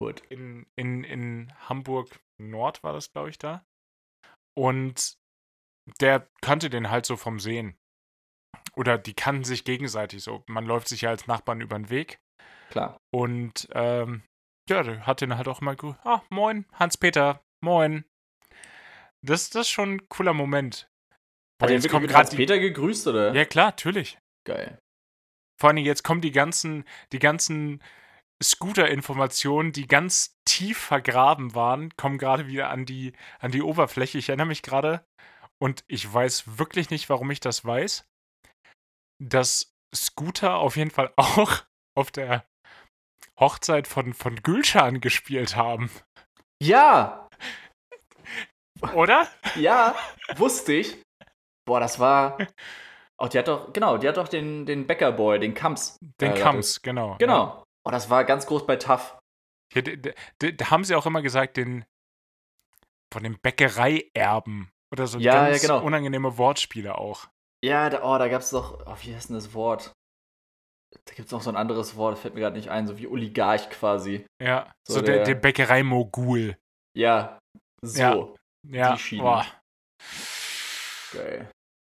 Gut. 0.02 0.22
in, 0.30 0.66
in, 0.76 1.04
in 1.04 1.54
Hamburg 1.70 2.20
Nord 2.40 2.84
war 2.84 2.94
das, 2.94 3.12
glaube 3.12 3.30
ich, 3.30 3.38
da. 3.38 3.64
Und 4.58 5.16
der 6.00 6.28
kannte 6.42 6.70
den 6.70 6.90
halt 6.90 7.06
so 7.06 7.18
vom 7.18 7.40
Sehen. 7.40 7.78
Oder 8.76 8.98
die 8.98 9.14
kannten 9.14 9.44
sich 9.44 9.64
gegenseitig 9.64 10.24
so. 10.24 10.44
Man 10.48 10.66
läuft 10.66 10.88
sich 10.88 11.02
ja 11.02 11.10
als 11.10 11.28
Nachbarn 11.28 11.62
über 11.62 11.78
den 11.78 11.90
Weg. 11.90 12.20
Klar. 12.70 13.00
Und 13.14 13.68
ähm, 13.74 14.24
ja, 14.72 14.84
der 14.84 15.06
hat 15.06 15.22
den 15.22 15.38
halt 15.38 15.48
auch 15.48 15.62
immer. 15.62 15.76
Ah, 16.04 16.22
moin, 16.30 16.66
Hans-Peter, 16.74 17.44
moin. 17.62 18.06
Das, 19.22 19.50
das 19.50 19.68
ist 19.68 19.70
schon 19.70 19.96
ein 19.96 20.10
cooler 20.10 20.34
Moment. 20.34 20.90
Boah, 21.60 21.66
Hat 21.66 21.72
er 21.72 21.84
wirklich 21.84 22.02
mit 22.02 22.10
gerade 22.10 22.20
Hans 22.24 22.30
die. 22.32 22.38
Peter 22.38 22.58
gegrüßt, 22.58 23.08
oder? 23.08 23.34
Ja, 23.34 23.46
klar, 23.46 23.68
natürlich. 23.68 24.18
Geil. 24.46 24.80
Vor 25.60 25.70
allem 25.70 25.78
jetzt 25.78 26.04
kommen 26.04 26.22
die 26.22 26.32
ganzen, 26.32 26.86
die 27.12 27.20
ganzen 27.20 27.84
Scooter-Informationen, 28.42 29.72
die 29.72 29.86
ganz 29.86 30.40
tief 30.46 30.80
vergraben 30.80 31.54
waren, 31.54 31.96
kommen 31.98 32.18
gerade 32.18 32.48
wieder 32.48 32.72
an 32.72 32.88
die, 32.88 33.14
an 33.40 33.52
die 33.52 33.62
Oberfläche. 33.62 34.18
Ich 34.18 34.30
erinnere 34.30 34.48
mich 34.48 34.64
gerade, 34.64 35.06
und 35.62 35.84
ich 35.88 36.12
weiß 36.12 36.58
wirklich 36.58 36.90
nicht, 36.90 37.10
warum 37.10 37.30
ich 37.30 37.40
das 37.40 37.64
weiß, 37.64 38.10
dass 39.22 39.76
Scooter 39.94 40.56
auf 40.56 40.76
jeden 40.76 40.90
Fall 40.90 41.14
auch 41.18 41.64
auf 41.96 42.10
der 42.10 42.48
Hochzeit 43.42 43.88
von, 43.88 44.14
von 44.14 44.38
Gülschan 44.38 45.02
gespielt 45.02 45.56
haben. 45.56 45.90
Ja, 46.62 47.28
Oder? 48.94 49.28
ja, 49.56 49.96
wusste 50.36 50.74
ich. 50.74 51.02
Boah, 51.66 51.80
das 51.80 52.00
war. 52.00 52.38
Oh, 53.18 53.28
die 53.28 53.38
hat 53.38 53.48
doch, 53.48 53.72
genau, 53.72 53.98
die 53.98 54.08
hat 54.08 54.18
doch 54.18 54.28
den, 54.28 54.66
den 54.66 54.88
Bäckerboy, 54.88 55.40
den 55.40 55.54
Kams. 55.54 55.98
Den 56.20 56.34
äh, 56.34 56.40
Kams, 56.40 56.82
genau. 56.82 57.18
Genau. 57.20 57.64
Oh, 57.86 57.92
das 57.92 58.10
war 58.10 58.24
ganz 58.26 58.48
groß 58.48 58.66
bei 58.66 58.78
TAF. 58.78 59.20
Ja, 59.74 59.82
da, 59.82 60.70
haben 60.72 60.84
sie 60.84 60.96
auch 60.96 61.06
immer 61.06 61.22
gesagt, 61.22 61.58
den 61.58 61.86
von 63.14 63.24
dem 63.24 63.38
Bäckereierben. 63.40 64.72
Oder 64.92 65.08
so 65.08 65.20
Ja, 65.20 65.44
ja, 65.44 65.50
ganz 65.50 65.62
genau. 65.62 65.84
unangenehme 65.84 66.38
Wortspiele 66.38 66.98
auch. 66.98 67.28
Ja, 67.64 67.90
da, 67.90 68.04
oh, 68.04 68.18
da 68.18 68.28
gab's 68.28 68.50
doch. 68.50 68.86
Oh, 68.86 68.96
wie 69.02 69.16
heißt 69.16 69.30
denn 69.30 69.36
das 69.36 69.54
Wort? 69.54 69.94
Da 71.06 71.14
gibt's 71.16 71.32
noch 71.32 71.42
so 71.42 71.50
ein 71.50 71.56
anderes 71.56 71.96
Wort, 71.96 72.14
das 72.16 72.22
fällt 72.22 72.34
mir 72.34 72.42
gerade 72.42 72.56
nicht 72.58 72.70
ein, 72.70 72.86
so 72.88 72.98
wie 72.98 73.08
Oligarch 73.08 73.70
quasi. 73.70 74.26
Ja, 74.42 74.72
so, 74.88 74.96
So 74.96 75.02
der, 75.02 75.16
der- 75.18 75.26
der 75.26 75.36
Bäckerei-Mogul. 75.36 76.58
Ja, 76.98 77.40
so. 77.84 78.02
Ja. 78.02 78.36
Ja, 78.68 78.94
Die 78.94 79.00
Schiene. 79.00 79.24
boah. 79.24 79.46
Geil. 81.14 81.50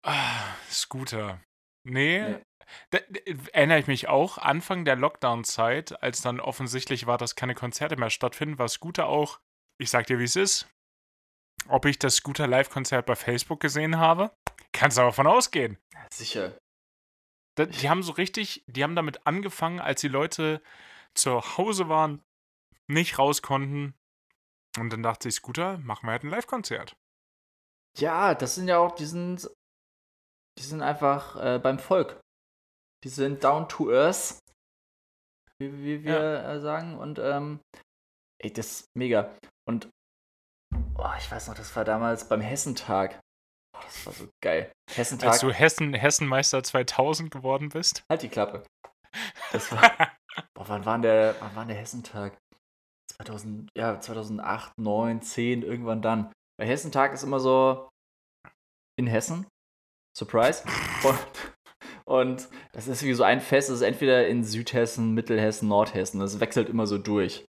Ah, 0.06 0.56
Scooter. 0.70 1.42
Nee, 1.88 2.22
Nee. 2.22 2.42
Da, 2.90 2.98
da, 3.10 3.20
erinnere 3.54 3.80
ich 3.80 3.88
mich 3.88 4.08
auch, 4.08 4.38
Anfang 4.40 4.86
der 4.86 4.96
Lockdown-Zeit, 4.96 6.02
als 6.02 6.22
dann 6.22 6.40
offensichtlich 6.40 7.06
war, 7.06 7.18
dass 7.20 7.36
keine 7.36 7.54
Konzerte 7.54 7.96
mehr 7.96 8.10
stattfinden, 8.10 8.58
war 8.58 8.68
Scooter 8.68 9.06
auch, 9.08 9.40
ich 9.80 9.92
sag 9.92 10.08
dir, 10.08 10.18
wie 10.18 10.24
es 10.24 10.36
ist, 10.36 10.68
ob 11.68 11.86
ich 11.86 12.00
das 12.00 12.16
Scooter-Live-Konzert 12.16 13.06
bei 13.06 13.16
Facebook 13.16 13.60
gesehen 13.60 13.98
habe, 13.98 14.32
kannst 14.74 14.98
du 14.98 15.02
aber 15.04 15.14
von 15.14 15.28
ausgehen. 15.28 15.78
Sicher. 16.12 16.58
Die 17.58 17.90
haben 17.90 18.04
so 18.04 18.12
richtig, 18.14 18.64
die 18.68 18.84
haben 18.84 18.96
damit 18.96 19.26
angefangen, 19.26 19.80
als 19.80 20.02
die 20.02 20.10
Leute 20.10 20.62
zu 21.14 21.58
Hause 21.58 21.88
waren, 21.88 22.22
nicht 22.88 23.18
raus 23.18 23.42
konnten. 23.42 23.94
Und 24.78 24.92
dann 24.92 25.04
dachte 25.04 25.30
ich, 25.30 25.36
Scooter, 25.36 25.78
machen 25.80 26.08
wir 26.08 26.12
halt 26.12 26.24
ein 26.24 26.30
Live-Konzert. 26.30 26.98
Ja, 27.98 28.36
das 28.36 28.56
sind 28.56 28.68
ja 28.68 28.78
auch, 28.78 28.94
die 28.94 29.06
sind, 29.06 29.50
die 30.60 30.64
sind 30.64 30.82
einfach 30.82 31.38
äh, 31.38 31.60
beim 31.60 31.80
Volk. 31.80 32.20
Die 33.06 33.10
sind 33.10 33.44
down 33.44 33.70
to 33.70 33.90
earth, 33.92 34.40
wie, 35.60 35.72
wie 35.84 36.04
wir 36.04 36.44
äh, 36.44 36.60
sagen. 36.60 36.98
Und 36.98 37.20
ähm, 37.20 37.62
ey, 38.40 38.52
das 38.52 38.82
ist 38.82 38.88
mega. 38.98 39.34
Und 39.66 39.90
oh, 40.98 41.12
ich 41.18 41.32
weiß 41.32 41.48
noch, 41.48 41.56
das 41.56 41.74
war 41.76 41.86
damals 41.86 42.28
beim 42.28 42.42
Hessentag. 42.42 43.22
Oh, 43.76 43.84
das 43.84 44.06
war 44.06 44.14
so 44.14 44.28
geil. 44.42 44.72
Hessentag, 44.94 45.30
Als 45.32 45.42
du 45.42 45.52
Hessen, 45.52 45.94
Hessenmeister 45.94 46.64
2000 46.64 47.32
geworden 47.32 47.70
bist. 47.70 48.04
halt 48.10 48.22
die 48.22 48.30
Klappe. 48.30 48.64
Das 49.54 49.72
war, 49.72 49.92
boah, 50.54 50.68
wann 50.68 50.86
war 50.86 51.00
der, 51.00 51.36
wann 51.40 51.56
war 51.56 51.66
der 51.66 51.78
Hessentag? 51.78 52.38
2000, 53.14 53.70
ja, 53.78 53.98
2008, 54.00 54.74
9, 54.78 55.22
10, 55.22 55.62
irgendwann 55.64 56.02
dann. 56.02 56.34
Bei 56.60 56.66
Hessentag 56.68 57.14
ist 57.14 57.24
immer 57.24 57.40
so 57.40 57.88
in 59.00 59.08
Hessen. 59.08 59.48
Surprise. 60.18 60.64
Und, 61.04 61.20
und 62.06 62.50
das 62.74 62.88
ist 62.88 63.04
wie 63.04 63.14
so 63.14 63.24
ein 63.24 63.40
Fest, 63.40 63.70
das 63.70 63.78
ist 63.78 63.82
entweder 63.84 64.28
in 64.28 64.44
Südhessen, 64.44 65.14
Mittelhessen, 65.14 65.70
Nordhessen. 65.70 66.20
Das 66.20 66.40
wechselt 66.42 66.68
immer 66.68 66.88
so 66.88 66.98
durch. 66.98 67.46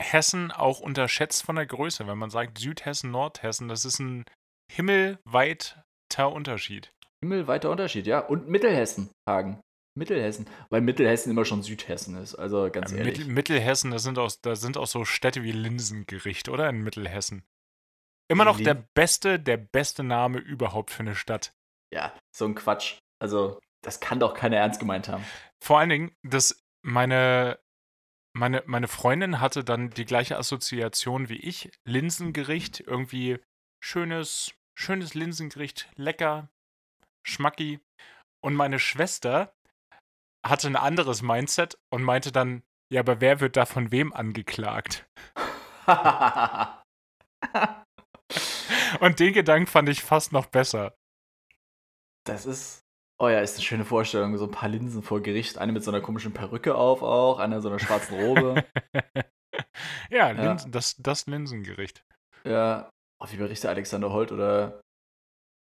Hessen 0.00 0.50
auch 0.50 0.80
unterschätzt 0.80 1.44
von 1.44 1.56
der 1.56 1.66
Größe. 1.66 2.06
Wenn 2.06 2.18
man 2.18 2.30
sagt 2.30 2.58
Südhessen, 2.58 3.10
Nordhessen, 3.10 3.68
das 3.68 3.84
ist 3.84 3.98
ein 3.98 4.24
himmelweiter 4.70 6.32
Unterschied. 6.32 6.92
Himmelweiter 7.22 7.70
Unterschied, 7.70 8.06
ja. 8.06 8.20
Und 8.20 8.48
Mittelhessen, 8.48 9.10
Hagen. 9.28 9.60
Mittelhessen. 9.96 10.48
Weil 10.70 10.80
Mittelhessen 10.80 11.30
immer 11.32 11.44
schon 11.44 11.62
Südhessen 11.62 12.16
ist. 12.16 12.36
Also 12.36 12.70
ganz 12.70 12.92
Ja, 12.92 12.98
ehrlich. 12.98 13.18
Mittel, 13.18 13.32
Mittelhessen, 13.32 13.90
das 13.90 14.04
sind, 14.04 14.18
auch, 14.18 14.30
da 14.42 14.54
sind 14.54 14.76
auch 14.76 14.86
so 14.86 15.04
Städte 15.04 15.42
wie 15.42 15.50
Linsengericht, 15.52 16.48
oder? 16.48 16.68
In 16.68 16.82
Mittelhessen. 16.82 17.44
Immer 18.30 18.44
noch 18.44 18.58
Lin- 18.58 18.64
der 18.66 18.86
beste, 18.94 19.40
der 19.40 19.56
beste 19.56 20.04
Name 20.04 20.38
überhaupt 20.38 20.90
für 20.90 21.00
eine 21.00 21.14
Stadt. 21.16 21.52
ja, 21.92 22.16
so 22.36 22.44
ein 22.44 22.54
Quatsch. 22.54 22.98
Also, 23.20 23.58
das 23.82 23.98
kann 23.98 24.20
doch 24.20 24.34
keiner 24.34 24.58
ernst 24.58 24.78
gemeint 24.78 25.08
haben. 25.08 25.24
Vor 25.64 25.78
allen 25.80 25.88
Dingen, 25.88 26.16
dass 26.22 26.62
meine, 26.84 27.58
meine, 28.36 28.62
meine 28.66 28.86
Freundin 28.86 29.40
hatte 29.40 29.64
dann 29.64 29.90
die 29.90 30.04
gleiche 30.04 30.36
Assoziation 30.36 31.28
wie 31.28 31.38
ich. 31.38 31.72
Linsengericht, 31.84 32.80
irgendwie 32.80 33.40
schönes, 33.82 34.52
schönes 34.78 35.14
Linsengericht, 35.14 35.90
lecker, 35.96 36.48
schmacki. 37.26 37.80
Und 38.40 38.54
meine 38.54 38.78
Schwester 38.78 39.52
hatte 40.46 40.68
ein 40.68 40.76
anderes 40.76 41.20
Mindset 41.20 41.76
und 41.90 42.04
meinte 42.04 42.30
dann, 42.30 42.62
ja, 42.92 43.00
aber 43.00 43.20
wer 43.20 43.40
wird 43.40 43.56
da 43.56 43.66
von 43.66 43.90
wem 43.90 44.12
angeklagt? 44.12 45.06
Und 49.00 49.20
den 49.20 49.32
Gedanken 49.34 49.66
fand 49.66 49.88
ich 49.88 50.02
fast 50.02 50.32
noch 50.32 50.46
besser. 50.46 50.94
Das 52.24 52.46
ist. 52.46 52.84
Oh 53.20 53.28
ja, 53.28 53.40
ist 53.40 53.56
eine 53.56 53.64
schöne 53.64 53.84
Vorstellung. 53.84 54.36
So 54.38 54.44
ein 54.44 54.50
paar 54.50 54.68
Linsen 54.68 55.02
vor 55.02 55.20
Gericht. 55.20 55.58
Eine 55.58 55.72
mit 55.72 55.84
so 55.84 55.90
einer 55.90 56.00
komischen 56.00 56.32
Perücke 56.32 56.74
auf 56.74 57.02
auch, 57.02 57.38
eine 57.38 57.56
in 57.56 57.62
so 57.62 57.68
einer 57.68 57.78
schwarzen 57.78 58.18
Robe. 58.18 58.64
ja, 60.10 60.30
Linsen, 60.30 60.72
Das, 60.72 60.96
das 60.96 61.26
Linsengericht. 61.26 62.04
ja. 62.44 62.88
Oh, 63.20 63.26
wie 63.30 63.36
bei 63.36 63.46
Richter 63.46 63.70
Alexander 63.70 64.12
Holt 64.12 64.30
oder 64.32 64.80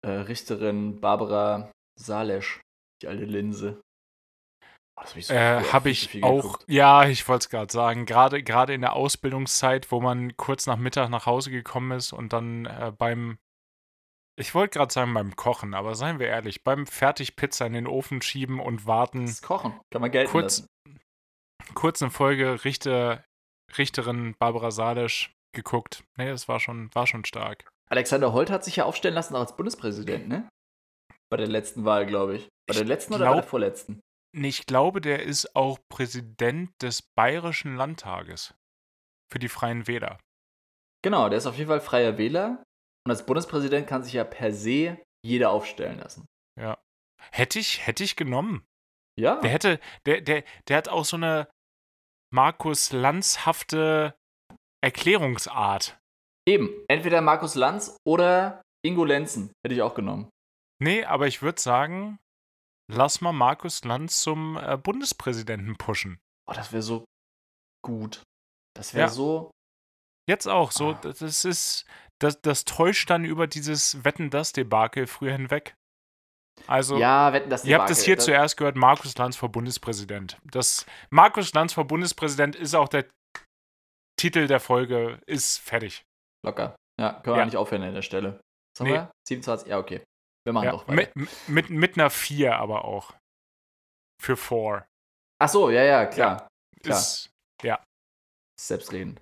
äh, 0.05 0.09
Richterin 0.11 0.99
Barbara 1.01 1.71
Salesch. 1.99 2.61
Die 3.01 3.07
alte 3.07 3.25
Linse. 3.25 3.81
Oh, 4.97 5.01
das 5.01 5.11
hab 5.11 5.17
ich 5.17 5.27
so 5.27 5.33
Äh, 5.33 5.63
habe 5.63 5.83
zu 5.85 5.89
ich 5.89 6.23
auch, 6.23 6.41
geguckt. 6.43 6.65
ja, 6.67 7.07
ich 7.07 7.27
wollte 7.27 7.43
es 7.45 7.49
gerade 7.49 7.71
sagen, 7.71 8.05
gerade 8.05 8.43
gerade 8.43 8.73
in 8.73 8.81
der 8.81 8.93
Ausbildungszeit, 8.93 9.91
wo 9.91 9.99
man 10.01 10.35
kurz 10.37 10.67
nach 10.67 10.77
Mittag 10.77 11.09
nach 11.09 11.25
Hause 11.25 11.49
gekommen 11.51 11.91
ist 11.97 12.13
und 12.13 12.33
dann 12.33 12.65
äh, 12.65 12.91
beim, 12.97 13.39
ich 14.37 14.53
wollte 14.53 14.77
gerade 14.77 14.93
sagen 14.93 15.13
beim 15.13 15.35
Kochen, 15.35 15.73
aber 15.73 15.95
seien 15.95 16.19
wir 16.19 16.27
ehrlich, 16.27 16.63
beim 16.63 16.85
Fertigpizza 16.85 17.65
in 17.65 17.73
den 17.73 17.87
Ofen 17.87 18.21
schieben 18.21 18.59
und 18.59 18.85
warten, 18.85 19.25
Das 19.25 19.41
Kochen. 19.41 19.79
Kann 19.91 20.01
man 20.01 20.11
gelten 20.11 20.31
kurz, 20.31 20.59
lassen. 20.85 20.99
kurz 21.73 22.01
eine 22.01 22.11
Folge 22.11 22.63
Richter, 22.63 23.23
Richterin 23.77 24.35
Barbara 24.39 24.71
Salisch 24.71 25.33
geguckt. 25.53 26.03
Nee, 26.17 26.29
das 26.29 26.47
war 26.47 26.59
schon, 26.59 26.93
war 26.93 27.07
schon 27.07 27.25
stark. 27.25 27.69
Alexander 27.89 28.33
Holt 28.33 28.49
hat 28.49 28.63
sich 28.63 28.77
ja 28.77 28.85
aufstellen 28.85 29.15
lassen 29.15 29.35
als 29.35 29.55
Bundespräsident, 29.55 30.27
ne? 30.27 30.47
Bei 31.29 31.37
der 31.37 31.47
letzten 31.47 31.85
Wahl, 31.85 32.05
glaube 32.05 32.35
ich. 32.37 32.47
Bei 32.67 32.73
der 32.73 32.83
Ich 32.83 32.87
letzten 32.87 33.13
oder 33.15 33.29
bei 33.29 33.33
der 33.35 33.43
vorletzten? 33.43 33.99
Nee, 34.35 34.49
Ich 34.49 34.65
glaube, 34.65 35.01
der 35.01 35.23
ist 35.23 35.55
auch 35.55 35.79
Präsident 35.89 36.71
des 36.81 37.01
Bayerischen 37.15 37.75
Landtages 37.75 38.53
für 39.31 39.39
die 39.39 39.49
Freien 39.49 39.87
Wähler. 39.87 40.19
Genau, 41.03 41.29
der 41.29 41.37
ist 41.37 41.45
auf 41.47 41.57
jeden 41.57 41.69
Fall 41.69 41.81
freier 41.81 42.17
Wähler. 42.17 42.63
Und 43.05 43.11
als 43.11 43.25
Bundespräsident 43.25 43.87
kann 43.87 44.03
sich 44.03 44.13
ja 44.13 44.23
per 44.23 44.51
se 44.51 44.99
jeder 45.25 45.49
aufstellen 45.51 45.99
lassen. 45.99 46.25
Ja. 46.59 46.77
Hätte 47.31 47.59
ich, 47.59 47.85
hätte 47.87 48.03
ich 48.03 48.15
genommen. 48.15 48.65
Ja, 49.19 49.39
Der 49.41 49.49
hätte, 49.49 49.79
der, 50.05 50.21
der, 50.21 50.43
der 50.67 50.77
hat 50.77 50.87
auch 50.89 51.05
so 51.05 51.17
eine 51.17 51.49
Markus 52.31 52.91
Lanzhafte 52.91 54.15
Erklärungsart. 54.81 55.97
eben. 56.47 56.69
Entweder 56.87 57.21
Markus 57.21 57.55
Lanz 57.55 57.95
oder 58.07 58.61
Ingo 58.83 59.05
Lenzen. 59.05 59.51
Hätte 59.63 59.75
ich 59.75 59.81
auch 59.81 59.93
genommen. 59.93 60.29
Nee, 60.81 61.03
aber 61.03 61.27
ich 61.27 61.41
würde 61.41 61.61
sagen, 61.61 62.17
lass 62.91 63.21
mal 63.21 63.33
Markus 63.33 63.83
Lanz 63.83 64.21
zum 64.21 64.57
äh, 64.57 64.77
Bundespräsidenten 64.77 65.75
pushen. 65.77 66.17
Oh, 66.49 66.53
das 66.53 66.71
wäre 66.71 66.81
so 66.81 67.03
gut. 67.85 68.23
Das 68.75 68.93
wäre 68.93 69.07
Ja. 69.07 69.13
so. 69.13 69.51
Jetzt 70.27 70.47
auch 70.47 70.71
so, 70.71 70.91
Ah. 70.91 70.99
das 71.01 71.21
ist, 71.45 71.85
das, 72.19 72.41
das 72.41 72.63
täuscht 72.65 73.09
dann 73.09 73.25
über 73.25 73.47
dieses 73.47 74.03
Wetten-Das-Debakel 74.05 75.07
früher 75.07 75.33
hinweg. 75.33 75.75
Also, 76.67 76.97
ja, 76.97 77.31
wetten, 77.33 77.49
das 77.49 77.63
ihr 77.65 77.77
habt 77.79 77.89
es 77.89 78.03
hier 78.03 78.15
Debakel, 78.15 78.25
zuerst 78.25 78.57
gehört, 78.57 78.75
Markus 78.75 79.17
Lanz 79.17 79.35
vor 79.37 79.49
Bundespräsident. 79.49 80.37
Das 80.43 80.85
Markus 81.09 81.53
Lanz 81.53 81.73
vor 81.73 81.85
Bundespräsident 81.85 82.55
ist 82.55 82.75
auch 82.75 82.89
der 82.89 83.05
Titel 84.19 84.47
der 84.47 84.59
Folge, 84.59 85.21
ist 85.25 85.57
fertig. 85.59 86.03
Locker. 86.45 86.75
Ja, 86.99 87.13
können 87.21 87.35
wir 87.35 87.39
Ja. 87.39 87.45
nicht 87.45 87.57
aufhören 87.57 87.83
an 87.83 87.93
der 87.93 88.01
Stelle. 88.01 88.39
Was 88.77 88.83
Nee. 88.85 88.93
wir? 88.93 89.11
27? 89.27 89.67
Ja, 89.67 89.79
okay. 89.79 90.03
Wir 90.45 90.53
machen 90.53 90.65
Ja, 90.65 90.71
doch 90.71 90.87
weiter. 90.87 91.11
mit, 91.15 91.29
mit, 91.47 91.69
mit 91.69 91.93
einer 91.97 92.09
4 92.09 92.55
aber 92.57 92.85
auch. 92.85 93.13
Für 94.21 94.35
4. 94.37 94.85
Ach 95.41 95.49
so, 95.49 95.69
ja, 95.69 95.83
ja, 95.83 96.05
klar. 96.05 96.47
Klar. 96.83 96.97
Ist, 96.99 97.29
Selbstreden. 98.61 99.17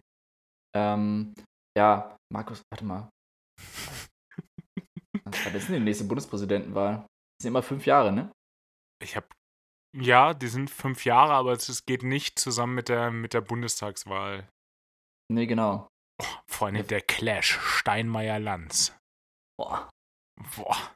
Ähm, 0.76 1.36
ja, 1.78 2.18
Markus, 2.34 2.64
warte 2.72 2.86
mal. 2.86 3.08
Was 5.26 5.54
ist 5.54 5.68
denn 5.70 5.76
die 5.76 5.80
nächste 5.82 6.06
Bundespräsidentenwahl? 6.06 7.02
Das 7.02 7.44
sind 7.44 7.50
immer 7.50 7.62
fünf 7.62 7.86
Jahre, 7.86 8.12
ne? 8.12 8.32
ich 9.04 9.16
habe, 9.16 9.28
ja, 9.96 10.34
die 10.34 10.48
sind 10.48 10.72
fünf 10.72 11.06
Jahre, 11.06 11.34
aber 11.34 11.52
es 11.52 11.70
es 11.70 11.86
geht 11.86 12.02
nicht 12.02 12.40
zusammen 12.40 12.74
mit 12.74 12.90
der, 12.90 13.12
mit 13.12 13.36
der 13.36 13.42
Bundestagswahl. 13.42 14.50
Nee, 15.32 15.46
genau. 15.46 15.88
Vor 16.50 16.68
allem 16.68 16.88
der 16.88 17.02
Clash 17.02 17.58
Steinmeier-Lanz. 17.60 18.96
Boah, 19.60 19.90
Boah. 20.56 20.96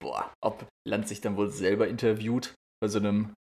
boah. 0.00 0.32
Ob 0.42 0.66
Land 0.86 1.08
sich 1.08 1.20
dann 1.20 1.36
wohl 1.36 1.50
selber 1.50 1.88
interviewt 1.88 2.54
bei 2.80 2.88
so 2.88 2.98
einem 2.98 3.34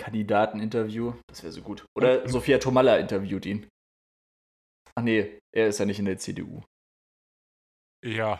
Kandidateninterview? 0.00 1.14
Das 1.28 1.42
wäre 1.42 1.52
so 1.52 1.62
gut. 1.62 1.84
Oder 1.96 2.22
Und- 2.22 2.28
Sophia 2.28 2.58
Tomalla 2.58 2.96
interviewt 2.96 3.46
ihn. 3.46 3.68
Ach 4.96 5.02
nee, 5.02 5.38
er 5.54 5.68
ist 5.68 5.78
ja 5.78 5.86
nicht 5.86 5.98
in 5.98 6.04
der 6.04 6.18
CDU. 6.18 6.62
Ja. 8.04 8.36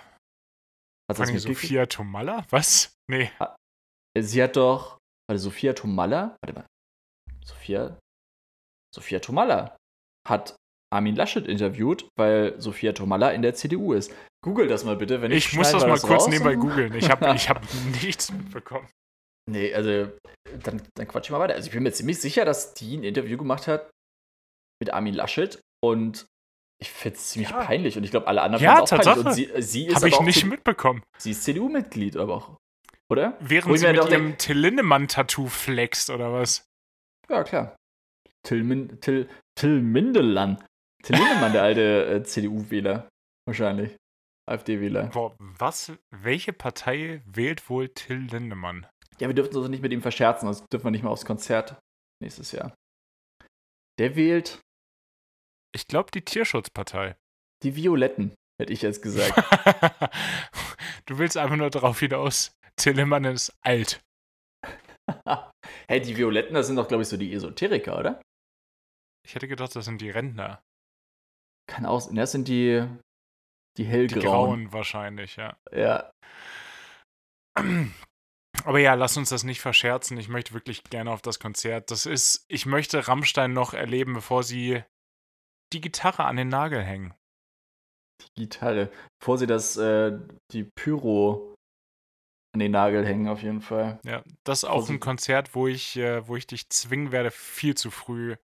Vor 1.13 1.27
das? 1.27 1.43
Sophia 1.43 1.87
Tomalla? 1.87 2.47
Was? 2.51 2.95
Nee. 3.11 3.31
Sie 4.19 4.43
hat 4.43 4.57
doch. 4.57 4.99
Warte, 5.29 5.39
Sophia 5.41 5.73
Tomalla? 5.73 6.37
Warte 6.43 6.55
mal. 6.61 6.67
Sophia. 7.45 7.99
Sophia 8.95 9.19
Tomalla 9.21 9.77
hat 10.29 10.55
Armin 10.93 11.17
Laschet 11.17 11.47
interviewt, 11.47 12.09
weil 12.17 12.55
Sophia 12.61 12.93
Tomalla 12.93 13.31
in 13.31 13.43
der 13.43 13.55
CDU 13.55 13.93
ist. 13.93 14.13
Google 14.45 14.69
das 14.69 14.85
mal 14.85 14.97
bitte, 14.97 15.23
wenn 15.23 15.33
ich. 15.33 15.47
Ich 15.49 15.55
muss 15.55 15.73
das 15.73 15.83
mal 15.83 15.99
kurz 15.99 16.05
raus. 16.25 16.29
nebenbei 16.29 16.55
googeln. 16.57 16.95
Ich 16.95 17.11
habe 17.11 17.33
ich 17.35 17.49
hab 17.49 17.63
nichts 18.03 18.31
mitbekommen. 18.33 18.89
Nee, 19.51 19.75
also, 19.75 20.09
dann, 20.63 20.83
dann 20.95 21.09
quatsch 21.09 21.27
ich 21.27 21.31
mal 21.31 21.41
weiter. 21.41 21.55
Also, 21.55 21.67
ich 21.67 21.73
bin 21.73 21.83
mir 21.83 21.93
ziemlich 21.93 22.21
sicher, 22.21 22.45
dass 22.45 22.75
die 22.75 22.97
ein 22.97 23.05
Interview 23.05 23.37
gemacht 23.37 23.67
hat 23.67 23.91
mit 24.81 24.93
Armin 24.93 25.15
Laschet 25.15 25.59
und 25.83 26.27
ich 26.81 26.91
finde 26.91 27.17
es 27.19 27.31
ziemlich 27.31 27.51
Ja. 27.51 27.63
peinlich 27.65 27.97
und 27.97 28.05
ich 28.05 28.11
glaube, 28.11 28.27
alle 28.27 28.43
anderen 28.43 28.65
Ja, 28.65 28.81
auch 28.81 28.89
peinlich. 28.89 29.07
Tatsache. 29.07 29.21
Und 29.29 29.33
sie, 29.35 29.51
sie 29.63 29.87
ist 29.87 29.97
Habe 29.97 30.09
ich 30.09 30.21
nicht 30.21 30.45
mitbekommen. 30.47 31.03
Sie 31.19 31.31
ist 31.31 31.45
CDU-Mitglied, 31.45 32.17
aber 32.17 32.35
auch. 32.35 32.57
Oder? 33.11 33.37
Während 33.41 33.79
sie 33.79 33.87
mit 33.87 34.11
ihrem 34.11 34.39
Till 34.39 34.59
Lindemann-Tattoo 34.59 35.47
flext 35.47 36.11
oder 36.11 36.33
was? 36.33 36.65
Ja, 37.29 37.45
klar. 37.45 37.77
Till, 38.43 38.65
Min 38.65 39.01
Till, 39.01 39.29
Till 39.59 39.81
Mindelan. 39.81 40.63
Till 41.05 41.17
Lindemann, 41.17 41.53
der 41.53 41.63
alte 41.63 42.07
äh, 42.07 42.23
CDU-Wähler. 42.23 43.09
Wahrscheinlich. 43.47 43.95
AfD-Wähler. 44.47 45.09
Boah, 45.09 45.35
was? 45.39 45.93
Welche 46.11 46.53
Partei 46.53 47.23
wählt 47.27 47.69
wohl 47.69 47.89
Till 47.91 48.27
Lindemann? 48.31 48.87
Ja, 49.21 49.29
wir 49.29 49.35
dürfen 49.35 49.57
uns 49.57 49.69
nicht 49.69 49.83
mit 49.83 49.93
ihm 49.93 50.03
verscherzen, 50.03 50.47
sonst 50.53 50.67
dürfen 50.73 50.87
wir 50.87 50.91
nicht 50.91 51.03
mal 51.03 51.11
aufs 51.11 51.27
Konzert 51.27 51.79
nächstes 52.23 52.53
Jahr. 52.53 52.75
Der 53.99 54.17
wählt 54.17 54.61
Ich 55.75 55.87
glaube, 55.87 56.11
die 56.11 56.23
Tierschutzpartei. 56.23 57.17
die 57.63 57.77
Violetten, 57.77 58.35
hätte 58.61 58.73
ich 58.73 58.83
jetzt 58.83 59.03
gesagt. 59.03 59.35
du 61.07 61.19
willst 61.19 61.37
einfach 61.37 61.57
nur 61.57 61.71
darauf 61.71 62.01
hinaus. 62.01 62.53
Till 62.77 62.95
Lindemann 62.95 63.25
ist 63.25 63.55
alt. 63.61 64.03
hey, 65.87 66.01
die 66.01 66.17
Violetten, 66.17 66.55
das 66.55 66.67
sind 66.67 66.77
doch, 66.77 66.89
glaube 66.89 67.03
ich, 67.03 67.09
so 67.09 67.17
die 67.17 67.33
Esoteriker, 67.33 67.99
oder? 67.99 68.23
Ich 69.27 69.35
hätte 69.35 69.49
gedacht, 69.49 69.77
das 69.77 69.85
sind 69.85 70.01
die 70.01 70.11
Rentner. 70.11 70.63
Kann 71.67 71.87
aus. 71.87 72.09
Das 72.13 72.33
sind 72.33 72.49
die, 72.49 72.87
die 73.77 73.85
Die 73.85 73.89
hellgrauen. 73.89 74.23
Grauen 74.23 74.73
wahrscheinlich, 74.73 75.37
ja. 75.37 75.57
Ja. 75.73 76.11
Aber 78.65 78.79
ja, 78.79 78.95
lass 78.95 79.17
uns 79.17 79.31
das 79.31 79.43
nicht 79.45 79.61
verscherzen. 79.61 80.17
Ich 80.17 80.29
möchte 80.29 80.55
wirklich 80.55 80.85
gerne 80.85 81.11
auf 81.11 81.23
das 81.23 81.41
Konzert. 81.41 81.91
Das 81.91 82.07
ist, 82.07 82.45
ich 82.49 82.67
möchte 82.67 83.09
Rammstein 83.09 83.53
noch 83.53 83.75
erleben, 83.75 84.15
bevor 84.15 84.43
sie 84.43 84.83
die 85.73 85.81
Gitarre 85.81 86.25
an 86.25 86.37
den 86.37 86.49
Nagel 86.49 86.83
hängen. 86.83 87.15
Die 88.23 88.43
Gitarre. 88.43 88.91
Bevor 89.19 89.39
sie 89.39 89.47
das, 89.47 89.77
äh, 89.77 90.19
die 90.53 90.65
Pyro 90.65 91.55
an 92.55 92.61
den 92.61 92.71
Nagel 92.71 93.05
hängen, 93.05 93.29
auf 93.29 93.43
jeden 93.43 93.61
Fall. 93.61 93.99
Ja, 94.05 94.23
das 94.45 94.63
ist 94.63 94.69
auch 94.69 94.89
ein 94.89 95.01
Konzert, 95.01 95.55
wo 95.57 95.67
ich, 95.67 95.97
äh, 95.97 96.27
wo 96.29 96.37
ich 96.37 96.47
dich 96.47 96.69
zwingen 96.69 97.11
werde, 97.11 97.33
viel 97.33 97.75
zu 97.75 97.91
früh 97.91 98.37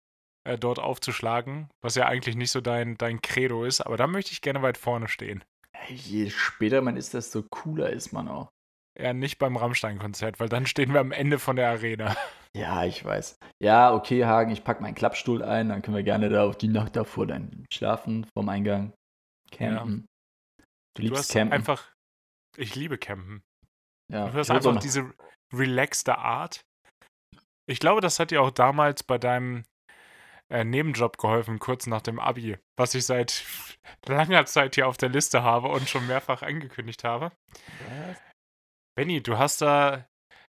äh, 0.44 0.57
dort 0.59 0.79
aufzuschlagen, 0.79 1.68
was 1.83 1.94
ja 1.94 2.07
eigentlich 2.07 2.37
nicht 2.37 2.50
so 2.50 2.61
dein, 2.61 2.96
dein 2.96 3.20
Credo 3.22 3.64
ist, 3.64 3.81
aber 3.81 3.96
da 3.96 4.07
möchte 4.07 4.33
ich 4.33 4.40
gerne 4.42 4.62
weit 4.62 4.79
vorne 4.79 5.09
stehen. 5.09 5.44
Je 5.88 6.31
später 6.31 6.81
man 6.83 6.96
ist, 6.96 7.14
desto 7.14 7.42
cooler 7.50 7.90
ist 7.90 8.12
man 8.12 8.29
auch. 8.29 8.48
Ja, 8.98 9.12
nicht 9.14 9.38
beim 9.38 9.57
Rammstein-Konzert, 9.57 10.40
weil 10.40 10.48
dann 10.48 10.66
stehen 10.66 10.92
wir 10.92 11.00
am 11.00 11.12
Ende 11.12 11.38
von 11.38 11.57
der 11.57 11.68
Arena. 11.70 12.16
Ja, 12.57 12.85
ich 12.85 13.05
weiß. 13.05 13.37
Ja, 13.62 13.94
okay, 13.94 14.24
Hagen, 14.24 14.50
ich 14.50 14.64
packe 14.64 14.83
meinen 14.83 14.96
Klappstuhl 14.96 15.40
ein, 15.44 15.68
dann 15.68 15.83
können 15.83 15.96
wir 15.96 16.03
gerne 16.03 16.29
da 16.31 16.44
auf 16.44 16.59
die 16.59 16.66
Nacht 16.66 16.96
davor 16.96 17.24
dann 17.29 17.64
schlafen, 17.72 18.26
vorm 18.35 18.48
Eingang. 18.48 18.92
Campen. 19.53 20.05
Du 20.59 20.64
Du 20.96 21.03
liebst 21.03 21.20
hast 21.20 21.33
Campen. 21.33 21.53
einfach, 21.53 21.92
ich 22.57 22.74
liebe 22.74 22.98
Campen. 22.98 23.40
ja. 24.12 24.29
Du 24.31 24.37
hast 24.37 24.50
einfach 24.50 24.72
ein- 24.74 24.81
diese 24.81 25.14
relaxte 25.55 26.18
Art. 26.18 26.61
Ich 27.68 27.79
glaube, 27.79 28.00
das 28.00 28.18
hat 28.18 28.33
dir 28.33 28.42
auch 28.42 28.50
damals 28.50 29.05
bei 29.05 29.16
deinem 29.18 29.62
äh, 30.50 30.64
Nebenjob 30.64 31.18
geholfen, 31.18 31.58
kurz 31.58 31.86
nach 31.86 32.02
dem 32.02 32.18
Abi, 32.18 32.58
was 32.76 32.94
ich 32.94 33.06
seit 33.06 33.44
langer 34.06 34.46
Zeit 34.46 34.74
hier 34.74 34.88
auf 34.88 34.96
der 34.96 35.08
Liste 35.08 35.42
habe 35.42 35.68
und 35.68 35.88
schon 35.88 36.06
mehrfach 36.06 36.42
angekündigt 36.42 37.04
habe. 37.04 37.32
Benny, 38.96 39.22
du 39.22 39.38
hast 39.38 39.62
da 39.62 40.06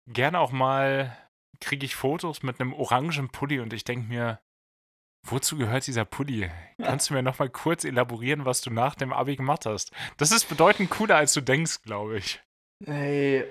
gerne 0.09 0.39
auch 0.39 0.53
mal, 0.53 1.17
kriege 1.61 1.87
ich 1.87 1.97
Fotos 1.97 2.43
mit 2.43 2.61
einem 2.61 2.73
orangen 2.73 3.31
Pulli 3.31 3.61
und 3.61 3.73
ich 3.73 3.85
denke 3.85 4.09
mir, 4.09 4.41
wozu 5.27 5.57
gehört 5.57 5.87
dieser 5.87 6.05
Pulli? 6.05 6.51
Kannst 6.81 7.11
du 7.11 7.15
mir 7.15 7.23
noch 7.23 7.39
mal 7.39 7.51
kurz 7.51 7.85
elaborieren, 7.85 8.45
was 8.45 8.61
du 8.61 8.71
nach 8.71 8.95
dem 8.95 9.13
Abi 9.13 9.37
gemacht 9.37 9.67
hast? 9.67 9.93
Das 10.19 10.31
ist 10.31 10.49
bedeutend 10.49 10.91
cooler, 10.91 11.17
als 11.17 11.33
du 11.33 11.41
denkst, 11.41 11.83
glaube 11.83 12.19
ich. 12.19 12.43
Hey, 12.85 13.45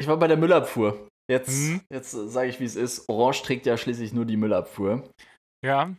ich 0.00 0.06
war 0.06 0.16
bei 0.16 0.26
der 0.26 0.36
Müllabfuhr. 0.36 1.08
Jetzt, 1.30 1.48
Mhm. 1.50 1.82
jetzt 1.92 2.10
sage 2.12 2.48
ich, 2.48 2.60
wie 2.60 2.64
es 2.64 2.76
ist. 2.76 3.08
Orange 3.08 3.42
trägt 3.42 3.66
ja 3.66 3.76
schließlich 3.76 4.12
nur 4.12 4.24
die 4.24 4.36
Müllabfuhr. 4.36 5.08
Ja. 5.64 5.94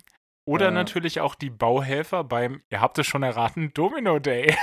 Oder 0.47 0.69
Äh. 0.69 0.71
natürlich 0.71 1.19
auch 1.21 1.35
die 1.35 1.51
Bauhelfer 1.51 2.23
beim, 2.23 2.63
ihr 2.71 2.81
habt 2.81 2.97
es 2.97 3.05
schon 3.05 3.23
erraten, 3.23 3.71
Domino 3.73 4.19
Day. 4.19 4.55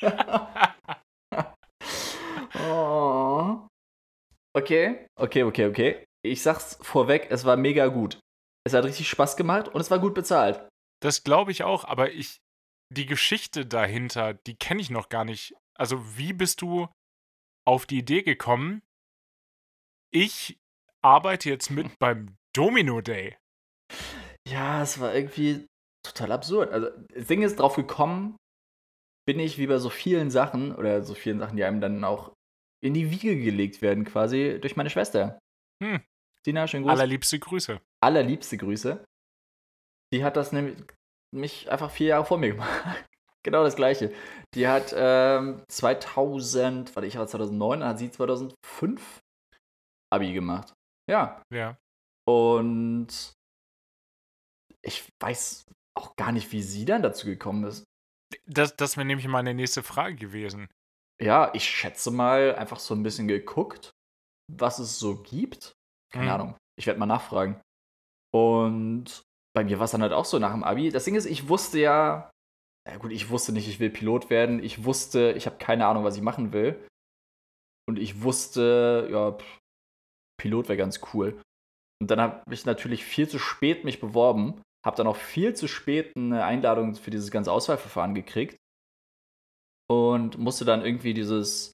oh. 2.58 3.66
Okay, 4.54 5.06
okay, 5.18 5.42
okay, 5.44 5.66
okay. 5.66 6.04
Ich 6.24 6.42
sag's 6.42 6.78
vorweg, 6.82 7.28
es 7.30 7.44
war 7.44 7.56
mega 7.56 7.86
gut. 7.88 8.20
Es 8.64 8.74
hat 8.74 8.84
richtig 8.84 9.08
Spaß 9.08 9.36
gemacht 9.36 9.68
und 9.68 9.80
es 9.80 9.90
war 9.90 9.98
gut 9.98 10.14
bezahlt. 10.14 10.68
Das 11.02 11.24
glaube 11.24 11.50
ich 11.50 11.64
auch, 11.64 11.84
aber 11.84 12.12
ich, 12.12 12.38
die 12.92 13.06
Geschichte 13.06 13.66
dahinter, 13.66 14.34
die 14.34 14.54
kenne 14.54 14.80
ich 14.80 14.90
noch 14.90 15.08
gar 15.08 15.24
nicht. 15.24 15.54
Also, 15.76 16.16
wie 16.16 16.32
bist 16.32 16.62
du 16.62 16.86
auf 17.66 17.86
die 17.86 17.98
Idee 17.98 18.22
gekommen? 18.22 18.82
Ich 20.12 20.58
arbeite 21.02 21.48
jetzt 21.48 21.70
mit 21.70 21.86
beim 21.98 22.36
Domino 22.54 23.00
Day. 23.00 23.36
Ja, 24.46 24.82
es 24.82 25.00
war 25.00 25.14
irgendwie 25.14 25.66
total 26.04 26.32
absurd. 26.32 26.70
Also, 26.70 26.90
das 27.14 27.26
Ding 27.26 27.42
ist, 27.42 27.56
drauf 27.56 27.76
gekommen 27.76 28.36
bin 29.26 29.38
ich 29.38 29.58
wie 29.58 29.68
bei 29.68 29.78
so 29.78 29.88
vielen 29.88 30.30
Sachen 30.30 30.74
oder 30.74 31.02
so 31.02 31.14
vielen 31.14 31.38
Sachen, 31.38 31.56
die 31.56 31.64
einem 31.64 31.80
dann 31.80 32.04
auch 32.04 32.32
in 32.82 32.92
die 32.92 33.10
Wiege 33.10 33.36
gelegt 33.36 33.80
werden, 33.80 34.04
quasi 34.04 34.58
durch 34.60 34.76
meine 34.76 34.90
Schwester. 34.90 35.38
Hm. 35.82 36.02
Sina, 36.44 36.66
schön 36.66 36.82
Gruß. 36.82 36.90
Allerliebste 36.90 37.38
Grüße. 37.38 37.80
allerliebste 38.02 38.56
Grüße. 38.56 39.04
Die 40.12 40.24
hat 40.24 40.36
das 40.36 40.52
nämlich 40.52 40.76
mich 41.32 41.70
einfach 41.70 41.90
vier 41.90 42.08
Jahre 42.08 42.24
vor 42.24 42.38
mir 42.38 42.50
gemacht. 42.50 42.68
genau 43.44 43.62
das 43.62 43.76
gleiche. 43.76 44.12
Die 44.54 44.66
hat 44.66 44.92
ähm, 44.94 45.62
2000, 45.68 46.94
warte, 46.96 47.06
ich 47.06 47.16
war 47.16 47.28
2009, 47.28 47.80
dann 47.80 47.88
hat 47.90 47.98
sie 48.00 48.10
2005 48.10 49.21
Abi 50.12 50.32
gemacht. 50.32 50.72
Ja. 51.10 51.42
Ja. 51.52 51.76
Und 52.28 53.32
ich 54.82 55.08
weiß 55.20 55.64
auch 55.98 56.16
gar 56.16 56.32
nicht, 56.32 56.52
wie 56.52 56.62
sie 56.62 56.84
dann 56.84 57.02
dazu 57.02 57.26
gekommen 57.26 57.64
ist. 57.64 57.84
Das, 58.46 58.76
das 58.76 58.96
wäre 58.96 59.04
nämlich 59.06 59.28
meine 59.28 59.54
nächste 59.54 59.82
Frage 59.82 60.16
gewesen. 60.16 60.68
ja, 61.20 61.50
ich 61.54 61.64
schätze 61.64 62.10
mal, 62.10 62.54
einfach 62.56 62.78
so 62.80 62.94
ein 62.94 63.02
bisschen 63.02 63.28
geguckt, 63.28 63.92
was 64.50 64.78
es 64.78 64.98
so 64.98 65.22
gibt. 65.22 65.72
Keine 66.12 66.26
Mhm. 66.26 66.32
Ahnung. 66.32 66.56
Ich 66.78 66.86
werde 66.86 66.98
mal 66.98 67.06
nachfragen. 67.06 67.60
Und 68.34 69.22
bei 69.54 69.64
mir 69.64 69.78
war 69.78 69.84
es 69.84 69.90
dann 69.92 70.02
halt 70.02 70.12
auch 70.12 70.24
so 70.24 70.38
nach 70.38 70.52
dem 70.52 70.64
Abi. 70.64 70.90
Das 70.90 71.04
Ding 71.04 71.14
ist, 71.14 71.26
ich 71.26 71.48
wusste 71.48 71.78
ja, 71.78 72.30
ja 72.88 72.96
gut, 72.96 73.12
ich 73.12 73.28
wusste 73.30 73.52
nicht, 73.52 73.68
ich 73.68 73.78
will 73.80 73.90
Pilot 73.90 74.30
werden. 74.30 74.62
Ich 74.64 74.84
wusste, 74.84 75.32
ich 75.36 75.46
habe 75.46 75.58
keine 75.58 75.86
Ahnung, 75.86 76.04
was 76.04 76.16
ich 76.16 76.22
machen 76.22 76.52
will. 76.52 76.88
Und 77.88 77.98
ich 77.98 78.22
wusste, 78.22 79.08
ja, 79.10 79.32
pff, 79.32 79.58
Pilot 80.38 80.68
wäre 80.68 80.76
ganz 80.76 81.00
cool. 81.12 81.40
Und 82.00 82.10
dann 82.10 82.20
habe 82.20 82.42
ich 82.52 82.66
natürlich 82.66 83.04
viel 83.04 83.28
zu 83.28 83.38
spät 83.38 83.84
mich 83.84 84.00
beworben, 84.00 84.60
habe 84.84 84.96
dann 84.96 85.06
auch 85.06 85.16
viel 85.16 85.54
zu 85.54 85.68
spät 85.68 86.12
eine 86.16 86.44
Einladung 86.44 86.94
für 86.94 87.10
dieses 87.10 87.30
ganze 87.30 87.52
Auswahlverfahren 87.52 88.14
gekriegt 88.14 88.56
und 89.88 90.38
musste 90.38 90.64
dann 90.64 90.84
irgendwie 90.84 91.14
dieses, 91.14 91.72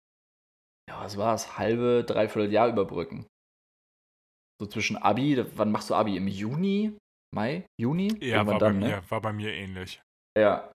ja, 0.90 1.00
was 1.00 1.16
war 1.16 1.34
es, 1.34 1.58
halbe, 1.58 2.04
dreiviertel 2.04 2.52
Jahr 2.52 2.68
überbrücken. 2.68 3.26
So 4.60 4.66
zwischen 4.66 4.96
Abi, 4.96 5.44
wann 5.54 5.70
machst 5.70 5.88
du 5.88 5.94
Abi? 5.94 6.16
Im 6.16 6.26
Juni? 6.26 6.96
Mai? 7.34 7.64
Juni? 7.80 8.12
Ja, 8.20 8.46
war, 8.46 8.58
dann, 8.58 8.80
bei 8.80 8.86
ne? 8.86 8.94
mir, 8.96 9.10
war 9.10 9.20
bei 9.20 9.32
mir 9.32 9.52
ähnlich. 9.52 10.00
Ja. 10.36 10.70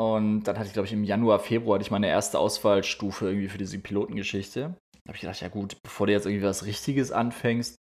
Und 0.00 0.44
dann 0.44 0.58
hatte 0.58 0.66
ich, 0.66 0.72
glaube 0.72 0.86
ich, 0.86 0.92
im 0.92 1.04
Januar, 1.04 1.38
Februar 1.38 1.76
hatte 1.76 1.84
ich 1.84 1.90
meine 1.90 2.08
erste 2.08 2.38
Auswahlstufe 2.38 3.26
irgendwie 3.26 3.48
für 3.48 3.58
diese 3.58 3.78
Pilotengeschichte. 3.78 4.74
Habe 5.12 5.16
ich 5.18 5.20
gedacht, 5.20 5.42
ja 5.42 5.48
gut, 5.48 5.76
bevor 5.82 6.06
du 6.06 6.14
jetzt 6.14 6.24
irgendwie 6.24 6.46
was 6.46 6.64
Richtiges 6.64 7.12
anfängst, 7.12 7.76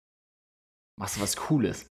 machst 0.97 1.17
du 1.17 1.21
was 1.21 1.35
Cooles. 1.35 1.85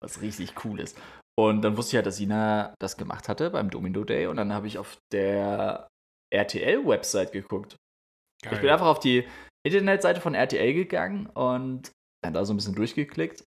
Was 0.00 0.20
richtig 0.20 0.54
Cooles. 0.54 0.94
Und 1.36 1.62
dann 1.62 1.76
wusste 1.76 1.90
ich 1.90 1.96
halt, 1.96 2.06
dass 2.06 2.18
Sina 2.18 2.72
das 2.80 2.96
gemacht 2.96 3.28
hatte 3.28 3.50
beim 3.50 3.68
Domino 3.68 4.04
Day. 4.04 4.28
Und 4.28 4.36
dann 4.36 4.52
habe 4.52 4.68
ich 4.68 4.78
auf 4.78 4.96
der 5.12 5.88
RTL-Website 6.32 7.32
geguckt. 7.32 7.74
Geil. 8.44 8.52
Ich 8.54 8.60
bin 8.60 8.70
einfach 8.70 8.86
auf 8.86 9.00
die 9.00 9.26
Internetseite 9.66 10.20
von 10.20 10.36
RTL 10.36 10.72
gegangen 10.72 11.26
und 11.26 11.90
dann 12.22 12.32
da 12.32 12.44
so 12.44 12.54
ein 12.54 12.56
bisschen 12.56 12.76
durchgeklickt. 12.76 13.42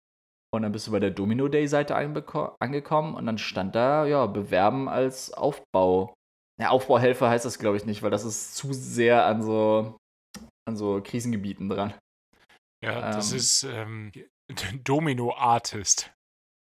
Und 0.53 0.63
dann 0.63 0.73
bist 0.73 0.89
du 0.89 0.91
bei 0.91 0.99
der 0.99 1.13
Domino 1.13 1.47
Day-Seite 1.47 1.95
angekommen 1.95 3.15
und 3.15 3.27
dann 3.27 3.39
stand 3.39 3.77
da, 3.77 4.07
ja, 4.07 4.27
bewerben 4.27 4.89
als 4.89 5.33
Aufbau. 5.33 6.15
Ja, 6.61 6.71
Aufbauhelfer 6.71 7.31
heißt 7.31 7.45
das, 7.45 7.61
glaube 7.61 7.77
ich, 7.77 7.87
nicht, 7.87 8.03
weil 8.03 8.11
das 8.11 8.25
ist 8.25 8.57
zu 8.57 8.73
sehr 8.73 9.25
an 9.25 9.43
so, 9.43 9.97
an 10.67 10.77
so 10.77 11.01
Krisengebieten 11.03 11.69
dran. 11.69 11.95
ja, 12.85 13.13
das 13.13 13.33
ähm, 13.33 13.37
ist 13.39 13.63
ähm, 13.65 14.13
Domino-Artist. 14.85 16.13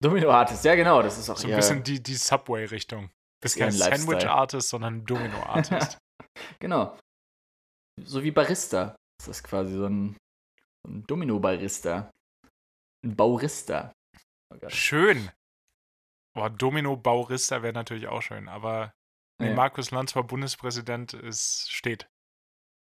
Domino 0.03 0.31
Artist, 0.31 0.65
ja, 0.65 0.75
genau, 0.75 1.03
das 1.03 1.19
ist 1.19 1.29
auch 1.29 1.37
So 1.37 1.47
ein 1.49 1.57
bisschen 1.57 1.83
die, 1.83 2.03
die 2.03 2.15
Subway-Richtung. 2.15 3.11
Bist 3.43 3.57
kein. 3.59 3.71
Sandwich-Artist, 3.71 4.69
sondern 4.69 5.05
Domino-Artist. 5.05 5.99
Genau. 6.61 6.97
So 8.05 8.23
wie 8.23 8.31
Barista. 8.31 8.95
Das 9.19 9.29
ist 9.29 9.43
quasi 9.43 9.75
so 9.75 9.87
ein, 9.87 10.17
so 10.87 10.93
ein 10.93 11.07
Domino-Barista. 11.07 12.11
Ein 13.05 13.17
Baurista. 13.17 13.93
Oh 14.55 14.69
schön. 14.69 15.31
Boah, 16.35 16.49
Domino-Baurista 16.51 17.63
wäre 17.63 17.73
natürlich 17.73 18.07
auch 18.07 18.23
schön, 18.23 18.49
aber 18.49 18.93
nee, 19.41 19.49
Ja. 19.49 19.55
Markus 19.55 19.91
Lanz 19.91 20.15
war 20.15 20.23
Bundespräsident, 20.25 21.15
es 21.15 21.69
steht. 21.69 22.09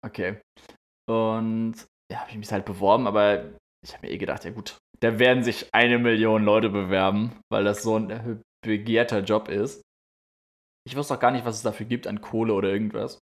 Okay. 0.03 0.41
Und 1.07 1.75
ja, 2.11 2.19
habe 2.19 2.31
ich 2.31 2.37
mich 2.37 2.51
halt 2.51 2.65
beworben, 2.65 3.07
aber 3.07 3.45
ich 3.83 3.93
habe 3.93 4.07
mir 4.07 4.13
eh 4.13 4.17
gedacht, 4.17 4.43
ja 4.45 4.51
gut, 4.51 4.77
da 4.99 5.19
werden 5.19 5.43
sich 5.43 5.73
eine 5.73 5.99
Million 5.99 6.43
Leute 6.43 6.69
bewerben, 6.69 7.39
weil 7.51 7.63
das 7.63 7.83
so 7.83 7.97
ein 7.97 8.41
begehrter 8.63 9.19
Job 9.19 9.47
ist. 9.47 9.81
Ich 10.87 10.95
wusste 10.95 11.15
auch 11.15 11.19
gar 11.19 11.31
nicht, 11.31 11.45
was 11.45 11.57
es 11.57 11.63
dafür 11.63 11.85
gibt 11.85 12.07
an 12.07 12.21
Kohle 12.21 12.53
oder 12.53 12.69
irgendwas. 12.69 13.19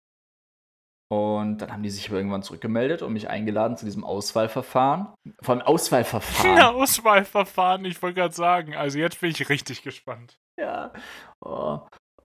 Und 1.13 1.59
dann 1.59 1.73
haben 1.73 1.83
die 1.83 1.91
sich 1.91 2.09
irgendwann 2.09 2.45
zurückgemeldet 2.45 3.03
und 3.03 3.13
mich 3.13 3.29
eingeladen 3.29 3.77
zu 3.77 3.85
diesem 3.85 4.05
Auswahlverfahren. 4.05 5.09
Von 5.43 5.61
Auswahlverfahren. 5.61 6.57
Ja, 6.57 6.71
Auswahlverfahren, 6.71 7.85
ich 7.85 8.01
wollte 8.01 8.21
gerade 8.21 8.35
sagen. 8.35 8.77
Also 8.77 8.99
jetzt 8.99 9.21
bin 9.21 9.31
ich 9.31 9.49
richtig 9.49 9.83
gespannt. 9.83 10.37
Ja. 10.59 10.93
Oh. 11.45 11.81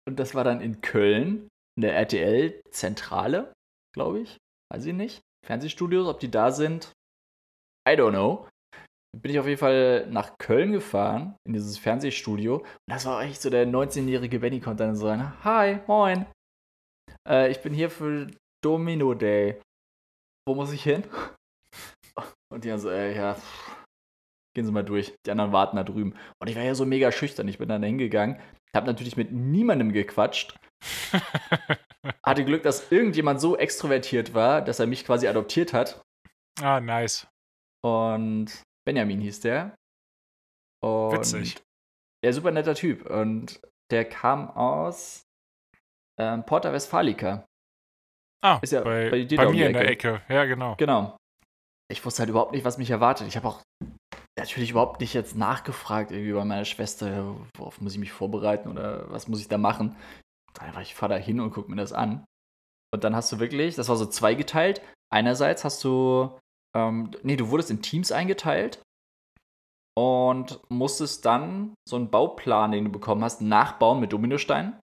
Und 0.08 0.20
das 0.20 0.36
war 0.36 0.44
dann 0.44 0.62
in 0.62 0.82
Köln, 0.82 1.48
in 1.76 1.82
der 1.82 1.96
RTL-Zentrale, 1.96 3.54
glaube 3.94 4.20
ich. 4.20 4.38
Weiß 4.72 4.86
ich 4.86 4.94
nicht. 4.94 5.22
Fernsehstudios, 5.46 6.08
ob 6.08 6.20
die 6.20 6.32
da 6.32 6.52
sind. 6.52 6.92
I 7.88 7.94
don't 7.94 8.12
know. 8.12 8.48
Bin 9.18 9.32
ich 9.32 9.40
auf 9.40 9.48
jeden 9.48 9.60
Fall 9.60 10.08
nach 10.10 10.38
Köln 10.38 10.74
gefahren, 10.74 11.38
in 11.48 11.54
dieses 11.54 11.78
Fernsehstudio. 11.78 12.58
Und 12.58 12.68
das 12.88 13.06
war 13.06 13.24
echt 13.24 13.42
so 13.42 13.50
der 13.50 13.66
19-jährige 13.66 14.40
Benny 14.40 14.60
konnte 14.60 14.84
dann 14.84 14.96
sagen: 14.96 15.34
Hi, 15.44 15.80
moin. 15.88 16.26
Äh, 17.28 17.52
ich 17.52 17.62
bin 17.62 17.74
hier 17.74 17.90
für 17.90 18.28
Domino 18.64 19.14
Day. 19.14 19.62
Wo 20.48 20.56
muss 20.56 20.74
ich 20.74 20.84
hin? 20.84 21.04
Und 22.52 22.64
die 22.64 22.70
dann 22.70 22.80
so, 22.80 22.90
äh, 22.90 23.16
ja, 23.16 23.38
gehen 24.56 24.66
Sie 24.66 24.72
mal 24.72 24.84
durch. 24.84 25.14
Die 25.26 25.32
anderen 25.32 25.54
warten 25.54 25.78
da 25.78 25.84
drüben. 25.84 26.16
Und 26.40 26.50
ich 26.50 26.56
war 26.56 26.64
ja 26.64 26.76
so 26.76 26.86
mega 26.86 27.12
schüchtern. 27.12 27.48
Ich 27.48 27.58
bin 27.58 27.70
dann 27.70 27.84
hingegangen, 27.84 28.40
habe 28.76 28.88
natürlich 28.88 29.18
mit 29.18 29.32
niemandem 29.32 29.94
gequatscht. 29.94 30.56
Hatte 32.24 32.46
Glück, 32.46 32.64
dass 32.64 32.92
irgendjemand 32.92 33.42
so 33.42 33.58
extrovertiert 33.58 34.34
war, 34.34 34.62
dass 34.62 34.80
er 34.80 34.88
mich 34.88 35.06
quasi 35.06 35.28
adoptiert 35.28 35.74
hat. 35.74 36.02
ah, 36.62 36.80
nice. 36.80 37.28
Und 37.84 38.64
Benjamin 38.86 39.22
hieß 39.22 39.42
der. 39.42 39.76
Und 40.84 41.14
Witzig. 41.14 41.62
Ja, 42.24 42.34
super 42.34 42.52
netter 42.52 42.76
Typ. 42.76 43.06
Und 43.10 43.62
der 43.92 44.06
kam 44.06 44.50
aus 44.50 45.24
ähm, 46.20 46.46
Porta 46.46 46.74
Westfalica. 46.74 47.46
Ah, 48.44 48.60
Ist 48.62 48.74
ja 48.74 48.82
bei, 48.82 49.10
bei 49.10 49.24
dir 49.24 49.38
bei 49.38 49.50
mir 49.50 49.68
in 49.68 49.74
der 49.74 49.90
Ecke. 49.90 50.16
Ecke. 50.16 50.34
Ja, 50.34 50.46
genau. 50.46 50.76
Genau. 50.78 51.18
Ich 51.92 52.04
wusste 52.04 52.22
halt 52.22 52.30
überhaupt 52.30 52.52
nicht, 52.52 52.66
was 52.66 52.78
mich 52.78 52.90
erwartet. 52.90 53.28
Ich 53.28 53.38
habe 53.38 53.48
auch 53.48 53.62
natürlich 54.38 54.72
überhaupt 54.72 55.00
nicht 55.00 55.14
jetzt 55.14 55.36
nachgefragt, 55.36 56.12
irgendwie 56.12 56.34
bei 56.34 56.46
meiner 56.46 56.66
Schwester, 56.66 57.36
worauf 57.58 57.80
muss 57.82 57.94
ich 57.94 58.00
mich 58.00 58.12
vorbereiten 58.12 58.70
oder 58.70 59.10
was 59.12 59.28
muss 59.28 59.40
ich 59.42 59.48
da 59.48 59.58
machen. 59.58 59.96
Einfach, 60.60 60.82
ich 60.82 60.96
fahre 60.96 61.14
da 61.14 61.20
hin 61.20 61.40
und 61.40 61.52
gucke 61.52 61.70
mir 61.70 61.78
das 61.78 61.94
an. 61.94 62.26
Und 62.94 63.04
dann 63.04 63.16
hast 63.16 63.32
du 63.32 63.40
wirklich, 63.40 63.76
das 63.76 63.90
war 63.90 63.96
so 63.96 64.06
zweigeteilt. 64.06 64.82
Einerseits 65.14 65.64
hast 65.64 65.84
du, 65.84 66.38
ähm, 66.76 67.12
nee, 67.24 67.36
du 67.36 67.50
wurdest 67.50 67.72
in 67.72 67.82
Teams 67.82 68.12
eingeteilt 68.12 68.82
und 69.98 70.60
musstest 70.70 71.26
dann 71.26 71.74
so 71.88 71.96
einen 71.96 72.10
Bauplan, 72.10 72.72
den 72.72 72.86
du 72.86 72.92
bekommen 72.92 73.24
hast, 73.24 73.42
nachbauen 73.42 74.00
mit 74.00 74.14
Dominosteinen. 74.14 74.80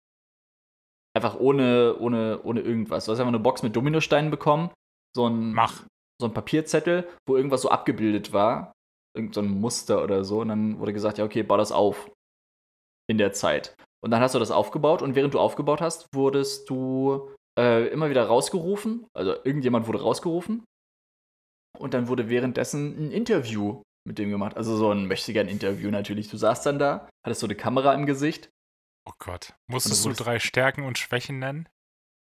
Einfach 1.15 1.39
ohne, 1.39 1.97
ohne, 1.99 2.43
ohne 2.43 2.61
irgendwas. 2.61 3.05
Du 3.05 3.13
hast 3.13 3.19
einfach 3.19 3.29
eine 3.29 3.39
Box 3.39 3.63
mit 3.63 3.77
Dominosteinen 3.77 4.31
bekommen. 4.31 4.71
So 5.15 5.27
ein, 5.27 5.53
Mach. 5.53 5.85
so 6.21 6.27
ein 6.27 6.35
Papierzettel, 6.35 7.07
wo 7.27 7.37
irgendwas 7.37 7.63
so 7.63 7.71
abgebildet 7.71 8.33
war. 8.33 8.73
Irgend 9.15 9.35
so 9.35 9.43
ein 9.43 9.61
Muster 9.61 10.03
oder 10.03 10.25
so. 10.25 10.41
Und 10.41 10.49
dann 10.49 10.79
wurde 10.79 10.95
gesagt, 10.95 11.19
ja, 11.19 11.25
okay, 11.25 11.43
bau 11.43 11.59
das 11.59 11.73
auf. 11.73 12.11
In 13.11 13.19
der 13.19 13.33
Zeit. 13.35 13.75
Und 14.05 14.11
dann 14.11 14.21
hast 14.21 14.35
du 14.35 14.39
das 14.39 14.51
aufgebaut 14.51 15.03
und 15.03 15.15
während 15.15 15.35
du 15.35 15.39
aufgebaut 15.39 15.81
hast, 15.81 16.09
wurdest 16.15 16.69
du 16.69 17.35
äh, 17.59 17.87
immer 17.89 18.11
wieder 18.11 18.25
rausgerufen. 18.27 19.07
Also 19.15 19.35
irgendjemand 19.45 19.87
wurde 19.87 20.03
rausgerufen. 20.03 20.65
Und 21.79 21.95
dann 21.95 22.09
wurde 22.09 22.29
währenddessen 22.29 23.09
ein 23.09 23.13
Interview 23.13 23.83
mit 24.07 24.19
dem 24.19 24.31
gemacht. 24.31 24.57
Also 24.57 24.77
so 24.77 24.91
ein 24.91 25.07
mächtiger 25.07 25.43
Interview 25.43 25.91
natürlich. 25.91 26.29
Du 26.29 26.37
saßt 26.37 26.67
dann 26.67 26.79
da, 26.79 27.09
hattest 27.25 27.41
so 27.41 27.47
eine 27.47 27.55
Kamera 27.55 27.95
im 27.95 28.07
Gesicht. 28.07 28.51
Oh 29.09 29.13
Gott. 29.19 29.55
Musstest 29.69 30.05
du 30.05 30.11
du 30.11 30.17
drei 30.17 30.39
Stärken 30.39 30.85
und 30.85 30.99
Schwächen 30.99 31.39
nennen? 31.39 31.69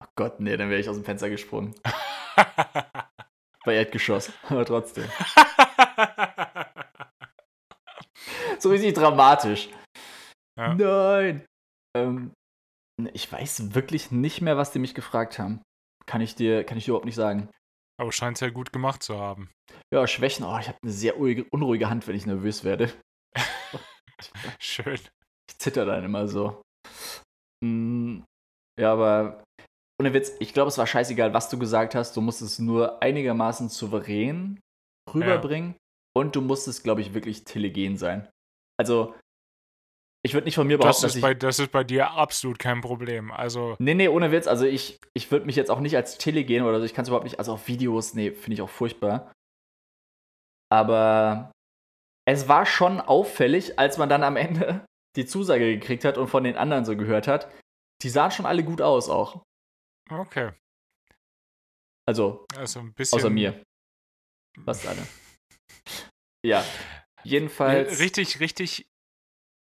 Oh 0.03 0.09
Gott, 0.17 0.41
nee, 0.41 0.57
dann 0.57 0.69
wäre 0.69 0.81
ich 0.81 0.89
aus 0.89 0.97
dem 0.97 1.05
Fenster 1.05 1.31
gesprungen. 1.31 1.75
Bei 3.65 3.75
Erdgeschoss. 3.75 4.33
Aber 4.49 4.65
trotzdem. 4.65 5.05
So 8.59 8.71
richtig 8.71 8.95
dramatisch. 8.95 9.69
Ja. 10.59 10.75
Nein. 10.75 11.45
Ähm, 11.97 12.33
ich 13.13 13.31
weiß 13.31 13.75
wirklich 13.75 14.11
nicht 14.11 14.41
mehr, 14.41 14.57
was 14.57 14.73
die 14.73 14.79
mich 14.79 14.95
gefragt 14.95 15.39
haben. 15.39 15.61
Kann 16.07 16.21
ich 16.21 16.35
dir, 16.35 16.65
kann 16.65 16.79
ich 16.79 16.85
dir 16.85 16.91
überhaupt 16.91 17.07
nicht 17.07 17.15
sagen. 17.15 17.51
Aber 18.01 18.13
scheint 18.13 18.37
es 18.37 18.41
ja 18.41 18.51
gut 18.51 18.73
gemacht 18.73 19.03
zu 19.03 19.19
haben. 19.19 19.51
Ja, 19.93 20.07
Schwächen. 20.07 20.45
Oh, 20.45 20.59
ich 20.59 20.69
habe 20.69 20.79
eine 20.83 20.93
sehr 20.93 21.19
unruhige, 21.19 21.91
Hand, 21.91 22.07
wenn 22.07 22.17
ich 22.17 22.27
nervös 22.27 22.65
werde. 22.65 22.93
Schön. 24.59 25.01
Ich 25.49 25.59
zitter 25.59 25.85
dann 25.85 26.05
immer 26.05 26.29
so. 26.29 26.63
Mm, 27.65 28.21
ja, 28.79 28.93
aber 28.93 29.43
ohne 30.01 30.13
Witz, 30.13 30.33
ich 30.41 30.53
glaube, 30.53 30.69
es 30.69 30.79
war 30.79 30.87
scheißegal, 30.87 31.33
was 31.33 31.49
du 31.49 31.59
gesagt 31.59 31.95
hast. 31.95 32.17
Du 32.17 32.21
musstest 32.21 32.55
es 32.55 32.59
nur 32.59 33.03
einigermaßen 33.03 33.69
souverän 33.69 34.61
rüberbringen. 35.13 35.77
Und 36.15 36.37
du 36.37 36.41
musstest, 36.41 36.83
glaube 36.83 37.01
ich, 37.01 37.15
wirklich 37.15 37.45
telegen 37.45 37.97
sein. 37.97 38.29
Also, 38.79 39.15
ich 40.27 40.35
würde 40.35 40.45
nicht 40.45 40.57
von 40.57 40.67
mir 40.67 40.77
Das 40.77 40.85
behaupten, 40.85 41.03
dass 41.03 41.15
ist, 41.15 41.23
bei, 41.23 41.35
das 41.35 41.59
ist 41.61 41.71
bei 41.71 41.85
dir 41.85 42.11
absolut 42.11 42.59
kein 42.59 42.81
Problem. 42.81 43.31
Also, 43.31 43.77
Nee, 43.79 43.95
nee, 43.95 44.09
ohne 44.09 44.33
Witz. 44.33 44.47
Also 44.47 44.67
ich, 44.67 44.99
ich 45.15 45.31
würde 45.31 45.47
mich 45.47 45.57
jetzt 45.57 45.71
auch 45.71 45.81
nicht 45.81 45.97
als 45.97 46.19
telegen 46.19 46.65
oder 46.65 46.81
so. 46.81 46.85
Ich 46.85 46.95
kann 46.95 47.05
es 47.05 47.09
überhaupt 47.09 47.25
nicht. 47.25 47.39
Also 47.39 47.53
auf 47.53 47.69
Videos, 47.69 48.15
nee, 48.15 48.33
finde 48.33 48.55
ich 48.55 48.63
auch 48.63 48.69
furchtbar. 48.69 49.33
Aber 50.69 51.53
es 52.27 52.49
war 52.49 52.67
schon 52.67 53.01
auffällig, 53.01 53.79
als 53.79 53.99
man 53.99 54.09
dann 54.09 54.25
am 54.25 54.37
Ende 54.37 54.85
die 55.17 55.27
Zusage 55.27 55.79
gekriegt 55.79 56.05
hat 56.05 56.19
und 56.19 56.27
von 56.27 56.43
den 56.45 56.57
anderen 56.57 56.85
so 56.85 56.97
gehört 56.97 57.29
hat. 57.29 57.49
Die 58.03 58.11
sahen 58.11 58.33
schon 58.33 58.47
alle 58.47 58.65
gut 58.65 58.83
aus 58.83 59.09
auch. 59.09 59.43
okay. 60.11 60.51
Also, 62.09 62.47
also 62.57 62.81
ein 62.81 62.93
bisschen. 62.95 63.19
außer 63.19 63.31
mir. 63.31 63.63
Fast 64.65 64.87
alle. 64.87 65.07
ja. 66.45 66.65
Jedenfalls. 67.25 67.99
Richtig, 67.99 68.39
richtig 68.39 68.87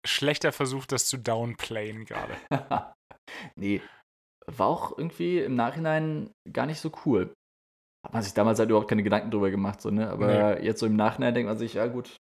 schlechter 0.06 0.52
Versuch, 0.52 0.86
das 0.86 1.06
zu 1.06 1.18
downplayen 1.18 2.04
gerade. 2.04 2.36
nee. 3.56 3.80
War 4.46 4.66
auch 4.66 4.96
irgendwie 4.98 5.38
im 5.38 5.54
Nachhinein 5.54 6.32
gar 6.50 6.66
nicht 6.66 6.80
so 6.80 6.90
cool. 7.04 7.32
Hat 8.04 8.14
man 8.14 8.22
sich 8.22 8.32
damals 8.32 8.58
halt 8.58 8.70
überhaupt 8.70 8.88
keine 8.88 9.02
Gedanken 9.02 9.30
drüber 9.30 9.50
gemacht, 9.50 9.80
so, 9.80 9.90
ne? 9.90 10.08
Aber 10.10 10.56
nee. 10.56 10.64
jetzt 10.64 10.80
so 10.80 10.86
im 10.86 10.96
Nachhinein 10.96 11.34
denkt 11.34 11.48
man 11.48 11.58
sich, 11.58 11.74
ja 11.74 11.86
gut, 11.86 12.16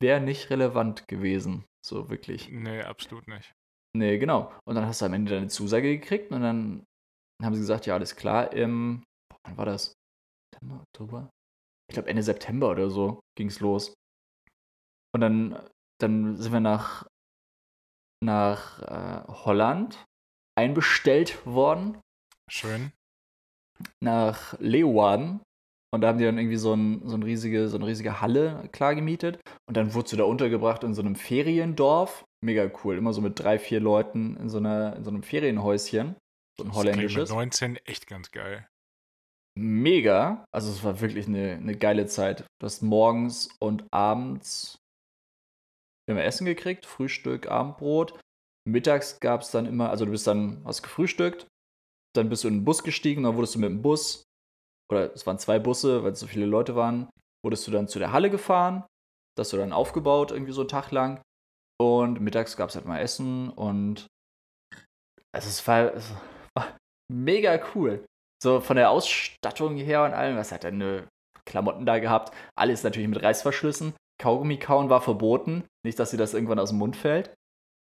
wäre 0.00 0.20
nicht 0.20 0.50
relevant 0.50 1.08
gewesen, 1.08 1.64
so 1.84 2.10
wirklich. 2.10 2.50
Nee, 2.50 2.82
absolut 2.82 3.26
nicht. 3.26 3.52
Nee, 3.96 4.18
genau. 4.18 4.52
Und 4.66 4.74
dann 4.74 4.86
hast 4.86 5.00
du 5.00 5.06
am 5.06 5.14
Ende 5.14 5.32
deine 5.32 5.48
Zusage 5.48 5.98
gekriegt 5.98 6.30
und 6.30 6.42
dann 6.42 6.84
haben 7.42 7.54
sie 7.54 7.60
gesagt, 7.60 7.86
ja, 7.86 7.94
alles 7.94 8.16
klar, 8.16 8.52
im, 8.52 9.02
wann 9.44 9.56
war 9.56 9.64
das? 9.64 9.94
September, 10.52 10.82
Oktober? 10.82 11.30
Ich 11.90 11.94
glaube 11.94 12.08
Ende 12.08 12.22
September 12.22 12.70
oder 12.70 12.90
so 12.90 13.20
ging 13.36 13.48
es 13.48 13.60
los. 13.60 13.94
Und 15.14 15.20
dann, 15.20 15.58
dann 16.00 16.36
sind 16.36 16.52
wir 16.52 16.60
nach, 16.60 17.06
nach 18.24 18.82
äh, 18.82 19.24
Holland 19.28 20.04
einbestellt 20.56 21.46
worden. 21.46 21.98
Schön. 22.50 22.92
Nach 24.02 24.58
Leeuwarden. 24.58 25.40
Und 25.94 26.02
da 26.02 26.08
haben 26.08 26.18
die 26.18 26.24
dann 26.24 26.36
irgendwie 26.36 26.56
so, 26.56 26.74
ein, 26.74 27.06
so, 27.08 27.16
ein 27.16 27.22
riesige, 27.22 27.68
so 27.68 27.76
eine 27.76 27.86
riesige 27.86 28.20
Halle 28.20 28.68
klar 28.72 28.94
gemietet. 28.94 29.40
Und 29.66 29.76
dann 29.76 29.94
wurdest 29.94 30.12
du 30.12 30.16
da 30.18 30.24
untergebracht 30.24 30.84
in 30.84 30.94
so 30.94 31.00
einem 31.00 31.14
Feriendorf. 31.14 32.24
Mega 32.44 32.70
cool. 32.84 32.98
Immer 32.98 33.12
so 33.12 33.20
mit 33.20 33.38
drei, 33.38 33.58
vier 33.58 33.80
Leuten 33.80 34.36
in 34.36 34.48
so, 34.48 34.58
einer, 34.58 34.96
in 34.96 35.04
so 35.04 35.10
einem 35.10 35.22
Ferienhäuschen. 35.22 36.16
So 36.58 36.64
ein 36.64 36.74
holländisches. 36.74 37.30
Mit 37.30 37.38
19 37.38 37.76
echt 37.86 38.06
ganz 38.06 38.30
geil. 38.30 38.66
Mega. 39.58 40.44
Also 40.52 40.70
es 40.70 40.84
war 40.84 41.00
wirklich 41.00 41.26
eine, 41.26 41.52
eine 41.52 41.76
geile 41.76 42.06
Zeit. 42.06 42.44
Du 42.60 42.66
hast 42.66 42.82
morgens 42.82 43.48
und 43.60 43.86
abends 43.90 44.77
immer 46.08 46.24
Essen 46.24 46.44
gekriegt. 46.44 46.86
Frühstück, 46.86 47.48
Abendbrot. 47.48 48.18
Mittags 48.68 49.18
gab 49.20 49.42
es 49.42 49.50
dann 49.50 49.66
immer, 49.66 49.90
also 49.90 50.04
du 50.04 50.10
bist 50.10 50.26
dann, 50.26 50.62
hast 50.64 50.82
gefrühstückt, 50.82 51.46
dann 52.14 52.28
bist 52.28 52.44
du 52.44 52.48
in 52.48 52.58
den 52.58 52.64
Bus 52.64 52.82
gestiegen, 52.82 53.22
dann 53.22 53.36
wurdest 53.36 53.54
du 53.54 53.60
mit 53.60 53.70
dem 53.70 53.82
Bus, 53.82 54.24
oder 54.90 55.12
es 55.12 55.26
waren 55.26 55.38
zwei 55.38 55.58
Busse, 55.58 56.02
weil 56.02 56.12
es 56.12 56.20
so 56.20 56.26
viele 56.26 56.46
Leute 56.46 56.76
waren, 56.76 57.08
wurdest 57.44 57.66
du 57.66 57.70
dann 57.70 57.88
zu 57.88 57.98
der 57.98 58.12
Halle 58.12 58.30
gefahren, 58.30 58.84
das 59.36 59.50
du 59.50 59.56
dann 59.56 59.72
aufgebaut, 59.72 60.32
irgendwie 60.32 60.52
so 60.52 60.62
einen 60.62 60.68
Tag 60.68 60.90
lang. 60.90 61.22
Und 61.80 62.20
mittags 62.20 62.56
gab 62.56 62.70
es 62.70 62.74
halt 62.74 62.86
mal 62.86 62.98
Essen 62.98 63.50
und 63.50 64.06
also 65.32 65.48
es 65.48 65.66
war, 65.66 65.94
es 65.94 66.12
war 66.56 66.76
mega 67.10 67.60
cool. 67.74 68.04
So 68.42 68.60
von 68.60 68.76
der 68.76 68.90
Ausstattung 68.90 69.76
her 69.76 70.04
und 70.04 70.12
allem, 70.12 70.36
was 70.36 70.52
hat 70.52 70.64
er 70.64 70.72
eine 70.72 71.08
Klamotten 71.46 71.86
da 71.86 71.98
gehabt, 71.98 72.34
alles 72.56 72.82
natürlich 72.82 73.08
mit 73.08 73.22
Reißverschlüssen. 73.22 73.94
Kaugummi 74.18 74.58
kauen 74.58 74.90
war 74.90 75.00
verboten, 75.00 75.64
nicht, 75.84 75.98
dass 75.98 76.10
dir 76.10 76.16
das 76.16 76.34
irgendwann 76.34 76.58
aus 76.58 76.70
dem 76.70 76.78
Mund 76.78 76.96
fällt. 76.96 77.34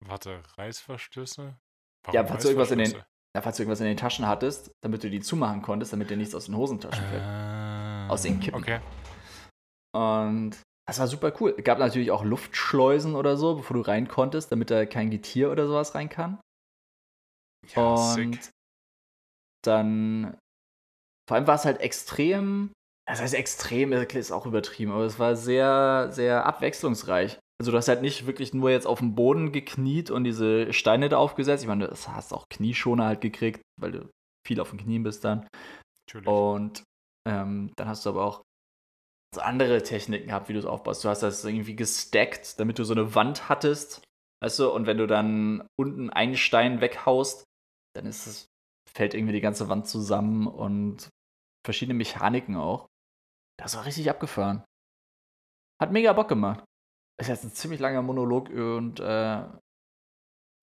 Warte, 0.04 0.42
Reißverschlüsse? 0.56 1.56
Warum 2.04 2.14
ja, 2.14 2.26
falls 2.26 2.42
du, 2.42 2.48
irgendwas 2.48 2.70
in 2.70 2.78
den, 2.78 2.92
ja, 2.92 3.42
falls 3.42 3.56
du 3.56 3.62
irgendwas 3.62 3.80
in 3.80 3.86
den 3.86 3.96
Taschen 3.96 4.26
hattest, 4.26 4.72
damit 4.82 5.04
du 5.04 5.10
die 5.10 5.20
zumachen 5.20 5.62
konntest, 5.62 5.92
damit 5.92 6.10
dir 6.10 6.16
nichts 6.16 6.34
aus 6.34 6.46
den 6.46 6.56
Hosentaschen 6.56 7.04
fällt. 7.04 7.22
Äh, 7.22 8.10
aus 8.10 8.22
den 8.22 8.40
Kippen. 8.40 8.60
Okay. 8.60 8.80
Und 9.94 10.60
das 10.86 10.98
war 10.98 11.06
super 11.06 11.32
cool. 11.40 11.54
Es 11.56 11.64
gab 11.64 11.78
natürlich 11.78 12.10
auch 12.10 12.24
Luftschleusen 12.24 13.14
oder 13.14 13.36
so, 13.36 13.56
bevor 13.56 13.76
du 13.76 13.82
rein 13.82 14.08
konntest, 14.08 14.50
damit 14.50 14.70
da 14.70 14.84
kein 14.86 15.10
Getier 15.10 15.52
oder 15.52 15.66
sowas 15.66 15.94
rein 15.94 16.08
kann. 16.08 16.40
Ja, 17.74 17.82
und 17.82 18.14
sick. 18.14 18.50
dann, 19.64 20.36
vor 21.28 21.36
allem 21.36 21.46
war 21.46 21.54
es 21.54 21.64
halt 21.64 21.80
extrem, 21.80 22.72
das 23.06 23.20
heißt 23.20 23.34
extrem, 23.34 23.92
ist 23.92 24.32
auch 24.32 24.46
übertrieben, 24.46 24.92
aber 24.92 25.04
es 25.04 25.18
war 25.18 25.36
sehr, 25.36 26.08
sehr 26.12 26.46
abwechslungsreich. 26.46 27.38
Also 27.60 27.70
du 27.70 27.78
hast 27.78 27.88
halt 27.88 28.02
nicht 28.02 28.26
wirklich 28.26 28.54
nur 28.54 28.70
jetzt 28.70 28.86
auf 28.86 28.98
dem 28.98 29.14
Boden 29.14 29.52
gekniet 29.52 30.10
und 30.10 30.24
diese 30.24 30.72
Steine 30.72 31.08
da 31.08 31.18
aufgesetzt. 31.18 31.62
Ich 31.62 31.68
meine, 31.68 31.88
du 31.88 31.94
hast 31.94 32.32
auch 32.32 32.48
Knieschoner 32.48 33.06
halt 33.06 33.20
gekriegt, 33.20 33.60
weil 33.80 33.92
du 33.92 34.10
viel 34.46 34.60
auf 34.60 34.70
den 34.70 34.80
Knien 34.80 35.02
bist 35.02 35.24
dann. 35.24 35.46
Natürlich. 36.08 36.28
Und 36.28 36.82
ähm, 37.28 37.72
dann 37.76 37.88
hast 37.88 38.04
du 38.04 38.10
aber 38.10 38.24
auch 38.24 38.42
so 39.34 39.40
andere 39.40 39.82
Techniken 39.82 40.26
gehabt, 40.28 40.48
wie 40.48 40.52
du 40.52 40.58
es 40.58 40.66
aufbaust. 40.66 41.04
Du 41.04 41.08
hast 41.08 41.22
das 41.22 41.44
irgendwie 41.44 41.76
gestackt, 41.76 42.58
damit 42.58 42.78
du 42.78 42.84
so 42.84 42.94
eine 42.94 43.14
Wand 43.14 43.48
hattest. 43.48 44.02
Weißt 44.42 44.58
du, 44.58 44.70
und 44.70 44.86
wenn 44.86 44.98
du 44.98 45.06
dann 45.06 45.66
unten 45.78 46.10
einen 46.10 46.36
Stein 46.36 46.80
weghaust, 46.80 47.44
dann 47.94 48.06
ist 48.06 48.26
es, 48.26 48.46
fällt 48.92 49.14
irgendwie 49.14 49.34
die 49.34 49.40
ganze 49.40 49.68
Wand 49.68 49.86
zusammen 49.86 50.46
und 50.46 51.08
verschiedene 51.64 51.96
Mechaniken 51.96 52.56
auch. 52.56 52.88
Das 53.62 53.76
war 53.76 53.86
richtig 53.86 54.10
abgefahren. 54.10 54.64
Hat 55.80 55.92
mega 55.92 56.12
Bock 56.12 56.28
gemacht. 56.28 56.64
Ist 57.20 57.28
jetzt 57.28 57.44
ein 57.44 57.52
ziemlich 57.52 57.80
langer 57.80 58.02
Monolog 58.02 58.50
und 58.50 58.98
äh, 58.98 59.44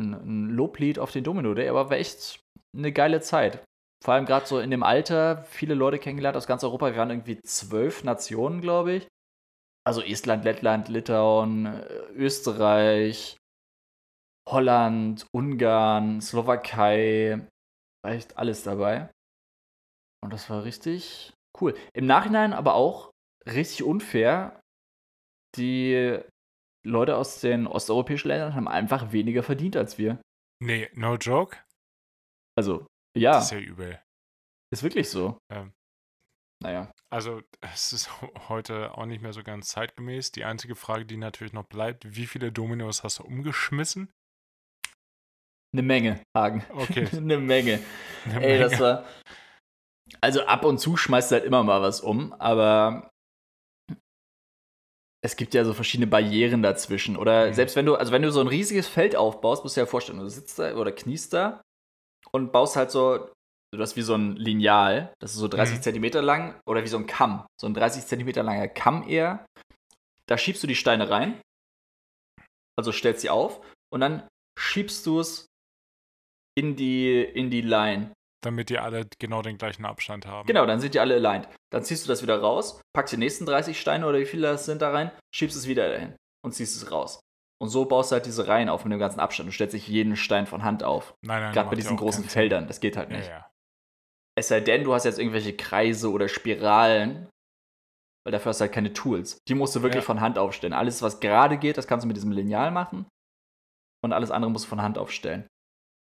ein, 0.02 0.50
Loblied 0.50 1.00
auf 1.00 1.12
den 1.12 1.24
Domino 1.24 1.54
Day, 1.54 1.70
aber 1.70 1.90
war 1.90 1.98
echt 1.98 2.42
eine 2.76 2.92
geile 2.92 3.22
Zeit. 3.22 3.64
Vor 4.04 4.14
allem 4.14 4.26
gerade 4.26 4.46
so 4.46 4.60
in 4.60 4.72
dem 4.72 4.84
Alter, 4.84 5.44
viele 5.44 5.74
Leute 5.74 6.00
kennengelernt 6.00 6.38
aus 6.38 6.48
ganz 6.48 6.64
Europa. 6.64 6.88
Wir 6.88 6.98
waren 6.98 7.10
irgendwie 7.10 7.42
zwölf 7.42 8.04
Nationen, 8.04 8.62
glaube 8.62 8.94
ich. 8.94 9.08
Also 9.86 10.02
Estland, 10.02 10.44
Lettland, 10.44 10.88
Litauen, 10.88 11.66
Österreich, 12.14 13.38
Holland, 14.48 15.26
Ungarn, 15.34 16.22
Slowakei. 16.22 17.48
War 18.04 18.12
echt 18.12 18.38
alles 18.38 18.64
dabei. 18.64 19.10
Und 20.24 20.32
das 20.32 20.50
war 20.50 20.64
richtig 20.64 21.34
cool. 21.62 21.78
Im 21.94 22.06
Nachhinein 22.06 22.54
aber 22.54 22.74
auch 22.76 23.12
richtig 23.48 23.84
unfair. 23.84 24.60
Die 25.56 26.20
Leute 26.86 27.18
aus 27.18 27.42
den 27.42 27.68
osteuropäischen 27.68 28.30
Ländern 28.30 28.56
haben 28.56 28.68
einfach 28.68 29.12
weniger 29.12 29.44
verdient 29.44 29.76
als 29.76 29.98
wir. 29.98 30.22
Nee, 30.62 30.90
no 30.94 31.16
joke. 31.16 31.58
Also, 32.58 32.86
ja. 33.18 33.34
Das 33.34 33.46
ist 33.46 33.52
ja 33.52 33.60
übel. 33.60 34.00
Ist 34.72 34.84
wirklich 34.84 35.10
so. 35.10 35.38
Ähm, 35.52 35.72
Naja. 36.62 36.92
also, 37.12 37.42
es 37.62 37.94
ist 37.94 38.10
heute 38.50 38.98
auch 38.98 39.06
nicht 39.06 39.22
mehr 39.22 39.34
so 39.34 39.44
ganz 39.44 39.70
zeitgemäß. 39.70 40.32
Die 40.32 40.44
einzige 40.44 40.76
Frage, 40.76 41.06
die 41.06 41.18
natürlich 41.18 41.54
noch 41.54 41.66
bleibt, 41.66 42.16
wie 42.16 42.28
viele 42.28 42.52
Dominos 42.52 43.04
hast 43.04 43.20
du 43.20 43.24
umgeschmissen? 43.24 44.12
Eine 45.74 45.84
Menge, 45.84 46.24
Hagen. 46.36 46.66
Okay. 46.70 47.08
Eine 47.16 47.38
Menge. 47.38 47.80
Eine 48.26 48.42
Ey, 48.46 48.60
das 48.60 48.72
Menge. 48.74 48.84
war. 48.84 49.06
Also 50.22 50.42
ab 50.46 50.66
und 50.66 50.80
zu 50.80 50.98
schmeißt 50.98 51.32
du 51.32 51.36
halt 51.36 51.46
immer 51.46 51.64
mal 51.64 51.82
was 51.82 52.02
um, 52.02 52.34
aber 52.34 53.10
es 55.22 55.36
gibt 55.36 55.54
ja 55.54 55.66
so 55.66 55.74
verschiedene 55.74 56.08
Barrieren 56.08 56.62
dazwischen. 56.64 57.18
Oder 57.18 57.48
Mhm. 57.50 57.54
selbst 57.54 57.76
wenn 57.76 57.86
du, 57.86 57.96
also 57.96 58.12
wenn 58.12 58.22
du 58.22 58.32
so 58.32 58.40
ein 58.42 58.48
riesiges 58.48 58.88
Feld 58.88 59.16
aufbaust, 59.16 59.64
musst 59.64 59.76
du 59.76 59.82
dir 59.82 59.86
ja 59.86 59.90
vorstellen, 59.90 60.20
du 60.20 60.30
sitzt 60.30 60.60
da 60.60 60.76
oder 60.76 60.92
kniest 60.92 61.34
da 61.34 61.62
und 62.32 62.52
baust 62.52 62.76
halt 62.76 62.92
so, 62.92 63.30
du 63.74 63.80
hast 63.80 63.96
wie 63.98 64.02
so 64.02 64.16
ein 64.16 64.36
Lineal, 64.38 65.14
das 65.20 65.32
ist 65.32 65.38
so 65.38 65.48
30 65.48 65.78
Mhm. 65.78 65.82
Zentimeter 65.82 66.22
lang, 66.22 66.60
oder 66.66 66.84
wie 66.84 66.88
so 66.88 66.98
ein 66.98 67.06
Kamm, 67.06 67.46
so 67.60 67.68
ein 67.68 67.74
30 67.74 68.06
Zentimeter 68.06 68.44
langer 68.44 68.68
Kamm 68.68 69.08
eher. 69.08 69.46
Da 70.28 70.38
schiebst 70.38 70.64
du 70.64 70.68
die 70.68 70.76
Steine 70.76 71.10
rein, 71.10 71.42
also 72.78 72.92
stellst 72.92 73.22
sie 73.22 73.30
auf 73.30 73.62
und 73.92 74.00
dann 74.02 74.28
schiebst 74.58 75.06
du 75.06 75.20
es 75.20 75.48
in 76.58 76.76
die, 76.76 77.22
in 77.22 77.50
die 77.50 77.62
Line. 77.62 78.14
Damit 78.42 78.70
die 78.70 78.80
alle 78.80 79.06
genau 79.20 79.42
den 79.42 79.58
gleichen 79.58 79.84
Abstand 79.86 80.26
haben. 80.26 80.48
Genau, 80.48 80.66
dann 80.66 80.80
sind 80.80 80.94
die 80.94 81.00
alle 81.00 81.16
aligned. 81.16 81.50
Dann 81.74 81.84
ziehst 81.84 82.06
du 82.06 82.08
das 82.08 82.22
wieder 82.22 82.40
raus, 82.40 82.82
packst 82.96 83.14
die 83.14 83.18
nächsten 83.18 83.46
30 83.46 83.80
Steine 83.80 84.08
oder 84.08 84.18
wie 84.20 84.26
viele 84.26 84.48
das 84.48 84.66
sind 84.66 84.82
da 84.82 84.92
rein, 84.92 85.12
schiebst 85.36 85.58
es 85.58 85.68
wieder 85.68 85.90
dahin 85.90 86.16
und 86.46 86.54
ziehst 86.54 86.76
es 86.76 86.90
raus. 86.92 87.20
Und 87.62 87.68
so 87.68 87.84
baust 87.84 88.12
du 88.12 88.14
halt 88.14 88.26
diese 88.26 88.48
Reihen 88.48 88.70
auf 88.70 88.86
mit 88.86 88.94
dem 88.94 89.00
ganzen 89.00 89.20
Abstand. 89.20 89.50
Du 89.50 89.52
stellst 89.54 89.74
nicht 89.74 89.90
jeden 89.90 90.16
Stein 90.16 90.48
von 90.48 90.64
Hand 90.64 90.84
auf. 90.84 91.14
Nein, 91.22 91.42
nein. 91.42 91.54
Gerade 91.54 91.68
bei 91.68 91.74
ja 91.74 91.82
diesen 91.82 91.98
großen. 91.98 92.24
Feldern. 92.24 92.68
Das 92.68 92.80
geht 92.80 92.96
halt 92.96 93.12
Ja, 93.12 93.18
nicht. 93.18 93.28
ja. 93.28 93.50
Es 94.38 94.48
sei 94.48 94.62
denn, 94.62 94.86
du 94.86 94.94
hast 94.94 95.04
jetzt 95.04 95.20
irgendwelche 95.20 95.58
Kreise 95.58 96.10
oder 96.10 96.30
Spiralen, 96.30 97.28
weil 98.26 98.32
dafür 98.32 98.52
hast 98.52 98.60
du 98.62 98.64
halt 98.64 98.72
keine 98.72 98.94
Tools. 98.94 99.40
Die 99.50 99.56
musst 99.56 99.76
du 99.76 99.82
wirklich 99.82 100.04
Ja. 100.04 100.06
von 100.06 100.22
Hand 100.22 100.38
aufstellen. 100.38 100.72
Alles, 100.72 101.02
was 101.02 101.20
gerade 101.20 101.58
geht, 101.58 101.78
das 101.78 101.88
kannst 101.88 102.06
du 102.06 102.08
mit 102.08 102.16
diesem 102.16 102.32
Lineal 102.32 102.72
machen. 102.72 103.06
Und 104.02 104.14
alles 104.14 104.32
andere 104.32 104.50
musst 104.50 104.64
du 104.64 104.70
von 104.70 104.82
Hand 104.82 104.98
aufstellen. 104.98 105.46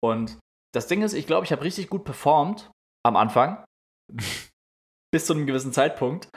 Und 0.04 0.38
das 0.76 0.88
Ding 0.88 1.02
ist, 1.02 1.14
ich 1.14 1.28
glaube, 1.28 1.46
ich 1.46 1.52
habe 1.52 1.64
richtig 1.64 1.90
gut 1.90 2.04
performt 2.04 2.72
am 3.06 3.16
Anfang. 3.16 3.64
Bis 5.14 5.26
zu 5.26 5.34
einem 5.34 5.46
gewissen 5.46 5.74
Zeitpunkt. 5.74 6.30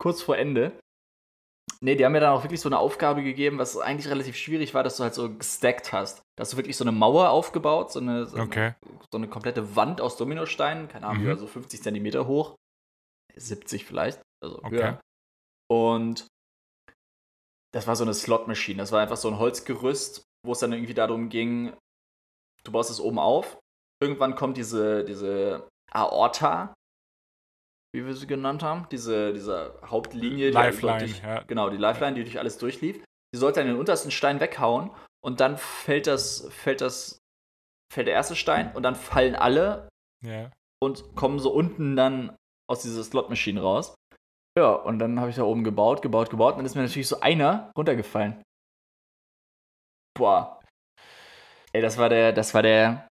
Kurz 0.00 0.22
vor 0.22 0.36
Ende. 0.36 0.78
Nee, 1.80 1.96
die 1.96 2.04
haben 2.04 2.12
mir 2.12 2.20
dann 2.20 2.32
auch 2.36 2.44
wirklich 2.44 2.60
so 2.60 2.68
eine 2.68 2.78
Aufgabe 2.78 3.22
gegeben, 3.22 3.58
was 3.58 3.76
eigentlich 3.78 4.08
relativ 4.08 4.36
schwierig 4.36 4.74
war, 4.74 4.82
dass 4.84 4.96
du 4.98 5.02
halt 5.04 5.14
so 5.14 5.34
gestackt 5.34 5.92
hast. 5.92 6.18
Da 6.36 6.42
hast 6.42 6.52
du 6.52 6.56
wirklich 6.56 6.76
so 6.76 6.84
eine 6.84 6.92
Mauer 6.92 7.30
aufgebaut, 7.30 7.90
so 7.92 7.98
eine, 8.00 8.26
so 8.26 8.36
eine 8.36 8.44
Okay. 8.46 8.74
so 9.10 9.18
eine 9.18 9.28
komplette 9.28 9.74
Wand 9.74 10.00
aus 10.00 10.16
Dominosteinen, 10.16 10.88
keine 10.88 11.06
Ahnung, 11.06 11.22
Mhm. 11.22 11.30
über 11.30 11.38
so 11.38 11.46
50 11.46 11.82
Zentimeter 11.82 12.26
hoch, 12.26 12.54
70 13.34 13.84
vielleicht, 13.84 14.20
also 14.42 14.58
Okay. 14.62 14.70
höher. 14.70 15.00
Und 15.70 16.26
das 17.74 17.86
war 17.86 17.96
so 17.96 18.04
eine 18.04 18.14
Slot-Maschine, 18.14 18.78
das 18.82 18.92
war 18.92 19.00
einfach 19.00 19.16
so 19.16 19.28
ein 19.28 19.38
Holzgerüst, 19.38 20.22
wo 20.46 20.52
es 20.52 20.58
dann 20.58 20.72
irgendwie 20.72 20.94
darum 20.94 21.30
ging, 21.30 21.72
du 22.64 22.72
baust 22.72 22.90
es 22.90 23.00
oben 23.00 23.18
auf, 23.18 23.58
irgendwann 24.02 24.34
kommt 24.34 24.56
diese, 24.56 25.04
diese 25.04 25.68
Aorta, 25.92 26.74
wie 27.94 28.04
wir 28.04 28.14
sie 28.14 28.26
genannt 28.26 28.62
haben. 28.62 28.86
Diese, 28.90 29.32
diese 29.32 29.78
Hauptlinie. 29.84 30.50
Die 30.50 30.54
Lifeline, 30.54 30.98
durch, 30.98 31.22
ja. 31.22 31.42
Genau, 31.42 31.70
die 31.70 31.76
Lifeline, 31.76 32.14
die 32.14 32.24
durch 32.24 32.38
alles 32.38 32.58
durchlief. 32.58 33.02
Die 33.34 33.38
sollte 33.38 33.60
an 33.60 33.66
den 33.68 33.76
untersten 33.76 34.10
Stein 34.10 34.40
weghauen 34.40 34.90
und 35.24 35.40
dann 35.40 35.56
fällt 35.56 36.06
das, 36.06 36.48
fällt 36.50 36.80
das, 36.80 37.18
fällt 37.92 38.06
der 38.08 38.14
erste 38.14 38.36
Stein 38.36 38.74
und 38.74 38.82
dann 38.82 38.94
fallen 38.96 39.34
alle 39.34 39.88
Ja. 40.24 40.50
und 40.82 41.14
kommen 41.16 41.38
so 41.38 41.52
unten 41.52 41.96
dann 41.96 42.36
aus 42.70 42.82
dieser 42.82 43.04
Slot-Maschine 43.04 43.60
raus. 43.60 43.94
Ja, 44.58 44.72
und 44.72 44.98
dann 44.98 45.18
habe 45.18 45.30
ich 45.30 45.36
da 45.36 45.44
oben 45.44 45.64
gebaut, 45.64 46.02
gebaut, 46.02 46.28
gebaut 46.28 46.52
und 46.52 46.58
dann 46.58 46.66
ist 46.66 46.74
mir 46.74 46.82
natürlich 46.82 47.08
so 47.08 47.20
einer 47.20 47.70
runtergefallen. 47.76 48.42
Boah. 50.18 50.60
Ey, 51.72 51.80
das 51.80 51.96
war 51.96 52.10
der, 52.10 52.32
das 52.32 52.52
war 52.52 52.62
der, 52.62 53.08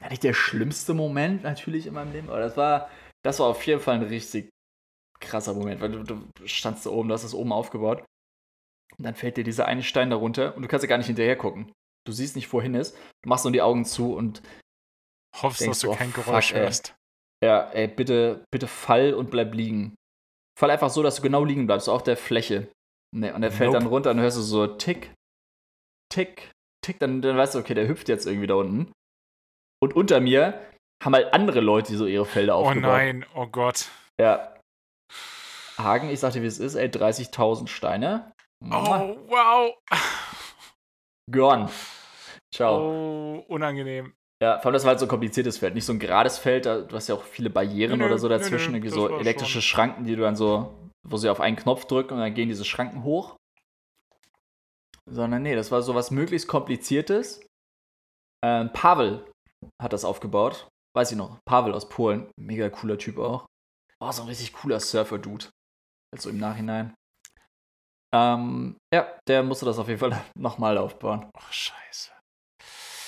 ja, 0.00 0.08
nicht 0.08 0.22
der 0.22 0.34
schlimmste 0.34 0.94
Moment 0.94 1.42
natürlich 1.42 1.86
in 1.86 1.94
meinem 1.94 2.12
Leben, 2.12 2.28
aber 2.28 2.40
das 2.40 2.56
war, 2.56 2.90
das 3.22 3.38
war 3.38 3.46
auf 3.46 3.66
jeden 3.66 3.80
Fall 3.80 3.96
ein 3.96 4.02
richtig 4.02 4.48
krasser 5.20 5.54
Moment, 5.54 5.80
weil 5.80 5.92
du, 5.92 6.04
du 6.04 6.46
standst 6.46 6.86
da 6.86 6.90
oben, 6.90 7.08
du 7.08 7.14
hast 7.14 7.24
das 7.24 7.34
oben 7.34 7.52
aufgebaut 7.52 8.04
und 8.96 9.04
dann 9.04 9.14
fällt 9.14 9.36
dir 9.36 9.44
dieser 9.44 9.66
eine 9.66 9.82
Stein 9.82 10.10
da 10.10 10.16
runter 10.16 10.56
und 10.56 10.62
du 10.62 10.68
kannst 10.68 10.82
ja 10.82 10.88
gar 10.88 10.98
nicht 10.98 11.06
hinterher 11.06 11.36
gucken. 11.36 11.72
Du 12.06 12.12
siehst 12.12 12.34
nicht, 12.36 12.50
wohin 12.52 12.74
ist, 12.74 12.96
du 13.22 13.28
machst 13.28 13.44
nur 13.44 13.52
die 13.52 13.62
Augen 13.62 13.84
zu 13.84 14.14
und 14.14 14.42
Hoffst, 15.36 15.60
Denkst 15.60 15.78
dass 15.78 15.80
du 15.80 15.92
oh, 15.92 15.94
kein 15.94 16.10
fuck, 16.10 16.24
Geräusch 16.24 16.52
ey. 16.52 16.60
hörst. 16.60 16.94
Ja, 17.42 17.70
ey, 17.70 17.88
bitte, 17.88 18.44
bitte 18.50 18.66
fall 18.66 19.14
und 19.14 19.30
bleib 19.30 19.54
liegen. 19.54 19.94
Fall 20.58 20.70
einfach 20.70 20.90
so, 20.90 21.02
dass 21.02 21.16
du 21.16 21.22
genau 21.22 21.44
liegen 21.44 21.66
bleibst, 21.66 21.86
so 21.86 21.92
auf 21.92 22.02
der 22.02 22.16
Fläche. 22.16 22.68
Ne, 23.16 23.34
und 23.34 23.40
der 23.40 23.50
fällt 23.50 23.72
Nope. 23.72 23.78
dann 23.78 23.88
runter 23.88 24.10
und 24.10 24.20
hörst 24.20 24.36
du 24.36 24.42
so 24.42 24.66
tick, 24.66 25.12
tick, 26.12 26.52
tick, 26.84 26.98
dann, 26.98 27.22
dann 27.22 27.36
weißt 27.36 27.54
du, 27.54 27.58
okay, 27.58 27.74
der 27.74 27.88
hüpft 27.88 28.08
jetzt 28.08 28.26
irgendwie 28.26 28.46
da 28.46 28.54
unten. 28.54 28.92
Und 29.82 29.96
unter 29.96 30.20
mir 30.20 30.60
haben 31.02 31.14
halt 31.14 31.32
andere 31.32 31.60
Leute, 31.60 31.92
die 31.92 31.96
so 31.96 32.06
ihre 32.06 32.26
Felder 32.26 32.56
Oh 32.58 32.64
aufgebaut. 32.66 32.90
nein, 32.90 33.26
oh 33.34 33.46
Gott. 33.46 33.88
Ja. 34.20 34.54
Hagen, 35.78 36.10
ich 36.10 36.20
sagte, 36.20 36.42
wie 36.42 36.46
es 36.46 36.58
ist, 36.58 36.74
ey, 36.74 36.88
30.000 36.88 37.66
Steine. 37.68 38.32
Oh, 38.62 39.16
wow. 39.28 39.74
Gone. 41.30 41.70
Ciao. 42.54 42.78
Oh, 42.78 43.44
unangenehm. 43.48 44.12
Ja, 44.42 44.58
vor 44.58 44.66
allem, 44.66 44.74
das 44.74 44.84
war 44.84 44.90
halt 44.90 45.00
so 45.00 45.06
ein 45.06 45.10
kompliziertes 45.10 45.58
Feld. 45.58 45.74
Nicht 45.74 45.84
so 45.86 45.92
ein 45.94 45.98
gerades 45.98 46.36
Feld, 46.38 46.66
da, 46.66 46.80
du 46.82 46.94
hast 46.96 47.08
ja 47.08 47.14
auch 47.14 47.22
viele 47.24 47.48
Barrieren 47.50 47.98
Nö, 47.98 48.06
oder 48.06 48.18
so 48.18 48.28
dazwischen. 48.28 48.72
nö, 48.72 48.78
irgendwie 48.78 48.94
so 48.94 49.08
elektrische 49.18 49.52
schon- 49.52 49.62
Schranken, 49.62 50.04
die 50.04 50.16
du 50.16 50.22
dann 50.22 50.36
so, 50.36 50.74
wo 51.08 51.16
sie 51.16 51.30
auf 51.30 51.40
einen 51.40 51.56
Knopf 51.56 51.86
drücken 51.86 52.14
und 52.14 52.20
dann 52.20 52.34
gehen 52.34 52.48
diese 52.48 52.64
Schranken 52.64 53.04
hoch. 53.04 53.36
Sondern 55.06 55.42
nee, 55.42 55.54
das 55.54 55.70
war 55.70 55.82
so 55.82 55.94
was 55.94 56.10
möglichst 56.10 56.48
kompliziertes. 56.48 57.44
Ähm, 58.44 58.70
Pavel 58.72 59.29
hat 59.80 59.92
das 59.92 60.04
aufgebaut. 60.04 60.68
Weiß 60.94 61.12
ich 61.12 61.16
noch. 61.16 61.38
Pavel 61.44 61.74
aus 61.74 61.88
Polen. 61.88 62.30
Mega 62.38 62.68
cooler 62.68 62.98
Typ 62.98 63.18
auch. 63.18 63.46
Oh, 64.00 64.10
so 64.12 64.22
ein 64.22 64.28
richtig 64.28 64.52
cooler 64.52 64.80
Surfer-Dude. 64.80 65.46
Also 66.14 66.30
im 66.30 66.38
Nachhinein. 66.38 66.94
Ähm, 68.12 68.76
ja, 68.92 69.18
der 69.28 69.42
musste 69.42 69.66
das 69.66 69.78
auf 69.78 69.88
jeden 69.88 70.00
Fall 70.00 70.20
nochmal 70.36 70.78
aufbauen. 70.78 71.30
Oh, 71.36 71.50
scheiße. 71.50 72.10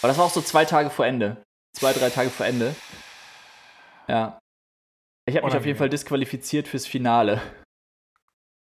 Aber 0.01 0.09
das 0.09 0.19
war 0.19 0.27
auch 0.27 0.31
so 0.31 0.43
zwei 0.43 0.65
Tage 0.65 0.91
vor 0.91 1.07
Ende. 1.07 1.43
Zwei, 1.77 1.93
drei 1.93 2.11
Tage 2.11 2.31
vor 2.31 2.47
Ende. 2.47 2.77
Ja. 4.09 4.39
Ich 5.29 5.37
habe 5.37 5.47
mich 5.47 5.57
auf 5.57 5.67
jeden 5.67 5.79
Fall 5.79 5.89
disqualifiziert 5.89 6.69
fürs 6.69 6.87
Finale. 6.87 7.41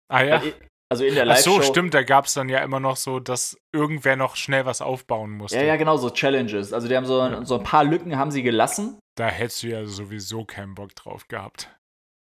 Ah 0.07 0.23
ja. 0.23 0.41
Weil 0.41 0.53
Also 0.91 1.05
in 1.05 1.13
der 1.15 1.23
Ach 1.23 1.27
Live-Show. 1.27 1.55
so, 1.55 1.61
stimmt, 1.61 1.93
da 1.93 2.03
gab 2.03 2.25
es 2.25 2.33
dann 2.33 2.49
ja 2.49 2.59
immer 2.59 2.81
noch 2.81 2.97
so, 2.97 3.21
dass 3.21 3.57
irgendwer 3.73 4.17
noch 4.17 4.35
schnell 4.35 4.65
was 4.65 4.81
aufbauen 4.81 5.31
musste. 5.31 5.57
Ja, 5.57 5.63
ja, 5.63 5.75
genau, 5.77 5.95
so 5.95 6.09
Challenges. 6.09 6.73
Also 6.73 6.89
die 6.89 6.97
haben 6.97 7.05
so, 7.05 7.17
Ja. 7.19 7.45
so 7.45 7.57
ein 7.57 7.63
paar 7.63 7.85
Lücken 7.85 8.17
haben 8.17 8.29
sie 8.31 8.43
gelassen. 8.43 8.99
Da 9.17 9.27
hättest 9.27 9.63
du 9.63 9.67
ja 9.67 9.85
sowieso 9.85 10.43
keinen 10.43 10.75
Bock 10.75 10.93
drauf 10.95 11.27
gehabt. 11.29 11.73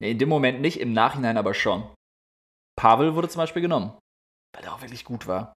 Nee, 0.03 0.11
in 0.11 0.19
dem 0.19 0.29
Moment 0.29 0.61
nicht, 0.61 0.81
im 0.81 0.93
Nachhinein 0.93 1.37
aber 1.37 1.55
schon. 1.55 1.89
Pavel 2.77 3.15
wurde 3.15 3.29
zum 3.29 3.41
Beispiel 3.41 3.63
genommen. 3.63 3.97
Weil 4.55 4.65
er 4.65 4.75
auch 4.75 4.81
wirklich 4.81 5.05
gut 5.05 5.27
war. 5.29 5.53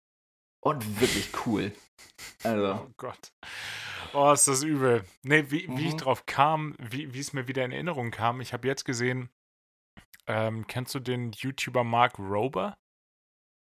Und 0.62 1.00
wirklich 1.00 1.30
cool. 1.46 1.72
Also, 2.44 2.82
Oh 2.86 2.90
Gott. 2.98 3.30
Oh, 4.14 4.32
ist 4.32 4.48
das 4.48 4.64
übel. 4.64 5.06
Nee, 5.24 5.46
wie, 5.52 5.68
wie 5.78 5.88
ich 5.88 5.94
Mhm. 5.94 5.98
drauf 6.00 6.26
kam, 6.26 6.76
wie 6.80 7.14
wie 7.14 7.20
es 7.20 7.32
mir 7.34 7.48
wieder 7.48 7.64
in 7.64 7.72
Erinnerung 7.72 8.12
kam, 8.12 8.42
ich 8.42 8.52
habe 8.54 8.68
jetzt 8.68 8.84
gesehen, 8.86 9.30
ähm, 10.28 10.66
kennst 10.68 10.96
du 10.96 11.00
den 11.00 11.32
YouTuber 11.34 11.84
Mark 11.84 12.18
Rober? 12.20 12.78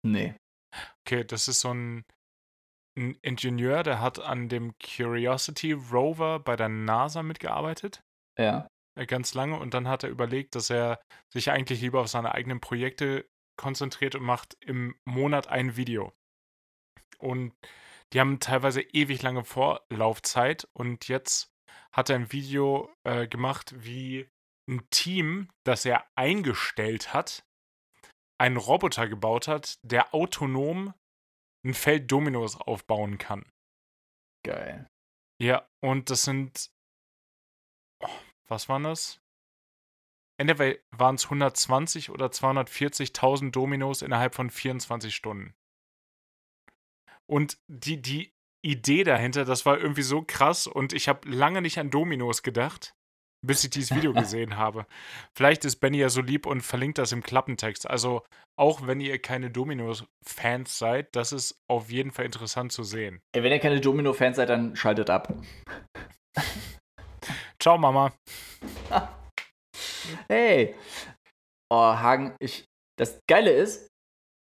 Nee. 0.08 0.34
Okay, 1.06 1.24
das 1.24 1.48
ist 1.48 1.60
so 1.60 1.72
ein, 1.72 2.04
ein 2.96 3.14
Ingenieur, 3.22 3.82
der 3.82 4.00
hat 4.00 4.18
an 4.18 4.48
dem 4.48 4.74
Curiosity 4.78 5.72
Rover 5.72 6.40
bei 6.40 6.56
der 6.56 6.68
NASA 6.68 7.22
mitgearbeitet. 7.22 8.02
Ja. 8.38 8.68
äh, 8.98 9.06
ganz 9.06 9.34
lange 9.34 9.58
und 9.58 9.74
dann 9.74 9.88
hat 9.88 10.02
er 10.02 10.10
überlegt, 10.10 10.54
dass 10.54 10.70
er 10.70 11.00
sich 11.32 11.50
eigentlich 11.50 11.80
lieber 11.80 12.00
auf 12.00 12.08
seine 12.08 12.32
eigenen 12.32 12.60
Projekte 12.60 13.28
konzentriert 13.56 14.14
und 14.14 14.22
macht 14.22 14.56
im 14.60 14.96
Monat 15.04 15.48
ein 15.48 15.76
Video. 15.76 16.12
Und 17.18 17.52
die 18.12 18.20
haben 18.20 18.40
teilweise 18.40 18.80
ewig 18.80 19.22
lange 19.22 19.44
Vorlaufzeit 19.44 20.68
und 20.72 21.08
jetzt 21.08 21.52
hat 21.92 22.10
er 22.10 22.16
ein 22.16 22.32
Video 22.32 22.90
äh, 23.04 23.26
gemacht, 23.26 23.74
wie 23.76 24.28
ein 24.68 24.86
Team, 24.90 25.48
das 25.64 25.84
er 25.84 26.06
eingestellt 26.14 27.12
hat, 27.12 27.44
einen 28.38 28.56
Roboter 28.56 29.08
gebaut 29.08 29.48
hat, 29.48 29.78
der 29.82 30.14
autonom 30.14 30.94
ein 31.64 31.74
Feld 31.74 32.10
Dominos 32.10 32.56
aufbauen 32.56 33.18
kann. 33.18 33.44
Geil. 34.44 34.88
Ja, 35.40 35.68
und 35.80 36.10
das 36.10 36.24
sind. 36.24 36.70
Oh, 38.00 38.08
was 38.46 38.68
waren 38.68 38.84
das? 38.84 39.20
Entweder 40.40 40.78
waren 40.92 41.16
es 41.16 41.24
120 41.24 42.10
oder 42.10 42.26
240.000 42.26 43.50
Dominos 43.50 44.02
innerhalb 44.02 44.34
von 44.34 44.50
24 44.50 45.14
Stunden. 45.14 45.54
Und 47.26 47.58
die, 47.66 48.00
die 48.00 48.32
Idee 48.62 49.04
dahinter, 49.04 49.44
das 49.44 49.66
war 49.66 49.78
irgendwie 49.78 50.02
so 50.02 50.22
krass 50.22 50.66
und 50.66 50.92
ich 50.92 51.08
habe 51.08 51.28
lange 51.28 51.60
nicht 51.60 51.78
an 51.78 51.90
Dominos 51.90 52.42
gedacht, 52.42 52.96
bis 53.46 53.64
ich 53.64 53.70
dieses 53.70 53.94
Video 53.94 54.12
gesehen 54.12 54.56
habe. 54.56 54.86
Vielleicht 55.36 55.64
ist 55.64 55.76
Benny 55.76 55.98
ja 55.98 56.08
so 56.08 56.20
lieb 56.20 56.46
und 56.46 56.62
verlinkt 56.62 56.98
das 56.98 57.12
im 57.12 57.22
Klappentext. 57.22 57.88
Also, 57.88 58.24
auch 58.58 58.86
wenn 58.86 59.00
ihr 59.00 59.18
keine 59.20 59.50
Dominos-Fans 59.50 60.78
seid, 60.78 61.14
das 61.14 61.32
ist 61.32 61.56
auf 61.70 61.90
jeden 61.90 62.10
Fall 62.10 62.24
interessant 62.24 62.72
zu 62.72 62.82
sehen. 62.82 63.20
Ey, 63.34 63.42
wenn 63.42 63.52
ihr 63.52 63.60
keine 63.60 63.80
Domino-Fans 63.80 64.36
seid, 64.36 64.48
dann 64.48 64.74
schaltet 64.74 65.10
ab. 65.10 65.32
Ciao, 67.60 67.78
Mama. 67.78 68.12
Hey! 70.30 70.74
Oh, 71.70 71.76
Hagen, 71.76 72.34
ich. 72.40 72.64
Das 72.98 73.20
Geile 73.28 73.52
ist, 73.52 73.88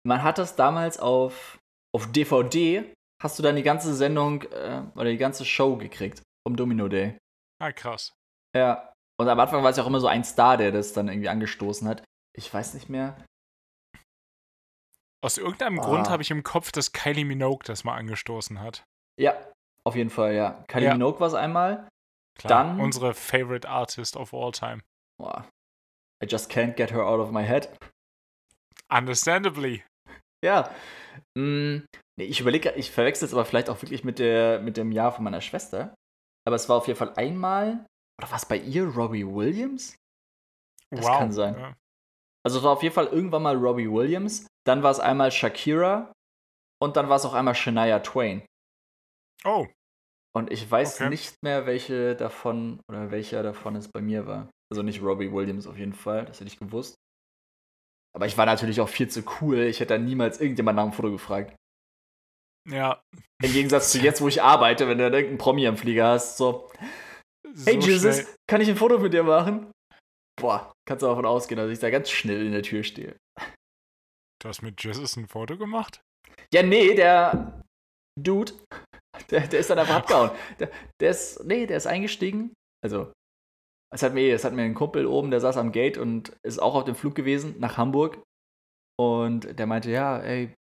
man 0.05 0.21
hat 0.23 0.37
das 0.37 0.55
damals 0.55 0.99
auf, 0.99 1.57
auf 1.95 2.11
DVD, 2.11 2.93
hast 3.21 3.39
du 3.39 3.43
dann 3.43 3.55
die 3.55 3.63
ganze 3.63 3.95
Sendung 3.95 4.43
äh, 4.43 4.83
oder 4.95 5.09
die 5.09 5.17
ganze 5.17 5.45
Show 5.45 5.77
gekriegt 5.77 6.21
vom 6.45 6.55
Domino 6.55 6.87
Day. 6.87 7.17
Ah, 7.61 7.71
krass. 7.71 8.13
Ja. 8.55 8.93
Und 9.19 9.27
am 9.29 9.39
Anfang 9.39 9.63
war 9.63 9.69
es 9.69 9.77
ja 9.77 9.83
auch 9.83 9.87
immer 9.87 9.99
so 9.99 10.07
ein 10.07 10.23
Star, 10.23 10.57
der 10.57 10.71
das 10.71 10.93
dann 10.93 11.07
irgendwie 11.07 11.29
angestoßen 11.29 11.87
hat. 11.87 12.03
Ich 12.35 12.51
weiß 12.53 12.73
nicht 12.73 12.89
mehr. 12.89 13.15
Aus 15.23 15.37
irgendeinem 15.37 15.79
Ah. 15.79 15.83
Grund 15.85 16.09
habe 16.09 16.21
ich 16.23 16.31
im 16.31 16.43
Kopf, 16.43 16.71
dass 16.71 16.91
Kylie 16.91 17.25
Minogue 17.25 17.63
das 17.63 17.83
mal 17.83 17.95
angestoßen 17.95 18.59
hat. 18.59 18.83
Ja, 19.19 19.35
auf 19.85 19.95
jeden 19.95 20.09
Fall, 20.09 20.33
ja. 20.33 20.63
Kylie 20.67 20.87
Ja. 20.87 20.93
Minogue 20.93 21.19
war 21.19 21.27
es 21.27 21.33
einmal. 21.33 21.87
Klar, 22.37 22.63
Dann- 22.65 22.79
unsere 22.81 23.13
favorite 23.13 23.67
artist 23.69 24.17
of 24.17 24.33
all 24.33 24.51
time. 24.51 24.81
Boah. 25.19 25.47
I 26.23 26.27
just 26.27 26.49
can't 26.51 26.73
get 26.75 26.91
her 26.91 27.05
out 27.05 27.19
of 27.19 27.31
my 27.31 27.43
head. 27.43 27.69
Understandably. 28.91 29.83
Ja. 30.43 30.73
Nee, 31.37 31.81
ich 32.17 32.39
überlege, 32.41 32.71
ich 32.73 32.91
verwechsel 32.91 33.27
es 33.27 33.33
aber 33.33 33.45
vielleicht 33.45 33.69
auch 33.69 33.81
wirklich 33.81 34.03
mit, 34.03 34.19
der, 34.19 34.59
mit 34.59 34.77
dem 34.77 34.91
Jahr 34.91 35.11
von 35.11 35.23
meiner 35.23 35.41
Schwester. 35.41 35.93
Aber 36.45 36.55
es 36.55 36.67
war 36.69 36.77
auf 36.77 36.87
jeden 36.87 36.97
Fall 36.99 37.13
einmal, 37.15 37.85
oder 38.23 38.31
war 38.31 38.37
es 38.37 38.45
bei 38.45 38.57
ihr 38.57 38.85
Robbie 38.87 39.25
Williams? 39.25 39.97
Das 40.91 41.05
wow. 41.05 41.17
kann 41.19 41.31
sein. 41.31 41.55
Ja. 41.55 41.75
Also 42.45 42.59
es 42.59 42.63
war 42.63 42.71
auf 42.71 42.83
jeden 42.83 42.95
Fall 42.95 43.07
irgendwann 43.07 43.43
mal 43.43 43.55
Robbie 43.57 43.89
Williams, 43.91 44.47
dann 44.65 44.83
war 44.83 44.91
es 44.91 44.99
einmal 44.99 45.31
Shakira 45.31 46.11
und 46.81 46.95
dann 46.97 47.09
war 47.09 47.15
es 47.17 47.25
auch 47.25 47.33
einmal 47.33 47.55
Shania 47.55 47.99
Twain. 47.99 48.45
Oh, 49.45 49.67
Und 50.35 50.51
ich 50.51 50.69
weiß 50.69 50.95
Okay. 50.95 51.09
nicht 51.09 51.41
mehr, 51.43 51.65
welche 51.65 52.15
davon 52.15 52.79
oder 52.89 53.11
welcher 53.11 53.43
davon 53.43 53.75
es 53.75 53.87
bei 53.89 54.01
mir 54.01 54.25
war. 54.27 54.49
Also 54.71 54.81
nicht 54.83 55.01
Robbie 55.01 55.31
Williams 55.31 55.67
auf 55.67 55.77
jeden 55.77 55.93
Fall, 55.93 56.25
das 56.25 56.39
hätte 56.39 56.49
ich 56.49 56.59
gewusst. 56.59 56.95
Aber 58.15 58.25
ich 58.27 58.37
war 58.37 58.45
natürlich 58.45 58.79
auch 58.81 58.89
viel 58.89 59.09
zu 59.09 59.23
cool. 59.41 59.59
Ich 59.59 59.79
hätte 59.79 59.93
dann 59.95 60.05
niemals 60.05 60.39
irgendjemand 60.39 60.75
nach 60.75 60.83
dem 60.83 60.93
Foto 60.93 61.11
gefragt. 61.11 61.55
ja. 62.69 63.01
Im 63.41 63.51
Gegensatz 63.51 63.91
zu 63.91 63.99
jetzt, 63.99 64.21
wo 64.21 64.27
ich 64.27 64.41
arbeite, 64.41 64.87
wenn 64.87 64.97
du 64.97 65.03
dann 65.05 65.13
irgendeinen 65.13 65.37
Promi 65.37 65.67
am 65.67 65.77
Flieger 65.77 66.07
hast, 66.09 66.37
so, 66.37 66.69
hey 67.65 67.81
so 67.81 67.87
Jesus, 67.87 68.15
schnell- 68.15 68.35
kann 68.49 68.61
ich 68.61 68.69
ein 68.69 68.75
Foto 68.77 68.99
mit 68.99 69.13
dir 69.13 69.23
machen? 69.23 69.71
Boah, 70.39 70.73
kannst 70.87 71.03
du 71.03 71.07
davon 71.07 71.25
ausgehen, 71.25 71.57
dass 71.57 71.69
ich 71.71 71.79
da 71.79 71.89
ganz 71.89 72.09
schnell 72.09 72.45
in 72.45 72.51
der 72.51 72.63
Tür 72.63 72.83
stehe. 72.83 73.15
Du 74.41 74.49
hast 74.49 74.61
mit 74.61 74.83
Jesus 74.83 75.15
ein 75.15 75.27
Foto 75.27 75.57
gemacht? 75.57 76.01
Ja, 76.53 76.63
nee, 76.63 76.95
der 76.95 77.61
Dude, 78.19 78.53
der, 79.29 79.47
der 79.47 79.59
ist 79.59 79.69
dann 79.69 79.79
einfach 79.79 79.95
abgehauen. 79.95 80.31
Der, 80.59 80.71
der 80.99 81.11
ist, 81.11 81.43
nee, 81.45 81.65
der 81.65 81.77
ist 81.77 81.87
eingestiegen. 81.87 82.53
Also, 82.83 83.11
Es 83.93 84.01
hat, 84.03 84.13
mir, 84.13 84.33
es 84.35 84.43
hat 84.43 84.53
mir 84.53 84.63
ein 84.63 84.73
Kumpel 84.73 85.05
oben, 85.05 85.29
der 85.31 85.39
saß 85.39 85.57
am 85.57 85.71
Gate 85.71 85.97
und 85.97 86.35
ist 86.43 86.59
auch 86.59 86.75
auf 86.75 86.83
dem 86.83 86.95
Flug 86.95 87.15
gewesen 87.15 87.55
nach 87.59 87.77
Hamburg. 87.77 88.21
Und 88.99 89.57
der 89.57 89.65
meinte, 89.67 89.91
ja, 89.91 90.19
ey, 90.19 90.53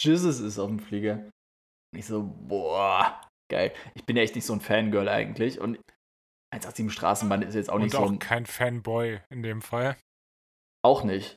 Jesus 0.00 0.40
ist 0.40 0.58
auf 0.58 0.68
dem 0.68 0.78
Flieger. 0.80 1.30
Und 1.92 1.98
ich 1.98 2.06
so, 2.06 2.22
boah, 2.22 3.20
geil. 3.50 3.72
Ich 3.94 4.04
bin 4.04 4.16
ja 4.16 4.22
echt 4.22 4.34
nicht 4.34 4.44
so 4.46 4.52
ein 4.54 4.60
Fangirl 4.60 5.08
eigentlich. 5.08 5.60
Und 5.60 5.78
187 6.52 6.92
Straßenbahn 6.92 7.42
ist 7.42 7.54
jetzt 7.54 7.70
auch 7.70 7.78
nicht 7.78 7.94
Und 7.94 8.08
so 8.08 8.14
auch 8.14 8.18
kein 8.18 8.46
Fanboy 8.46 9.20
in 9.30 9.42
dem 9.42 9.62
Fall. 9.62 9.96
Auch 10.82 11.04
nicht. 11.04 11.36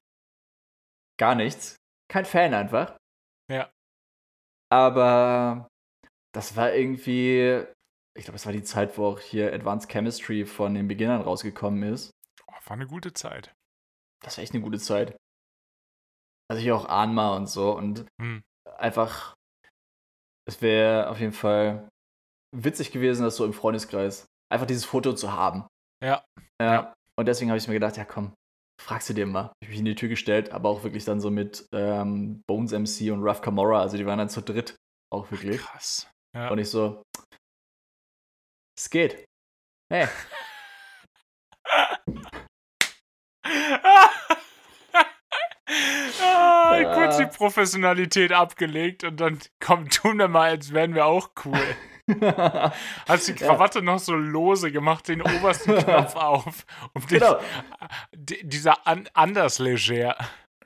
Gar 1.18 1.36
nichts. 1.36 1.76
Kein 2.09 2.26
Fan 2.26 2.53
einfach. 2.53 2.97
Ja. 3.49 3.70
Aber 4.72 5.68
das 6.34 6.55
war 6.55 6.74
irgendwie, 6.74 7.64
ich 8.18 8.24
glaube, 8.24 8.38
es 8.38 8.45
war 8.45 8.53
die 8.53 8.64
Zeit, 8.64 8.97
wo 8.97 9.07
auch 9.07 9.20
hier 9.20 9.53
Advanced 9.53 9.89
Chemistry 9.91 10.45
von 10.45 10.74
den 10.74 10.88
Beginnern 10.88 11.22
rausgekommen 11.22 11.84
ist. 11.84 12.12
Oh, 12.47 12.53
war 12.66 12.74
eine 12.74 12.88
gute 12.88 13.14
Zeit. 13.14 13.53
Das 14.24 14.38
war 14.38 14.43
echt 14.43 14.53
eine 14.53 14.64
gute 14.64 14.80
Zeit. 14.80 15.18
Also 16.49 16.62
hier 16.62 16.76
auch 16.76 16.86
Anma 16.86 17.36
und 17.36 17.47
so 17.47 17.76
und 17.76 18.05
Hm. 18.22 18.41
einfach, 18.78 19.34
es 20.47 20.62
wäre 20.62 21.09
auf 21.09 21.20
jeden 21.20 21.34
Fall 21.34 21.89
witzig 22.55 22.91
gewesen, 22.91 23.24
das 23.24 23.38
so 23.38 23.45
im 23.45 23.53
Freundeskreis, 23.53 24.26
einfach 24.52 24.68
dieses 24.68 24.86
Foto 24.86 25.14
zu 25.14 25.34
haben. 25.34 25.66
Ja. 26.04 26.24
Ja. 26.62 26.74
Ja. 26.74 26.93
Und 27.18 27.28
deswegen 27.28 27.49
habe 27.52 27.58
ich 27.58 27.68
mir 27.68 27.74
gedacht, 27.76 27.97
ja 27.97 28.06
komm, 28.06 28.34
fragst 28.82 29.10
du 29.10 29.14
dir 29.14 29.26
mal. 29.26 29.52
Ich 29.62 29.70
mich 29.70 29.80
in 29.80 29.86
die 29.86 29.95
Tür 29.95 30.10
gestellt, 30.10 30.52
aber 30.52 30.70
auch 30.70 30.84
wirklich 30.84 31.06
dann 31.06 31.22
so 31.22 31.32
mit 31.32 31.68
ähm, 31.74 32.41
Bones 32.47 32.72
MC 32.72 33.12
und 33.12 33.24
Ruff 33.24 33.41
Camorra, 33.41 33.82
also 33.82 33.97
die 33.97 34.06
waren 34.06 34.20
dann 34.20 34.30
zu 34.30 34.41
dritt 34.41 34.76
auch 35.14 35.30
wirklich. 35.32 35.62
Krass. 35.62 36.10
Ja. 36.36 36.49
Und 36.49 36.60
ich 36.60 36.70
so, 36.70 37.04
es 38.78 38.89
geht. 38.89 39.26
Hey, 39.91 40.08
ah, 46.22 46.93
kurz 46.93 47.18
die 47.18 47.26
Professionalität 47.26 48.32
abgelegt 48.32 49.04
und 49.04 49.20
dann 49.20 49.39
komm, 49.60 49.89
tun 49.89 50.18
wir 50.18 50.30
mal, 50.30 50.52
als 50.52 50.72
wären 50.72 50.95
wir 50.95 51.06
auch 51.06 51.32
cool. 51.43 51.60
Hast 53.07 53.28
die 53.28 53.32
Ja. 53.39 53.47
Krawatte 53.47 53.82
noch 53.82 53.99
so 53.99 54.14
lose 54.16 54.72
gemacht, 54.72 55.07
den 55.07 55.22
obersten 55.22 55.76
Knopf 55.84 56.16
auf, 56.16 56.66
um 56.93 57.01
dich, 57.07 57.20
genau. 57.20 57.39
d- 58.16 58.41
dieser 58.43 58.86
an, 58.88 59.07
anders 59.14 59.59
leger. 59.59 60.16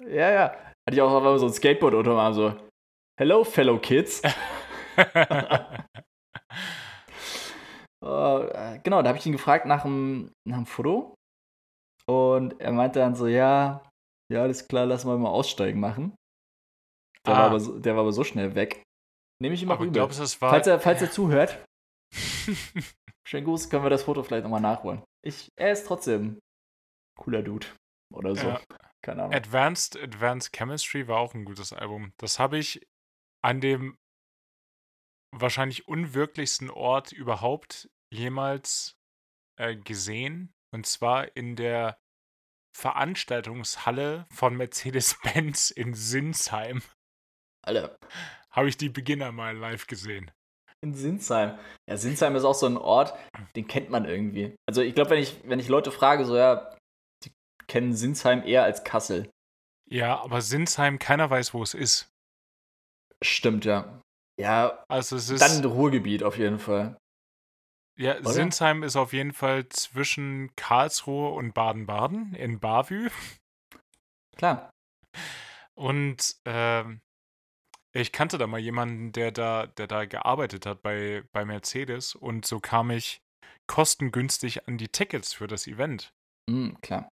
Ja, 0.08 0.32
ja. 0.32 0.44
Hatte 0.88 0.94
ich 0.94 1.02
auch 1.02 1.10
auf 1.12 1.18
einmal 1.18 1.40
so 1.40 1.48
ein 1.48 1.54
Skateboard 1.54 1.94
unter 1.96 2.12
dem 2.12 2.20
Arm, 2.20 2.34
so, 2.34 2.56
hello, 3.20 3.44
fellow 3.44 3.78
kids. 3.80 4.22
Äh, 8.04 8.80
genau, 8.84 9.02
da 9.02 9.10
habe 9.10 9.18
ich 9.18 9.26
ihn 9.26 9.32
gefragt 9.32 9.66
nach 9.66 9.82
dem, 9.84 10.32
nach 10.48 10.58
dem 10.58 10.66
Foto. 10.66 11.16
Und 12.08 12.60
er 12.62 12.72
meinte 12.72 13.00
dann 13.00 13.16
so, 13.16 13.26
ja, 13.28 13.82
ja, 14.32 14.44
alles 14.44 14.68
klar, 14.68 14.86
lass 14.86 15.06
mal 15.06 15.18
mal 15.18 15.30
aussteigen 15.30 15.80
machen. 15.80 16.16
Der, 17.26 17.34
war, 17.34 17.40
Ah. 17.44 17.48
aber 17.48 17.60
so, 17.60 17.80
der 17.80 17.96
war 17.96 18.02
aber 18.02 18.12
so 18.12 18.24
schnell 18.24 18.54
weg. 18.54 18.84
Nehme 19.42 19.56
ich 19.56 19.64
Aber 19.64 19.84
übel. 19.84 19.92
glaubst 19.92 20.20
du, 20.20 20.24
es 20.24 20.42
war. 20.42 20.50
Falls 20.52 20.68
er, 20.68 20.80
falls 20.80 21.02
er 21.02 21.12
zuhört, 21.12 21.64
schönen 23.28 23.46
Gruß, 23.46 23.70
können 23.70 23.84
wir 23.84 23.90
das 23.90 24.04
Foto 24.04 24.24
vielleicht 24.24 24.44
nochmal 24.44 24.62
nachholen. 24.62 25.04
Ich, 25.24 25.50
er 25.58 25.72
ist 25.72 25.86
trotzdem 25.88 26.40
cooler 27.18 27.42
Dude. 27.42 27.68
Oder 28.14 28.36
so. 28.36 28.48
Ja. 28.48 28.62
Keine 29.02 29.24
Ahnung. 29.24 29.36
Advanced, 29.36 29.98
Advanced 29.98 30.54
Chemistry 30.54 31.08
war 31.08 31.20
auch 31.20 31.34
ein 31.34 31.46
gutes 31.46 31.74
Album. 31.74 32.14
Das 32.18 32.40
habe 32.40 32.58
ich 32.58 32.86
an 33.44 33.62
dem 33.62 33.98
wahrscheinlich 35.32 35.88
unwirklichsten 35.88 36.70
Ort 36.70 37.12
überhaupt 37.12 37.90
jemals 38.12 38.96
äh, 39.60 39.76
gesehen. 39.76 40.54
Und 40.72 40.86
zwar 40.86 41.36
in 41.36 41.56
der 41.56 41.98
Veranstaltungshalle 42.76 44.26
von 44.32 44.56
Mercedes-Benz 44.58 45.72
in 45.72 45.94
Sinsheim. 45.94 46.82
Alter, 47.64 47.98
Habe 48.56 48.70
ich 48.70 48.78
die 48.78 48.90
Beginner 48.90 49.32
mal 49.32 49.56
live 49.56 49.88
gesehen. 49.88 50.32
in 50.82 50.94
Sinsheim. 50.94 51.58
Ja, 51.90 51.98
Sinsheim 51.98 52.36
ist 52.36 52.44
auch 52.46 52.54
so 52.56 52.68
ein 52.68 52.78
Ort, 52.78 53.14
den 53.56 53.68
kennt 53.68 53.90
man 53.90 54.06
irgendwie. 54.06 54.56
Also 54.68 54.82
ich 54.82 54.94
glaube, 54.96 55.10
wenn 55.12 55.20
ich, 55.20 55.38
wenn 55.46 55.60
ich 55.60 55.68
Leute 55.68 55.92
frage, 55.92 56.26
so 56.26 56.38
ja, 56.38 56.76
die 57.24 57.32
kennen 57.68 57.94
Sinsheim 57.96 58.44
eher 58.44 58.64
als 58.64 58.84
Kassel. 58.84 59.30
Ja, 59.90 60.20
aber 60.22 60.42
Sinsheim, 60.42 61.00
keiner 61.00 61.30
weiß, 61.30 61.54
wo 61.54 61.64
es 61.64 61.74
ist. 61.74 62.08
Stimmt, 63.24 63.66
ja. 63.66 64.02
Ja, 64.40 64.84
Also 64.90 65.16
es 65.16 65.30
ist. 65.30 65.42
dann 65.42 65.64
Ruhrgebiet 65.66 66.22
auf 66.24 66.38
jeden 66.38 66.60
Fall. 66.60 66.98
ja, 67.98 68.18
oder? 68.20 68.30
Sinsheim 68.32 68.84
ist 68.84 68.96
auf 68.96 69.14
jeden 69.14 69.34
Fall 69.34 69.68
zwischen 69.70 70.54
Karlsruhe 70.56 71.30
und 71.30 71.54
Baden-Baden 71.54 72.36
in 72.36 72.60
Bavü. 72.60 73.10
Klar. 74.36 74.70
Und 75.76 76.36
ähm, 76.46 77.02
ich 77.96 78.12
kannte 78.12 78.38
da 78.38 78.46
mal 78.48 78.60
jemanden, 78.60 79.12
der 79.14 79.32
da, 79.32 79.68
der 79.68 79.88
da 79.88 80.06
gearbeitet 80.06 80.66
hat 80.66 80.82
bei, 80.82 81.24
bei 81.32 81.46
Mercedes 81.46 82.14
und 82.16 82.46
so 82.46 82.60
kam 82.60 82.92
ich 82.92 83.22
kostengünstig 83.68 84.68
an 84.68 84.78
die 84.78 84.90
Tickets 84.90 85.34
für 85.34 85.48
das 85.48 85.66
Event. 85.66 86.14
Mhm, 86.50 86.80
klar. 86.82 87.10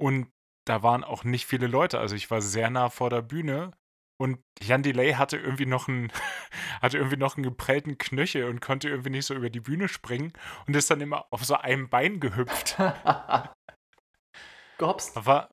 Und 0.00 0.30
da 0.66 0.82
waren 0.82 1.02
auch 1.02 1.24
nicht 1.24 1.46
viele 1.46 1.66
Leute. 1.66 1.98
Also 1.98 2.14
ich 2.14 2.30
war 2.30 2.42
sehr 2.42 2.70
nah 2.70 2.90
vor 2.90 3.10
der 3.10 3.22
Bühne 3.22 3.72
und 4.20 4.38
Jan 4.60 4.82
Delay 4.82 5.14
hatte 5.14 5.38
irgendwie 5.38 5.66
noch 5.66 5.88
einen, 5.88 6.12
hatte 6.82 6.98
irgendwie 6.98 7.16
noch 7.16 7.36
einen 7.36 7.44
geprellten 7.44 7.96
Knöchel 7.96 8.44
und 8.44 8.60
konnte 8.60 8.88
irgendwie 8.88 9.10
nicht 9.10 9.26
so 9.26 9.34
über 9.34 9.48
die 9.48 9.60
Bühne 9.60 9.88
springen 9.88 10.32
und 10.66 10.76
ist 10.76 10.90
dann 10.90 11.00
immer 11.00 11.26
auf 11.30 11.44
so 11.44 11.54
einem 11.54 11.88
Bein 11.88 12.20
gehüpft. 12.20 12.76
Gehopst. 14.78 15.26
War 15.26 15.50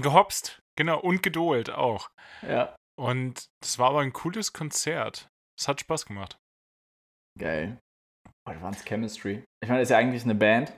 gehopst, 0.00 0.62
genau, 0.76 0.98
und 0.98 1.22
gedohlt 1.22 1.70
auch. 1.70 2.08
Ja. 2.42 2.74
Und 2.96 3.46
es 3.62 3.78
war 3.78 3.90
aber 3.90 4.00
ein 4.00 4.12
cooles 4.12 4.52
Konzert. 4.52 5.28
Es 5.58 5.68
hat 5.68 5.80
Spaß 5.80 6.06
gemacht. 6.06 6.38
Geil. 7.38 7.78
Advanced 8.48 8.86
Chemistry. 8.86 9.44
Ich 9.62 9.68
meine, 9.68 9.80
das 9.80 9.88
ist 9.88 9.90
ja 9.92 9.98
eigentlich 9.98 10.24
eine 10.24 10.34
Band. 10.34 10.76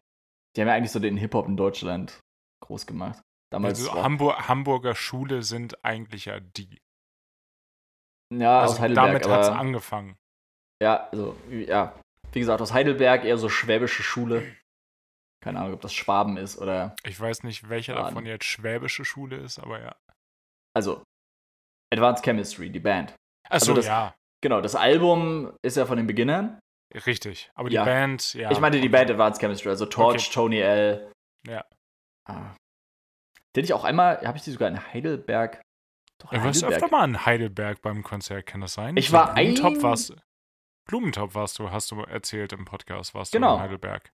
Die 0.56 0.60
haben 0.60 0.68
ja 0.68 0.74
eigentlich 0.74 0.92
so 0.92 1.00
den 1.00 1.16
Hip-Hop 1.16 1.46
in 1.48 1.56
Deutschland 1.56 2.20
groß 2.62 2.86
gemacht. 2.86 3.20
Damals. 3.52 3.78
Also 3.80 4.02
Hamburg, 4.02 4.48
Hamburger 4.48 4.94
Schule 4.94 5.42
sind 5.42 5.84
eigentlich 5.84 6.24
ja 6.26 6.40
die. 6.40 6.78
ja, 8.32 8.60
Also 8.60 8.74
aus 8.74 8.80
Heidelberg. 8.80 9.06
damit 9.06 9.28
hat 9.28 9.42
es 9.42 9.48
angefangen. 9.48 10.16
ja, 10.82 11.08
also, 11.10 11.36
ja. 11.50 11.98
Wie 12.32 12.40
gesagt, 12.40 12.60
aus 12.60 12.72
Heidelberg 12.72 13.24
eher 13.24 13.38
so 13.38 13.48
schwäbische 13.48 14.02
Schule. 14.02 14.56
Keine 15.42 15.60
Ahnung, 15.60 15.74
ob 15.74 15.80
das 15.80 15.94
Schwaben 15.94 16.36
ist 16.36 16.58
oder. 16.58 16.96
Ich 17.04 17.18
weiß 17.20 17.44
nicht, 17.44 17.68
welcher 17.68 17.94
Baden. 17.94 18.06
davon 18.08 18.26
jetzt 18.26 18.44
schwäbische 18.44 19.04
Schule 19.04 19.36
ist, 19.36 19.58
aber 19.58 19.80
ja. 19.80 19.96
Also, 20.74 21.02
Advanced 21.92 22.24
Chemistry, 22.24 22.70
die 22.70 22.80
Band. 22.80 23.14
Achso, 23.48 23.74
das- 23.74 23.86
ja, 23.86 24.14
Genau, 24.42 24.60
das 24.60 24.74
Album 24.74 25.52
ist 25.64 25.76
ja 25.76 25.86
von 25.86 25.96
den 25.96 26.06
Beginnern. 26.06 26.58
richtig. 27.06 27.50
Aber 27.54 27.70
Ja. 27.70 27.82
die 27.84 27.90
Band, 27.90 28.34
ja. 28.34 28.50
Ich 28.50 28.60
meine 28.60 28.80
die 28.80 28.88
Band 28.88 29.10
Advanced 29.10 29.40
Chemistry, 29.40 29.68
also 29.70 29.86
Torch, 29.86 30.26
Okay. 30.26 30.32
Tony 30.34 30.58
L. 30.60 31.10
Ja. 31.46 31.64
Ah. 32.28 32.54
Den 33.56 33.64
ich 33.64 33.72
auch 33.72 33.84
einmal, 33.84 34.20
habe 34.26 34.36
ich 34.36 34.44
die 34.44 34.50
sogar 34.50 34.68
in 34.68 34.92
Heidelberg. 34.92 35.62
Doch, 36.18 36.32
in 36.32 36.40
Du 36.40 36.44
warst 36.46 36.64
öfter 36.64 36.88
mal 36.88 37.04
in 37.08 37.24
Heidelberg 37.26 37.80
beim 37.82 38.02
Konzert, 38.02 38.46
kann 38.46 38.60
das 38.60 38.74
sein? 38.74 38.96
Ich 38.96 39.12
war 39.12 39.34
Blumentopf 39.34 39.76
ein- 39.76 39.82
warst 39.82 40.16
Blumentopf 40.88 41.34
warst 41.34 41.58
du, 41.58 41.70
hast 41.70 41.90
du 41.90 42.00
erzählt 42.02 42.52
im 42.52 42.64
Podcast, 42.64 43.14
warst 43.14 43.34
du 43.34 43.38
Genau. 43.38 43.56
in 43.56 43.62
Heidelberg. 43.62 44.08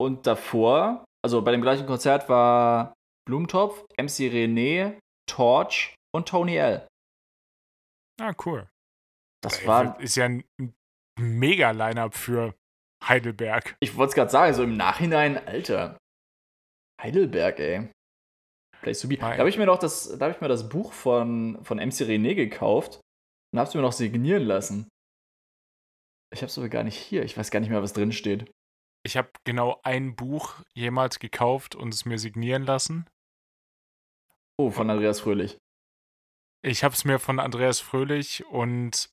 Und 0.00 0.26
davor, 0.26 1.04
also 1.22 1.42
bei 1.42 1.50
dem 1.52 1.60
gleichen 1.60 1.86
Konzert 1.86 2.28
war 2.28 2.94
Blumentopf, 3.26 3.84
MC 3.98 4.28
René, 4.30 4.98
Torch 5.28 5.94
und 6.14 6.26
Tony 6.28 6.56
L. 6.56 6.86
Ah, 8.20 8.34
cool. 8.44 8.68
Das 9.42 9.60
Ey, 9.60 9.66
war, 9.66 10.00
Ist 10.00 10.16
ja 10.16 10.24
ein 10.26 10.44
mega 11.18 11.70
Line-Up 11.70 12.14
für 12.14 12.54
Heidelberg. 13.04 13.76
ich 13.80 13.96
wollte 13.96 14.10
es 14.10 14.14
gerade 14.16 14.30
sagen, 14.30 14.54
so 14.54 14.62
im 14.64 14.76
Nachhinein, 14.76 15.38
Alter. 15.46 15.98
Heidelberg, 17.00 17.60
ey. 17.60 17.88
Place 18.82 19.00
to 19.00 19.08
be. 19.08 19.16
Da 19.16 19.36
habe 19.36 19.48
ich 19.48 19.58
mir 19.58 19.66
noch 19.66 19.78
das, 19.78 20.18
da 20.18 20.26
habe 20.26 20.34
ich 20.34 20.40
mir 20.40 20.48
das 20.48 20.68
Buch 20.68 20.92
von, 20.92 21.64
von 21.64 21.78
MC 21.78 22.02
René 22.02 22.34
gekauft 22.34 23.00
und 23.52 23.58
habe 23.58 23.68
es 23.68 23.74
mir 23.74 23.82
noch 23.82 23.92
signieren 23.92 24.44
lassen. 24.44 24.88
Ich 26.32 26.40
habe 26.42 26.46
es 26.46 26.58
aber 26.58 26.68
gar 26.68 26.84
nicht 26.84 26.96
hier. 26.96 27.22
Ich 27.22 27.36
weiß 27.36 27.50
gar 27.50 27.60
nicht 27.60 27.70
mehr, 27.70 27.82
was 27.82 27.92
drin 27.92 28.12
steht. 28.12 28.50
Ich 29.04 29.16
habe 29.16 29.30
genau 29.44 29.80
ein 29.84 30.16
Buch 30.16 30.54
jemals 30.74 31.18
gekauft 31.18 31.74
und 31.74 31.94
es 31.94 32.04
mir 32.04 32.18
signieren 32.18 32.64
lassen. 32.64 33.08
Oh, 34.60 34.70
von 34.70 34.90
Andreas 34.90 35.20
Fröhlich. 35.20 35.56
Ich 36.62 36.84
habe 36.84 36.94
es 36.94 37.04
mir 37.04 37.18
von 37.18 37.38
Andreas 37.38 37.80
Fröhlich 37.80 38.44
und 38.46 39.10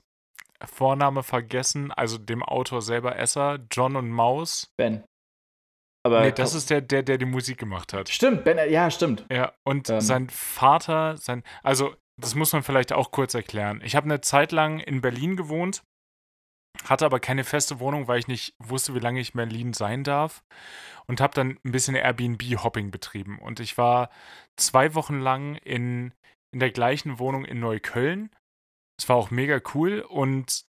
Vorname 0.63 1.21
vergessen, 1.21 1.91
also 1.91 2.17
dem 2.17 2.43
Autor 2.43 2.81
selber 2.81 3.17
Esser, 3.17 3.59
John 3.71 3.95
und 3.95 4.09
Maus. 4.09 4.71
Ben. 4.77 5.03
Aber 6.03 6.21
nee, 6.21 6.31
das 6.31 6.53
ist 6.53 6.69
der, 6.69 6.81
der, 6.81 7.03
der 7.03 7.17
die 7.17 7.25
Musik 7.25 7.57
gemacht 7.57 7.93
hat. 7.93 8.09
Stimmt, 8.09 8.43
Ben, 8.43 8.57
ja, 8.69 8.89
stimmt. 8.91 9.25
Ja, 9.31 9.53
und 9.63 9.89
Ähm. 9.89 10.01
sein 10.01 10.29
Vater, 10.29 11.17
sein, 11.17 11.43
also 11.63 11.95
das 12.17 12.35
muss 12.35 12.53
man 12.53 12.63
vielleicht 12.63 12.93
auch 12.93 13.11
kurz 13.11 13.33
erklären. 13.33 13.81
Ich 13.83 13.95
habe 13.95 14.05
eine 14.05 14.21
Zeit 14.21 14.51
lang 14.51 14.79
in 14.79 15.01
Berlin 15.01 15.35
gewohnt 15.35 15.83
hatte 16.83 17.05
aber 17.05 17.19
keine 17.19 17.43
feste 17.43 17.79
Wohnung, 17.79 18.07
weil 18.07 18.19
ich 18.19 18.27
nicht 18.27 18.53
wusste, 18.59 18.93
wie 18.95 18.99
lange 18.99 19.19
ich 19.19 19.33
in 19.33 19.37
Berlin 19.37 19.73
sein 19.73 20.03
darf 20.03 20.43
und 21.07 21.21
habe 21.21 21.33
dann 21.33 21.57
ein 21.63 21.71
bisschen 21.71 21.95
Airbnb-Hopping 21.95 22.91
betrieben. 22.91 23.39
Und 23.39 23.59
ich 23.59 23.77
war 23.77 24.09
zwei 24.57 24.93
Wochen 24.93 25.19
lang 25.19 25.55
in, 25.55 26.13
in 26.55 26.59
der 26.59 26.71
gleichen 26.71 27.19
Wohnung 27.19 27.43
in 27.43 27.59
Neukölln. 27.59 28.29
Es 28.97 29.09
war 29.09 29.17
auch 29.17 29.29
mega 29.29 29.59
cool 29.73 29.99
und 29.99 30.63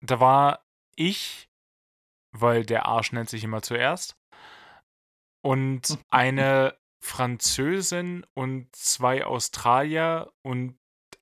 da 0.00 0.18
war 0.18 0.66
ich, 0.96 1.48
weil 2.32 2.66
der 2.66 2.86
Arsch 2.86 3.12
nennt 3.12 3.30
sich 3.30 3.44
immer 3.44 3.62
zuerst, 3.62 4.16
und 5.40 5.98
eine 6.10 6.76
Französin 7.00 8.26
und 8.34 8.74
zwei 8.74 9.24
Australier 9.24 10.32
und 10.42 10.76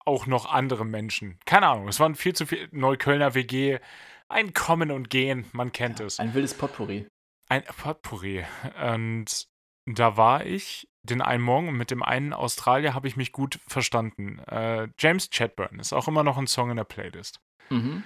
auch 0.07 0.27
noch 0.27 0.47
andere 0.47 0.87
Menschen. 0.87 1.39
Keine 1.45 1.69
Ahnung, 1.69 1.89
es 1.89 2.01
waren 2.01 2.15
viel 2.15 2.35
zu 2.35 2.47
viele 2.47 2.69
Neuköllner 2.73 3.35
WG. 3.35 3.79
Ein 4.27 4.55
Kommen 4.55 4.91
und 4.91 5.11
Gehen, 5.11 5.45
man 5.53 5.71
kennt 5.71 6.01
es. 6.01 6.19
Ein 6.19 6.33
wildes 6.33 6.55
Potpourri. 6.55 7.07
Ein 7.51 7.65
Potpourri. 7.65 8.47
Und 8.83 9.49
da 9.85 10.17
war 10.17 10.47
ich 10.47 10.89
den 11.03 11.21
einen 11.21 11.43
Morgen 11.43 11.69
und 11.69 11.77
mit 11.77 11.91
dem 11.91 12.03
einen 12.03 12.33
Australier 12.33 12.95
habe 12.95 13.09
ich 13.09 13.17
mich 13.17 13.33
gut 13.33 13.59
verstanden. 13.67 14.39
Äh, 14.41 14.89
James 14.99 15.31
Chadburn 15.31 15.79
ist 15.81 15.93
auch 15.93 16.09
immer 16.09 16.23
noch 16.23 16.39
ein 16.39 16.47
Song 16.47 16.71
in 16.71 16.77
der 16.77 16.85
Playlist. 16.85 17.41
Mhm. 17.71 18.05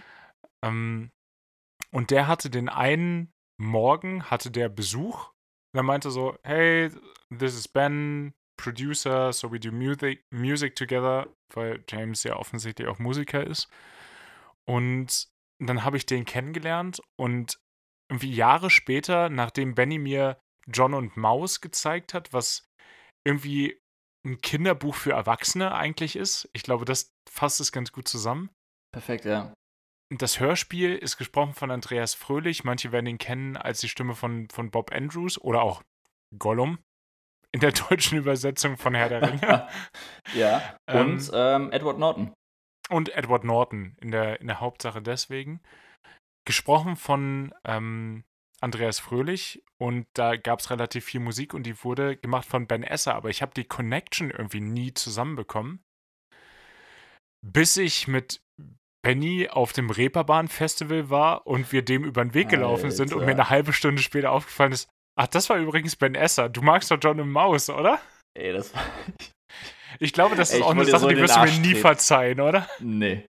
Ähm, 0.63 1.11
und 1.91 2.11
der 2.11 2.27
hatte 2.27 2.51
den 2.51 2.69
einen 2.69 3.33
Morgen, 3.59 4.25
hatte 4.25 4.51
der 4.51 4.69
Besuch. 4.69 5.29
Und 5.73 5.81
er 5.81 5.83
meinte 5.83 6.11
so, 6.11 6.39
hey, 6.43 6.91
this 7.31 7.55
is 7.55 7.69
Ben, 7.69 8.35
producer, 8.57 9.33
so 9.33 9.53
we 9.53 9.61
do 9.61 9.71
music, 9.71 10.25
music 10.31 10.75
together, 10.75 11.29
weil 11.53 11.85
James 11.89 12.23
ja 12.25 12.37
offensichtlich 12.37 12.89
auch 12.89 12.99
Musiker 12.99 13.47
ist. 13.47 13.69
Und 14.65 15.29
dann 15.59 15.85
habe 15.85 15.97
ich 15.97 16.07
den 16.07 16.25
kennengelernt 16.25 17.01
und 17.17 17.59
irgendwie 18.11 18.35
Jahre 18.35 18.71
später, 18.71 19.29
nachdem 19.29 19.75
Benny 19.75 19.99
mir 19.99 20.39
John 20.67 20.95
und 20.95 21.17
Maus 21.17 21.61
gezeigt 21.61 22.15
hat, 22.15 22.33
was 22.33 22.66
irgendwie 23.27 23.81
ein 24.25 24.41
Kinderbuch 24.41 24.95
für 24.95 25.13
Erwachsene 25.13 25.75
eigentlich 25.75 26.17
ist, 26.17 26.49
ich 26.53 26.63
glaube, 26.63 26.85
das 26.85 27.13
fasst 27.29 27.61
es 27.61 27.73
ganz 27.73 27.93
gut 27.93 28.09
zusammen. 28.09 28.51
Perfekt, 28.93 29.25
ja. 29.25 29.53
Das 30.15 30.39
Hörspiel 30.39 30.95
ist 30.95 31.17
gesprochen 31.17 31.55
von 31.55 31.71
Andreas 31.71 32.15
Fröhlich. 32.15 32.63
Manche 32.63 32.93
werden 32.93 33.07
ihn 33.07 33.19
kennen 33.19 33.57
als 33.57 33.81
die 33.81 33.89
Stimme 33.89 34.15
von, 34.15 34.49
von 34.51 34.71
Bob 34.71 34.93
Andrews 34.93 35.39
oder 35.39 35.63
auch 35.63 35.83
Gollum 36.39 36.79
in 37.53 37.61
der 37.61 37.73
deutschen 37.89 38.19
Übersetzung 38.19 38.77
von 38.77 38.95
Herr 38.95 39.09
der 39.09 39.23
Ringe. 39.23 39.69
ja. 40.35 40.77
Und 40.87 41.31
ähm, 41.35 41.65
ähm, 41.65 41.73
Edward 41.73 41.99
Norton. 41.99 42.33
Und 42.89 43.09
Edward 43.09 43.43
Norton 43.43 43.97
in 44.01 44.13
der, 44.13 44.41
in 44.41 44.47
der 44.47 44.61
Hauptsache 44.61 45.03
deswegen. 45.03 45.61
Gesprochen 46.47 46.95
von 46.95 47.53
ähm, 47.65 48.23
Andreas 48.61 48.99
Fröhlich 48.99 49.63
und 49.79 50.07
da 50.15 50.37
gab 50.37 50.61
es 50.61 50.71
relativ 50.71 51.05
viel 51.05 51.21
Musik 51.21 51.55
und 51.55 51.65
die 51.65 51.83
wurde 51.85 52.17
gemacht 52.17 52.47
von 52.47 52.67
Ben 52.67 52.83
Esser, 52.83 53.15
aber 53.15 53.31
ich 53.31 53.43
habe 53.43 53.53
die 53.55 53.65
Connection 53.65 54.31
irgendwie 54.31 54.61
nie 54.61 54.95
zusammenbekommen. 54.95 55.83
Bis 57.45 57.77
ich 57.77 58.09
mit 58.09 58.41
Benny 59.05 59.49
auf 59.49 59.73
dem 59.73 59.91
Reeperbahn-Festival 59.91 61.11
war 61.11 61.47
und 61.47 61.71
wir 61.71 61.83
dem 61.83 62.05
über 62.05 62.25
den 62.25 62.35
Weg 62.35 62.49
gelaufen 62.49 62.87
Alter. 62.87 62.97
sind 62.97 63.13
und 63.13 63.25
mir 63.25 63.33
eine 63.33 63.51
halbe 63.51 63.73
Stunde 63.73 64.03
später 64.03 64.33
aufgefallen 64.33 64.73
ist, 64.73 64.89
ach, 65.17 65.29
das 65.29 65.49
war 65.49 65.59
übrigens 65.59 65.95
Ben 65.95 66.15
Esser. 66.15 66.49
Du 66.49 66.63
magst 66.63 66.91
doch 66.91 66.99
John 67.01 67.21
und 67.21 67.31
Maus, 67.31 67.71
oder? 67.71 68.01
Ey, 68.37 68.53
das 68.53 68.75
war. 68.75 68.83
Ich 69.99 70.13
glaube, 70.13 70.37
das 70.37 70.51
ist 70.51 70.57
Ey, 70.57 70.63
auch 70.63 70.73
eine 70.73 70.85
Sache, 70.85 71.01
so 71.01 71.09
die 71.09 71.17
wirst 71.17 71.37
du 71.37 71.41
mir 71.41 71.59
nie 71.59 71.75
verzeihen, 71.75 72.41
oder? 72.41 72.69
Nee. 72.81 73.25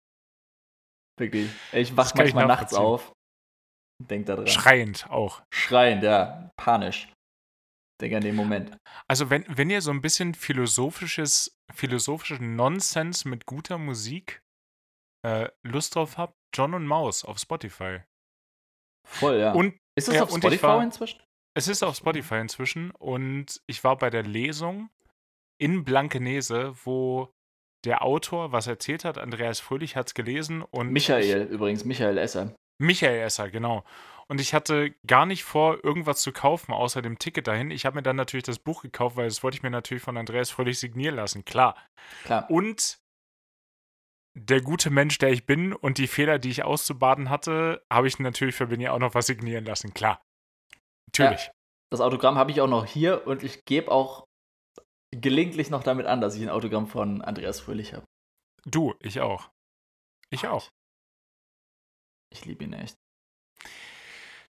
Wirklich. 1.19 1.49
Ich 1.74 1.97
wach 1.97 2.13
manchmal 2.15 2.47
nachts 2.47 2.74
auf. 2.74 3.11
Denk 4.10 4.26
da 4.26 4.36
dran. 4.36 4.47
Schreiend 4.47 5.10
auch. 5.10 5.41
Schreiend, 5.54 6.04
ja. 6.04 6.49
Panisch. 6.58 7.12
Denk 8.01 8.16
an 8.16 8.22
den 8.22 8.36
Moment. 8.36 8.76
Also, 9.08 9.30
wenn, 9.30 9.45
wenn 9.47 9.70
ihr 9.70 9.82
so 9.82 9.91
ein 9.91 10.01
bisschen 10.01 10.34
philosophisches, 10.34 11.56
philosophischen 11.74 12.56
Nonsens 12.56 13.26
mit 13.26 13.45
guter 13.45 13.78
Musik 13.78 14.41
äh, 15.26 15.49
Lust 15.64 15.95
drauf 15.95 16.18
habt, 16.18 16.36
John 16.54 16.74
und 16.74 16.86
Maus 16.86 17.24
auf 17.24 17.39
Spotify. 17.39 18.01
Voll, 19.08 19.39
ja. 19.39 19.54
Und, 19.54 19.78
ist 19.95 20.08
das 20.08 20.16
ja, 20.16 20.24
auf 20.24 20.32
Spotify 20.32 20.64
war, 20.64 20.84
inzwischen? 20.84 21.22
Es 21.56 21.68
ist 21.68 21.84
auf 21.84 21.95
Spotify 21.95 22.36
inzwischen 22.36 22.91
und 22.91 23.62
ich 23.68 23.84
war 23.84 23.97
bei 23.97 24.10
der 24.10 24.24
Lesung 24.24 24.89
in 25.60 25.84
Blankenese, 25.84 26.74
wo 26.84 27.32
der 27.86 28.01
Autor 28.01 28.51
was 28.51 28.68
erzählt 28.68 29.06
hat, 29.06 29.18
Andreas 29.18 29.60
Fröhlich 29.60 29.95
hat 29.95 30.08
es 30.08 30.14
gelesen 30.14 30.62
und. 30.62 30.91
Michael, 30.91 31.45
ich, 31.45 31.49
übrigens, 31.51 31.86
Michael 31.86 32.18
Esser. 32.18 32.56
Michael 32.80 33.19
Esser, 33.21 33.49
genau. 33.49 33.84
Und 34.28 34.39
ich 34.39 34.53
hatte 34.53 34.91
gar 35.05 35.26
nicht 35.26 35.43
vor, 35.43 35.84
irgendwas 35.84 36.21
zu 36.21 36.32
kaufen, 36.32 36.74
außer 36.74 37.01
dem 37.01 37.19
Ticket 37.19 37.47
dahin. 37.47 37.71
Ich 37.71 37.86
habe 37.86 37.97
mir 37.97 38.03
dann 38.03 38.15
natürlich 38.15 38.45
das 38.45 38.59
Buch 38.59 38.82
gekauft, 38.82 39.15
weil 39.15 39.28
das 39.28 39.43
wollte 39.43 39.57
ich 39.57 39.63
mir 39.63 39.69
natürlich 39.69 40.03
von 40.03 40.17
Andreas 40.17 40.49
Fröhlich 40.49 40.80
signieren 40.80 41.15
lassen, 41.15 41.45
klar. 41.45 41.76
Klar. 42.24 42.49
Und 42.49 42.99
der 44.36 44.61
gute 44.61 44.89
Mensch, 44.89 45.17
der 45.19 45.30
ich 45.30 45.45
bin 45.45 45.74
und 45.74 45.97
die 45.97 46.07
Fehler, 46.07 46.39
die 46.39 46.49
ich 46.49 46.63
auszubaden 46.63 47.30
hatte, 47.30 47.86
habe 47.91 48.07
ich 48.07 48.17
natürlich 48.17 48.55
für 48.55 48.67
Benny 48.67 48.88
auch 48.88 48.99
noch 48.99 49.13
was 49.13 49.28
signieren 49.28 49.65
lassen, 49.65 49.93
klar. 49.93 50.21
Natürlich. 51.07 51.45
Ja, 51.45 51.51
das 51.91 52.01
Autogramm 52.01 52.38
habe 52.38 52.49
ich 52.51 52.61
auch 52.61 52.67
noch 52.67 52.86
hier 52.86 53.28
und 53.28 53.43
ich 53.43 53.65
gebe 53.65 53.91
auch 53.91 54.26
gelegentlich 55.11 55.69
noch 55.69 55.84
damit 55.84 56.07
an, 56.07 56.21
dass 56.21 56.36
ich 56.36 56.41
ein 56.41 56.49
Autogramm 56.49 56.88
von 56.88 57.21
Andreas 57.21 57.59
Fröhlich 57.59 57.93
habe. 57.93 58.05
Du, 58.65 58.95
ich 58.99 59.21
auch. 59.21 59.49
Ich 60.32 60.47
auch. 60.47 60.69
Ich 62.34 62.45
liebe 62.45 62.63
ihn 62.63 62.73
echt. 62.73 62.97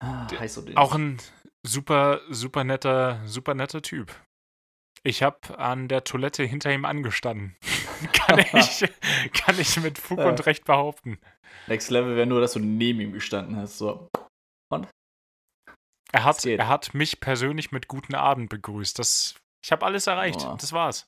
Ah, 0.00 0.26
auch 0.76 0.94
ein 0.94 1.18
super, 1.64 2.20
super 2.28 2.64
netter, 2.64 3.20
super 3.24 3.54
netter 3.54 3.82
Typ. 3.82 4.14
Ich 5.04 5.22
habe 5.22 5.58
an 5.58 5.88
der 5.88 6.04
Toilette 6.04 6.44
hinter 6.44 6.72
ihm 6.72 6.84
angestanden. 6.84 7.56
kann, 8.12 8.38
ich, 8.52 8.84
kann 9.32 9.58
ich 9.58 9.76
mit 9.80 9.98
Fug 9.98 10.18
und 10.18 10.44
Recht 10.46 10.64
behaupten. 10.64 11.18
Next 11.66 11.90
Level 11.90 12.16
wäre 12.16 12.26
nur, 12.26 12.40
dass 12.40 12.52
du 12.52 12.60
neben 12.60 13.00
ihm 13.00 13.12
gestanden 13.12 13.56
hast. 13.56 13.78
So. 13.78 14.08
Und? 14.70 14.88
Er 16.12 16.24
hat, 16.24 16.44
er 16.44 16.68
hat 16.68 16.94
mich 16.94 17.20
persönlich 17.20 17.70
mit 17.70 17.86
guten 17.86 18.14
Abend 18.14 18.50
begrüßt. 18.50 18.98
Das, 18.98 19.36
ich 19.64 19.72
habe 19.72 19.86
alles 19.86 20.06
erreicht. 20.06 20.40
Oh. 20.42 20.56
Das 20.58 20.72
war's. 20.72 21.06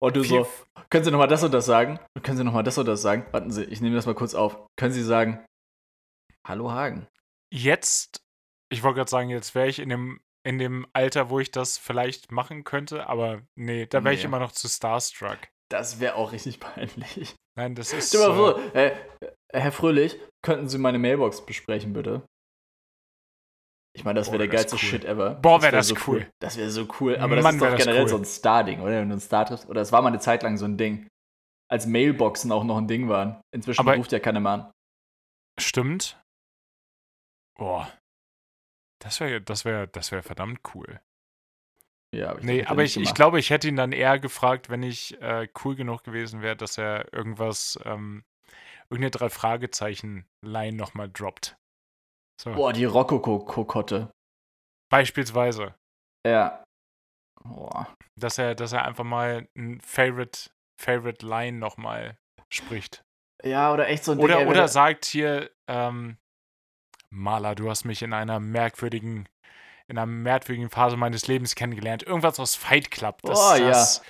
Und 0.00 0.16
du 0.16 0.22
so, 0.22 0.46
können 0.90 1.04
Sie 1.04 1.10
nochmal 1.10 1.28
das 1.28 1.42
und 1.42 1.52
das 1.52 1.66
sagen? 1.66 1.98
Können 2.22 2.36
Sie 2.36 2.44
nochmal 2.44 2.62
das 2.62 2.78
und 2.78 2.86
das 2.86 3.02
sagen? 3.02 3.26
Warten 3.32 3.50
Sie, 3.50 3.64
ich 3.64 3.80
nehme 3.80 3.96
das 3.96 4.06
mal 4.06 4.14
kurz 4.14 4.34
auf. 4.34 4.56
Können 4.76 4.92
Sie 4.92 5.02
sagen, 5.02 5.44
Hallo 6.46 6.70
Hagen? 6.70 7.06
Jetzt, 7.52 8.22
ich 8.70 8.82
wollte 8.82 8.96
gerade 8.96 9.10
sagen, 9.10 9.28
jetzt 9.28 9.54
wäre 9.54 9.68
ich 9.68 9.78
in 9.80 9.88
dem 9.88 10.20
in 10.44 10.58
dem 10.58 10.86
Alter, 10.94 11.28
wo 11.28 11.40
ich 11.40 11.50
das 11.50 11.76
vielleicht 11.76 12.32
machen 12.32 12.64
könnte, 12.64 13.06
aber 13.06 13.42
nee, 13.54 13.84
da 13.84 14.02
wäre 14.04 14.14
nee. 14.14 14.18
ich 14.18 14.24
immer 14.24 14.38
noch 14.38 14.52
zu 14.52 14.66
starstruck. 14.66 15.38
Das 15.70 16.00
wäre 16.00 16.14
auch 16.14 16.32
richtig 16.32 16.58
peinlich. 16.60 17.34
Nein, 17.54 17.74
das 17.74 17.92
ist. 17.92 18.08
Stell 18.08 18.26
mal 18.28 18.34
vor, 18.34 18.74
äh, 18.74 18.96
Herr 19.52 19.72
Fröhlich, 19.72 20.18
könnten 20.42 20.68
Sie 20.68 20.78
meine 20.78 20.98
Mailbox 20.98 21.44
besprechen, 21.44 21.92
bitte? 21.92 22.22
Ich 23.98 24.04
meine, 24.04 24.20
das 24.20 24.28
wäre 24.28 24.38
der 24.38 24.46
geilste 24.46 24.76
cool. 24.76 24.78
Shit 24.78 25.04
ever. 25.04 25.30
Boah, 25.34 25.60
wäre 25.60 25.72
das, 25.72 25.88
wär 25.88 25.96
das 25.96 26.04
so 26.04 26.12
cool. 26.12 26.30
Das 26.38 26.56
wäre 26.56 26.70
so 26.70 26.86
cool. 27.00 27.16
Aber 27.16 27.34
das 27.34 27.42
Mann, 27.42 27.56
ist 27.56 27.60
doch 27.60 27.76
generell 27.76 28.02
cool. 28.02 28.08
so 28.08 28.16
ein 28.16 28.24
Star-Ding, 28.24 28.80
oder? 28.80 28.92
Wenn 28.92 29.08
du 29.08 29.16
ein 29.16 29.20
Star 29.20 29.44
triffst. 29.44 29.68
Oder 29.68 29.80
es 29.80 29.90
war 29.90 30.02
mal 30.02 30.08
eine 30.08 30.20
Zeit 30.20 30.44
lang 30.44 30.56
so 30.56 30.66
ein 30.66 30.76
Ding. 30.76 31.08
Als 31.68 31.88
Mailboxen 31.88 32.52
auch 32.52 32.62
noch 32.62 32.78
ein 32.78 32.86
Ding 32.86 33.08
waren. 33.08 33.40
Inzwischen 33.52 33.80
aber 33.80 33.96
ruft 33.96 34.12
ja 34.12 34.20
keiner 34.20 34.38
mehr 34.38 34.52
an. 34.52 34.72
Stimmt. 35.58 36.22
Boah. 37.58 37.92
Das 39.02 39.18
wäre 39.18 39.40
das 39.40 39.64
wär, 39.64 39.88
das 39.88 40.12
wär 40.12 40.22
verdammt 40.22 40.60
cool. 40.74 41.00
Ja, 42.14 42.30
aber 42.30 42.38
ich 42.38 42.44
nee, 42.44 42.64
aber 42.64 42.84
ich, 42.84 42.96
ich 42.96 43.14
glaube, 43.14 43.40
ich 43.40 43.50
hätte 43.50 43.66
ihn 43.66 43.76
dann 43.76 43.90
eher 43.90 44.20
gefragt, 44.20 44.70
wenn 44.70 44.84
ich 44.84 45.20
äh, 45.20 45.48
cool 45.64 45.74
genug 45.74 46.04
gewesen 46.04 46.40
wäre, 46.40 46.54
dass 46.54 46.78
er 46.78 47.12
irgendwas, 47.12 47.80
ähm, 47.84 48.22
irgendeine 48.90 49.10
drei 49.10 49.28
Fragezeichen-Line 49.28 50.76
nochmal 50.76 51.10
droppt. 51.10 51.57
So. 52.40 52.52
Boah, 52.52 52.72
die 52.72 52.84
Rokoko-Kokotte. 52.84 54.10
Beispielsweise. 54.90 55.74
Ja. 56.26 56.62
Boah. 57.42 57.94
Dass 58.16 58.38
er, 58.38 58.54
dass 58.54 58.72
er 58.72 58.84
einfach 58.84 59.04
mal 59.04 59.48
ein 59.56 59.80
Favorite, 59.80 60.50
Favorite 60.80 61.26
Line 61.26 61.58
nochmal 61.58 62.16
spricht. 62.52 63.02
Ja, 63.44 63.72
oder 63.72 63.88
echt 63.88 64.04
so 64.04 64.12
ein 64.12 64.18
Oder, 64.18 64.38
Ding, 64.38 64.48
oder 64.48 64.68
sagt 64.68 65.04
hier, 65.04 65.50
ähm, 65.68 66.16
Maler, 67.10 67.54
du 67.54 67.70
hast 67.70 67.84
mich 67.84 68.02
in 68.02 68.12
einer 68.12 68.40
merkwürdigen, 68.40 69.28
in 69.86 69.98
einer 69.98 70.06
merkwürdigen 70.06 70.70
Phase 70.70 70.96
meines 70.96 71.26
Lebens 71.28 71.54
kennengelernt. 71.54 72.02
Irgendwas 72.02 72.40
aus 72.40 72.54
Fight 72.54 72.90
Club. 72.90 73.20
Das, 73.22 73.38
oh 73.38 73.58
das, 73.58 73.98
ja. 73.98 74.04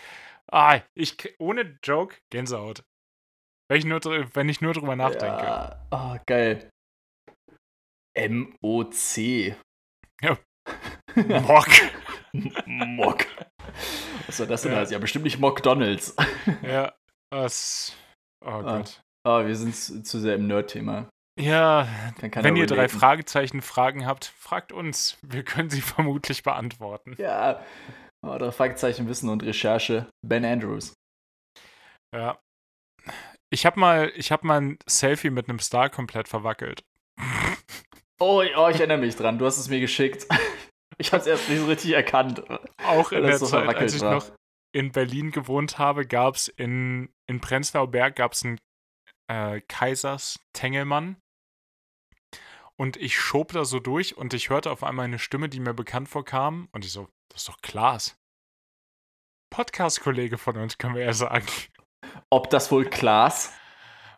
Ah, 0.51 0.81
ich, 0.95 1.39
ohne 1.39 1.79
Joke, 1.83 2.17
Gänsehaut. 2.31 2.85
Wenn 3.71 3.79
ich 3.79 3.85
nur, 3.85 4.01
wenn 4.03 4.49
ich 4.49 4.63
nur 4.63 4.73
drüber 4.73 4.97
nachdenke. 4.97 5.45
Ja. 5.45 5.87
Oh, 5.91 6.17
geil. 6.27 6.71
M-O-C. 8.19 9.55
Ja. 10.21 10.39
Mock. 11.15 11.69
Mock. 12.67 13.27
Was 14.27 14.37
soll 14.37 14.47
das 14.49 14.63
denn 14.63 14.73
ja. 14.73 14.79
heißen? 14.79 14.93
Ja, 14.93 14.99
bestimmt 14.99 15.25
nicht 15.25 15.39
McDonalds. 15.39 16.17
ja, 16.63 16.93
was. 17.31 17.97
Oh 18.45 18.49
ah. 18.51 18.63
Gott. 18.63 19.03
Ah, 19.25 19.41
oh, 19.41 19.47
wir 19.47 19.55
sind 19.55 19.75
zu 19.75 20.21
sehr 20.21 20.35
im 20.35 20.47
Nerd-Thema. 20.47 21.09
Ja, 21.39 21.87
wenn 22.35 22.57
ihr 22.57 22.67
drei 22.67 22.89
Fragezeichen 22.89 23.63
Fragen 23.63 24.07
habt, 24.07 24.25
fragt 24.25 24.73
uns. 24.73 25.17
Wir 25.23 25.45
können 25.45 25.71
sie 25.71 25.81
vermutlich 25.83 26.43
beantworten. 26.43 27.15
Ja, 27.19 27.65
oder 28.27 28.51
Fragezeichen 28.51 29.09
Wissen 29.09 29.29
und 29.29 29.45
Recherche. 29.45 30.09
Ben 30.27 30.45
Andrews. 30.45 30.95
Ja. 32.13 32.41
Ich 33.51 33.65
habe 33.65 33.79
mal, 33.79 34.09
hab 34.09 34.43
mal 34.43 34.61
ein 34.61 34.79
Selfie 34.87 35.31
mit 35.31 35.49
einem 35.49 35.61
Star 35.61 35.89
komplett 35.89 36.27
verwackelt. 36.29 36.83
Oh, 38.21 38.43
oh, 38.57 38.69
ich 38.69 38.77
erinnere 38.77 38.99
mich 38.99 39.17
dran. 39.17 39.39
Du 39.39 39.47
hast 39.47 39.59
es 39.59 39.69
mir 39.69 39.81
geschickt. 39.81 40.27
Ich 41.01 41.13
habe 41.13 41.21
es 41.21 41.29
erst 41.29 41.49
nicht 41.49 41.61
so 41.61 41.67
richtig 41.67 41.93
erkannt. 41.93 42.43
Auch 42.85 43.13
in 43.13 43.23
der 43.23 43.39
so 43.39 43.47
Zeit, 43.47 43.69
als 43.77 43.95
ich 43.95 44.01
war. 44.01 44.15
noch 44.15 44.33
in 44.73 44.91
Berlin 44.91 45.31
gewohnt 45.31 45.79
habe, 45.79 46.05
gab 46.05 46.35
es 46.35 46.49
in, 46.49 47.15
in 47.29 47.41
Prenzlauer 47.41 47.89
Berg 47.89 48.17
gab's 48.17 48.45
einen 48.45 48.59
äh, 49.29 49.61
Kaisers 49.61 50.41
Tengelmann. 50.53 51.17
Und 52.77 52.97
ich 52.97 53.17
schob 53.17 53.53
da 53.53 53.65
so 53.65 53.79
durch 53.79 54.17
und 54.17 54.35
ich 54.35 54.51
hörte 54.51 54.73
auf 54.73 54.83
einmal 54.83 55.05
eine 55.05 55.21
Stimme, 55.21 55.49
die 55.49 55.61
mir 55.61 55.73
bekannt 55.73 56.09
vorkam. 56.09 56.69
Und 56.73 56.85
ich 56.85 56.91
so, 56.91 57.09
das 57.29 57.43
ist 57.43 57.49
doch 57.49 57.61
Klaas. 57.63 58.17
Podcast-Kollege 59.51 60.39
von 60.39 60.57
uns, 60.57 60.79
können 60.79 60.95
wir 60.95 61.05
ja 61.05 61.13
sagen. 61.13 61.47
Ob 62.31 62.51
das 62.51 62.71
wohl 62.71 62.85
Klaas? 62.85 63.53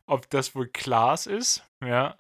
Ob 0.07 0.29
das 0.31 0.55
wohl 0.55 0.69
Klaas 0.69 1.27
ist, 1.27 1.65
ja. 1.85 2.17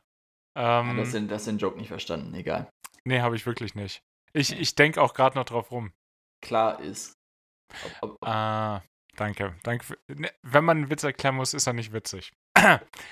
Ähm, 0.60 0.98
das, 0.98 1.10
sind, 1.10 1.30
das 1.30 1.46
sind 1.46 1.62
Joke 1.62 1.78
nicht 1.78 1.88
verstanden, 1.88 2.34
egal. 2.34 2.70
Nee, 3.04 3.20
habe 3.20 3.34
ich 3.34 3.46
wirklich 3.46 3.74
nicht. 3.74 4.02
Ich, 4.34 4.52
ich 4.52 4.74
denke 4.74 5.00
auch 5.00 5.14
gerade 5.14 5.38
noch 5.38 5.46
drauf 5.46 5.70
rum. 5.70 5.92
Klar 6.42 6.80
ist. 6.80 7.14
Ob, 7.84 8.02
ob, 8.02 8.12
ob. 8.12 8.28
Ah, 8.28 8.82
danke. 9.16 9.56
danke 9.62 9.84
für, 9.84 9.98
ne, 10.08 10.30
wenn 10.42 10.64
man 10.64 10.76
einen 10.76 10.90
Witz 10.90 11.02
erklären 11.02 11.36
muss, 11.36 11.54
ist 11.54 11.66
er 11.66 11.72
nicht 11.72 11.94
witzig. 11.94 12.32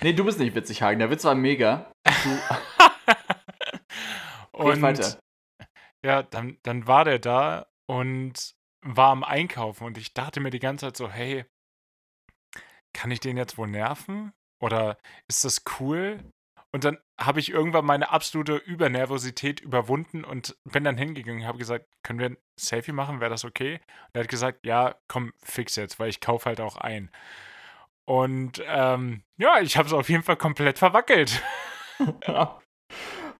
nee, 0.02 0.12
du 0.12 0.24
bist 0.24 0.38
nicht 0.38 0.54
witzig, 0.54 0.82
Hagen. 0.82 0.98
Der 0.98 1.10
Witz 1.10 1.24
war 1.24 1.34
mega. 1.34 1.90
und 4.52 4.82
weiter. 4.82 5.18
ja, 6.04 6.22
dann, 6.22 6.58
dann 6.64 6.86
war 6.86 7.06
der 7.06 7.18
da 7.18 7.66
und 7.86 8.54
war 8.82 9.10
am 9.10 9.24
Einkaufen 9.24 9.86
und 9.86 9.96
ich 9.96 10.12
dachte 10.12 10.40
mir 10.40 10.50
die 10.50 10.58
ganze 10.58 10.86
Zeit 10.86 10.98
so, 10.98 11.08
hey, 11.08 11.46
kann 12.92 13.10
ich 13.10 13.20
den 13.20 13.38
jetzt 13.38 13.56
wohl 13.56 13.68
nerven? 13.68 14.32
Oder 14.60 14.98
ist 15.28 15.44
das 15.44 15.62
cool? 15.80 16.22
Und 16.70 16.84
dann 16.84 16.98
habe 17.18 17.40
ich 17.40 17.50
irgendwann 17.50 17.86
meine 17.86 18.10
absolute 18.10 18.56
Übernervosität 18.56 19.60
überwunden 19.60 20.24
und 20.24 20.56
bin 20.64 20.84
dann 20.84 20.98
hingegangen 20.98 21.42
und 21.42 21.46
habe 21.46 21.58
gesagt, 21.58 21.86
können 22.02 22.18
wir 22.18 22.26
ein 22.26 22.36
Selfie 22.56 22.92
machen? 22.92 23.20
Wäre 23.20 23.30
das 23.30 23.44
okay? 23.44 23.74
Und 23.74 24.14
er 24.14 24.22
hat 24.22 24.28
gesagt, 24.28 24.66
ja, 24.66 24.94
komm, 25.08 25.32
fix 25.42 25.76
jetzt, 25.76 25.98
weil 25.98 26.10
ich 26.10 26.20
kaufe 26.20 26.46
halt 26.46 26.60
auch 26.60 26.76
ein. 26.76 27.10
Und 28.04 28.62
ähm, 28.66 29.22
ja, 29.38 29.60
ich 29.60 29.76
habe 29.76 29.86
es 29.86 29.92
auf 29.92 30.08
jeden 30.08 30.22
Fall 30.22 30.36
komplett 30.36 30.78
verwackelt. 30.78 31.42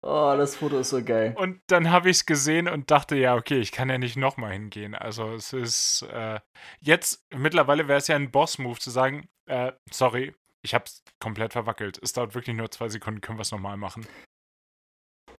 oh, 0.02 0.34
das 0.36 0.56
Foto 0.56 0.78
ist 0.78 0.90
so 0.90 1.04
geil. 1.04 1.34
Und 1.36 1.60
dann 1.66 1.90
habe 1.90 2.08
ich 2.08 2.18
es 2.18 2.26
gesehen 2.26 2.68
und 2.68 2.90
dachte, 2.90 3.16
ja, 3.16 3.34
okay, 3.34 3.58
ich 3.58 3.72
kann 3.72 3.90
ja 3.90 3.98
nicht 3.98 4.16
nochmal 4.16 4.52
hingehen. 4.52 4.94
Also 4.94 5.32
es 5.32 5.52
ist 5.52 6.02
äh, 6.12 6.40
jetzt, 6.80 7.26
mittlerweile 7.34 7.88
wäre 7.88 7.98
es 7.98 8.08
ja 8.08 8.16
ein 8.16 8.30
Boss-Move 8.30 8.78
zu 8.78 8.90
sagen, 8.90 9.28
äh, 9.46 9.72
sorry, 9.90 10.34
ich 10.64 10.74
habe 10.74 10.84
es 10.84 11.02
komplett 11.20 11.52
verwackelt. 11.52 11.98
Es 12.02 12.12
dauert 12.12 12.34
wirklich 12.34 12.56
nur 12.56 12.70
zwei 12.70 12.88
Sekunden, 12.88 13.20
können 13.20 13.38
wir 13.38 13.42
es 13.42 13.52
nochmal 13.52 13.76
machen. 13.76 14.06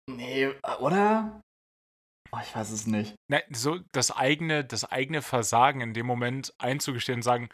Nee, 0.09 0.45
äh, 0.45 0.77
oder? 0.81 1.41
Oh, 2.33 2.39
ich 2.43 2.55
weiß 2.55 2.71
es 2.71 2.87
nicht. 2.87 3.15
Na, 3.31 3.41
so 3.51 3.79
das 3.93 4.11
eigene, 4.11 4.65
das 4.65 4.85
eigene 4.85 5.23
Versagen 5.23 5.81
in 5.81 5.95
dem 5.95 6.07
Moment 6.07 6.53
einzugestehen 6.59 7.19
und 7.19 7.23
sagen, 7.23 7.49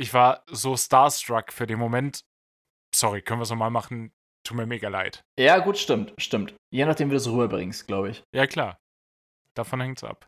ich 0.00 0.14
war 0.14 0.44
so 0.46 0.76
starstruck 0.76 1.52
für 1.52 1.66
den 1.66 1.78
Moment. 1.78 2.24
Sorry, 2.94 3.22
können 3.22 3.40
wir 3.40 3.44
es 3.44 3.50
nochmal 3.50 3.70
machen? 3.70 4.12
Tut 4.46 4.56
mir 4.56 4.66
mega 4.66 4.88
leid. 4.88 5.22
Ja, 5.38 5.58
gut, 5.58 5.76
stimmt, 5.76 6.14
stimmt. 6.18 6.54
Je 6.72 6.84
nachdem, 6.84 7.08
wie 7.08 7.12
du 7.12 7.18
es 7.18 7.28
rüberbringst, 7.28 7.86
glaube 7.86 8.10
ich. 8.10 8.22
Ja, 8.34 8.46
klar. 8.46 8.78
Davon 9.56 9.80
hängt 9.80 9.98
es 9.98 10.04
ab. 10.04 10.26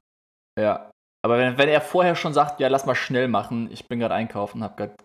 Ja. 0.59 0.91
Aber 1.25 1.39
wenn, 1.39 1.57
wenn 1.57 1.69
er 1.69 1.81
vorher 1.81 2.17
schon 2.17 2.35
sagt, 2.35 2.61
ja, 2.61 2.69
lass 2.69 2.85
mal 2.85 2.97
schnell 2.97 3.29
machen, 3.29 3.71
ich 3.71 3.89
bin 3.89 4.01
gerade 4.01 4.15
einkaufen, 4.15 4.63
hab 4.63 4.77
gerade 4.77 4.97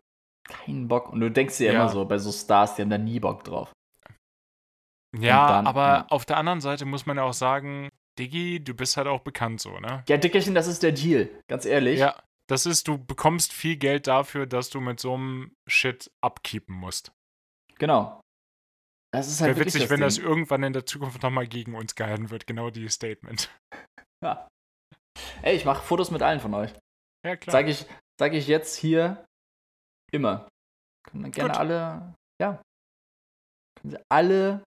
keinen 0.47 0.87
Bock. 0.87 1.11
Und 1.11 1.19
du 1.19 1.31
denkst 1.31 1.57
dir 1.57 1.71
ja. 1.71 1.81
immer 1.81 1.89
so, 1.89 2.05
bei 2.05 2.17
so 2.17 2.31
Stars, 2.31 2.75
die 2.75 2.81
haben 2.81 2.89
da 2.89 2.97
nie 2.97 3.19
Bock 3.19 3.43
drauf. 3.43 3.71
Ja, 5.17 5.47
dann, 5.47 5.67
aber 5.67 5.87
ja. 5.87 6.07
auf 6.09 6.25
der 6.25 6.37
anderen 6.37 6.61
Seite 6.61 6.85
muss 6.85 7.05
man 7.05 7.17
ja 7.17 7.23
auch 7.23 7.33
sagen, 7.33 7.89
Diggi, 8.19 8.63
du 8.63 8.73
bist 8.73 8.97
halt 8.97 9.07
auch 9.07 9.21
bekannt 9.21 9.61
so, 9.61 9.79
ne? 9.79 10.03
Ja, 10.07 10.17
Dickerchen, 10.17 10.53
das 10.53 10.67
ist 10.67 10.83
der 10.83 10.91
Deal, 10.91 11.29
ganz 11.47 11.65
ehrlich. 11.65 11.99
Ja, 11.99 12.19
das 12.49 12.65
ist, 12.65 12.87
du 12.87 12.97
bekommst 12.97 13.53
viel 13.53 13.77
Geld 13.77 14.07
dafür, 14.07 14.45
dass 14.45 14.69
du 14.69 14.81
mit 14.81 14.99
so 14.99 15.13
einem 15.13 15.51
Shit 15.67 16.11
abkeepen 16.21 16.75
musst. 16.75 17.11
Genau. 17.77 18.21
Das 19.13 19.27
ist 19.27 19.41
halt 19.41 19.55
Wäre 19.55 19.65
witzig, 19.65 19.83
das 19.83 19.89
wenn 19.89 19.99
Ding. 19.99 20.07
das 20.07 20.17
irgendwann 20.17 20.63
in 20.63 20.73
der 20.73 20.85
Zukunft 20.85 21.21
nochmal 21.23 21.47
gegen 21.47 21.75
uns 21.75 21.95
gehalten 21.95 22.29
wird, 22.29 22.47
genau 22.47 22.69
dieses 22.69 22.93
Statement. 22.93 23.49
Ja. 24.23 24.47
Ey, 25.43 25.55
ich 25.55 25.63
mache 25.63 25.83
Fotos 25.83 26.09
mit 26.09 26.23
allen 26.23 26.39
von 26.39 26.55
euch. 26.55 26.73
Ja, 27.23 27.35
klar. 27.35 27.51
Sag 27.51 27.67
ich, 27.67 27.85
sag 28.19 28.33
ich 28.33 28.47
jetzt 28.47 28.75
hier 28.75 29.23
immer. 30.11 30.47
Können 31.07 31.23
dann 31.23 31.31
gerne 31.31 31.51
Gut. 31.51 31.59
alle, 31.59 32.15
ja. 32.41 32.61
Können 33.79 33.91
Sie 33.91 34.03
alle, 34.09 34.63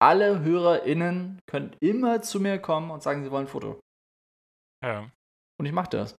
alle 0.00 0.40
HörerInnen 0.40 1.40
können 1.46 1.76
immer 1.80 2.22
zu 2.22 2.40
mir 2.40 2.58
kommen 2.58 2.90
und 2.90 3.02
sagen, 3.02 3.22
sie 3.22 3.30
wollen 3.30 3.46
ein 3.46 3.50
Foto. 3.50 3.80
Ja. 4.84 5.10
Und 5.58 5.66
ich 5.66 5.72
mache 5.72 5.90
das. 5.90 6.16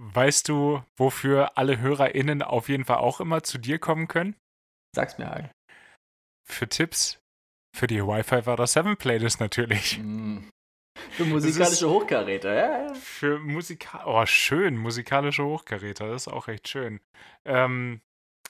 Weißt 0.00 0.48
du, 0.48 0.82
wofür 0.98 1.56
alle 1.56 1.78
HörerInnen 1.78 2.42
auf 2.42 2.68
jeden 2.68 2.84
Fall 2.84 2.98
auch 2.98 3.20
immer 3.20 3.42
zu 3.42 3.58
dir 3.58 3.78
kommen 3.78 4.08
können? 4.08 4.36
Sag's 4.94 5.18
mir, 5.18 5.28
Hagen. 5.28 5.50
Für 6.48 6.68
Tipps 6.68 7.18
für 7.74 7.86
die 7.88 8.00
Wi-Fi 8.00 8.46
Water 8.46 8.66
7 8.66 8.96
Playlist 8.96 9.40
natürlich. 9.40 9.98
Mm. 9.98 10.48
Für 11.10 11.24
musikalische 11.24 11.88
Hochkaräter, 11.88 12.54
ja, 12.54 12.94
Für 12.94 13.38
Musika 13.38 14.04
oh, 14.06 14.24
schön, 14.26 14.76
musikalische 14.76 15.44
Hochkaräter, 15.44 16.08
das 16.08 16.26
ist 16.26 16.32
auch 16.32 16.48
echt 16.48 16.68
schön. 16.68 17.00
Ähm, 17.44 18.00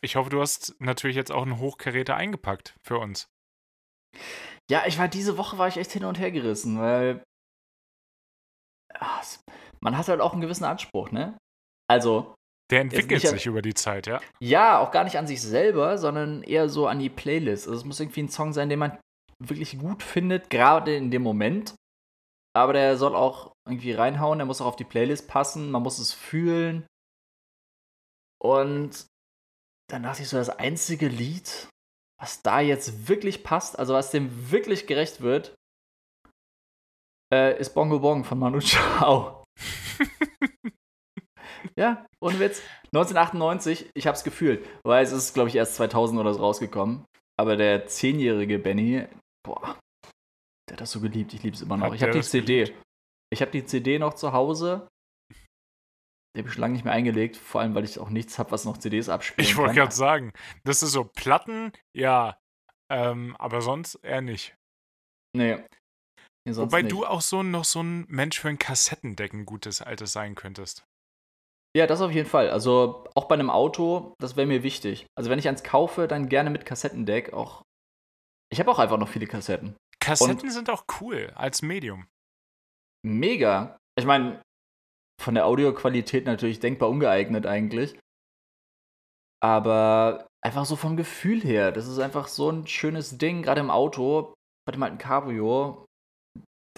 ich 0.01 0.17
hoffe, 0.17 0.31
du 0.31 0.41
hast 0.41 0.75
natürlich 0.79 1.17
jetzt 1.17 1.33
auch 1.33 1.43
einen 1.43 1.59
Hochkaräter 1.59 2.17
eingepackt 2.17 2.75
für 2.83 2.99
uns. 2.99 3.29
Ja, 4.71 4.85
ich 4.87 4.99
war 4.99 5.09
diese 5.09 5.37
Woche 5.37 5.59
war 5.59 5.69
ich 5.69 5.77
echt 5.77 5.93
hin 5.93 6.05
und 6.05 6.19
her 6.19 6.31
gerissen, 6.31 6.79
weil 6.79 7.23
ach, 8.95 9.25
man 9.81 9.97
hat 9.97 10.09
halt 10.09 10.21
auch 10.21 10.33
einen 10.33 10.41
gewissen 10.41 10.65
Anspruch, 10.65 11.11
ne? 11.11 11.37
Also. 11.89 12.35
Der 12.71 12.81
entwickelt 12.81 13.21
sich 13.21 13.47
an, 13.47 13.53
über 13.53 13.61
die 13.61 13.75
Zeit, 13.75 14.07
ja? 14.07 14.21
Ja, 14.41 14.79
auch 14.79 14.91
gar 14.91 15.05
nicht 15.05 15.19
an 15.19 15.27
sich 15.27 15.43
selber, 15.43 15.99
sondern 15.99 16.43
eher 16.43 16.71
so 16.71 16.87
an 16.87 16.99
die 16.99 17.11
Playlist. 17.11 17.69
Also 17.69 17.81
es 17.81 17.85
muss 17.85 18.01
irgendwie 18.01 18.23
ein 18.23 18.31
Song 18.31 18.55
sein, 18.55 18.71
den 18.71 18.79
man 18.79 18.99
wirklich 19.39 19.79
gut 19.79 20.03
findet, 20.03 20.49
gerade 20.49 20.97
in 20.97 21.11
dem 21.11 21.23
Moment. 21.23 21.75
Aber 22.57 22.73
der 22.73 22.97
soll 22.97 23.17
auch 23.17 23.53
irgendwie 23.67 23.93
reinhauen, 23.93 24.39
der 24.39 24.47
muss 24.47 24.61
auch 24.61 24.67
auf 24.67 24.77
die 24.77 24.85
Playlist 24.85 25.29
passen, 25.29 25.71
man 25.71 25.83
muss 25.83 25.99
es 25.99 26.13
fühlen. 26.13 26.87
Und 28.41 29.07
dann 29.91 30.03
dachte 30.03 30.23
ich 30.23 30.29
so, 30.29 30.37
das 30.37 30.51
einzige 30.51 31.09
Lied, 31.09 31.69
was 32.21 32.43
da 32.43 32.61
jetzt 32.61 33.09
wirklich 33.09 33.43
passt, 33.43 33.79
also 33.79 33.95
was 33.95 34.11
dem 34.11 34.51
wirklich 34.51 34.87
gerecht 34.87 35.21
wird, 35.21 35.55
äh, 37.33 37.59
ist 37.59 37.75
Bongo 37.75 37.99
Bong 37.99 38.25
von 38.25 38.39
Manu 38.39 38.61
Chao. 38.61 39.45
ja, 41.77 42.07
ohne 42.21 42.39
Witz. 42.39 42.63
1998, 42.95 43.91
ich 43.95 44.07
hab's 44.07 44.23
gefühlt, 44.23 44.65
weil 44.85 45.05
es 45.05 45.11
ist, 45.11 45.35
glaube 45.35 45.49
ich, 45.49 45.57
erst 45.57 45.75
2000 45.75 46.21
oder 46.21 46.35
so 46.35 46.41
rausgekommen. 46.41 47.05
Aber 47.37 47.57
der 47.57 47.87
zehnjährige 47.87 48.61
Benny, 48.61 49.07
boah, 49.43 49.77
der 50.69 50.75
hat 50.75 50.81
das 50.81 50.93
so 50.93 51.01
geliebt. 51.01 51.35
Ich 51.35 51.43
liebe 51.43 51.57
es 51.57 51.63
immer 51.63 51.77
noch. 51.77 51.87
Hat 51.87 51.95
ich 51.95 52.03
habe 52.03 52.13
die 52.13 52.23
CD. 52.23 52.65
Geliebt? 52.65 52.83
Ich 53.31 53.41
habe 53.41 53.51
die 53.51 53.65
CD 53.65 53.99
noch 53.99 54.15
zu 54.15 54.33
Hause. 54.33 54.89
Die 56.35 56.41
habe 56.41 56.49
ich 56.49 56.55
schon 56.55 56.63
lange 56.63 56.75
nicht 56.75 56.85
mehr 56.85 56.93
eingelegt, 56.93 57.37
vor 57.37 57.61
allem, 57.61 57.75
weil 57.75 57.85
ich 57.85 57.99
auch 57.99 58.11
nichts 58.11 58.39
habe, 58.39 58.51
was 58.51 58.65
noch 58.65 58.79
CDs 58.79 59.09
abspielt. 59.09 59.47
Ich 59.47 59.57
wollte 59.57 59.75
gerade 59.75 59.95
sagen, 59.95 60.33
das 60.65 60.83
ist 60.83 60.91
so 60.91 61.05
Platten, 61.05 61.73
ja, 61.97 62.39
ähm, 62.91 63.37
aber 63.39 63.61
sonst 63.61 63.97
eher 63.97 64.21
nicht. 64.21 64.57
Nee. 65.37 65.63
nee 66.47 66.57
Wobei 66.57 66.83
nicht. 66.83 66.93
du 66.93 67.07
auch 67.07 67.21
so 67.21 67.45
noch 67.45 67.65
so 67.65 67.83
ein 67.83 68.05
Mensch 68.09 68.41
für 68.41 68.49
ein 68.49 68.59
Kassettendeck 68.59 69.33
ein 69.33 69.47
gutes 69.47 69.81
altes 69.81 70.13
sein 70.13 70.35
könntest. 70.35 70.85
Ja, 71.77 71.87
das 71.87 72.01
auf 72.01 72.13
jeden 72.13 72.29
Fall. 72.29 72.51
Also 72.51 73.05
auch 73.15 73.27
bei 73.27 73.35
einem 73.35 73.51
Auto, 73.51 74.15
das 74.21 74.37
wäre 74.37 74.47
mir 74.47 74.63
wichtig. 74.63 75.07
Also 75.17 75.31
wenn 75.31 75.39
ich 75.39 75.49
eins 75.49 75.65
kaufe, 75.65 76.07
dann 76.07 76.29
gerne 76.29 76.51
mit 76.51 76.67
Kassettendeck. 76.67 77.33
Auch 77.33 77.63
ich 78.53 78.61
habe 78.61 78.71
auch 78.71 78.79
einfach 78.79 78.99
noch 78.99 79.09
viele 79.09 79.27
Kassetten. 79.27 79.77
Kassetten 80.05 80.49
Und 80.49 80.51
sind 80.51 80.71
auch 80.71 80.85
cool 81.01 81.33
als 81.35 81.63
Medium. 81.63 82.07
Mega. 83.05 83.79
Ich 83.99 84.07
meine, 84.07 84.43
von 85.21 85.35
der 85.35 85.47
Audioqualität 85.47 86.27
natürlich 86.27 86.61
denkbar 86.61 86.89
ungeeignet 86.89 87.47
eigentlich. 87.47 87.99
Aber 89.43 90.27
einfach 90.45 90.65
so 90.65 90.77
vom 90.77 90.97
Gefühl 90.97 91.41
her, 91.43 91.73
das 91.73 91.87
ist 91.87 91.99
einfach 91.99 92.29
so 92.29 92.51
ein 92.51 92.67
schönes 92.67 93.19
Ding, 93.19 93.43
gerade 93.43 93.61
im 93.61 93.71
Auto, 93.71 94.35
bei 94.67 94.73
dem 94.73 94.83
alten 94.83 94.99
Cabrio, 94.99 95.85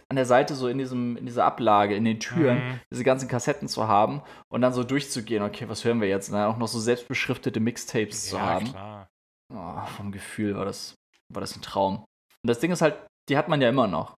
an 0.08 0.16
der 0.16 0.26
Seite 0.26 0.54
so 0.54 0.68
in 0.68 0.78
diesem 0.78 1.16
in 1.16 1.26
dieser 1.26 1.44
Ablage 1.44 1.96
in 1.96 2.04
den 2.04 2.20
Türen 2.20 2.58
mhm. 2.58 2.80
diese 2.92 3.02
ganzen 3.02 3.28
Kassetten 3.28 3.66
zu 3.66 3.88
haben 3.88 4.22
und 4.48 4.60
dann 4.60 4.72
so 4.72 4.84
durchzugehen 4.84 5.42
okay 5.42 5.68
was 5.68 5.84
hören 5.84 6.00
wir 6.00 6.06
jetzt 6.06 6.28
und 6.28 6.34
dann 6.34 6.48
auch 6.48 6.58
noch 6.58 6.68
so 6.68 6.78
selbstbeschriftete 6.78 7.58
Mixtapes 7.58 8.30
ja, 8.30 8.38
zu 8.38 8.40
haben 8.40 8.66
klar. 8.66 9.08
Oh, 9.52 9.86
vom 9.96 10.12
Gefühl 10.12 10.54
war 10.54 10.64
das 10.64 10.94
war 11.32 11.40
das 11.40 11.56
ein 11.56 11.62
Traum. 11.62 11.98
Und 11.98 12.48
das 12.48 12.60
Ding 12.60 12.70
ist 12.70 12.82
halt, 12.82 12.96
die 13.28 13.36
hat 13.36 13.48
man 13.48 13.60
ja 13.60 13.68
immer 13.68 13.86
noch. 13.86 14.14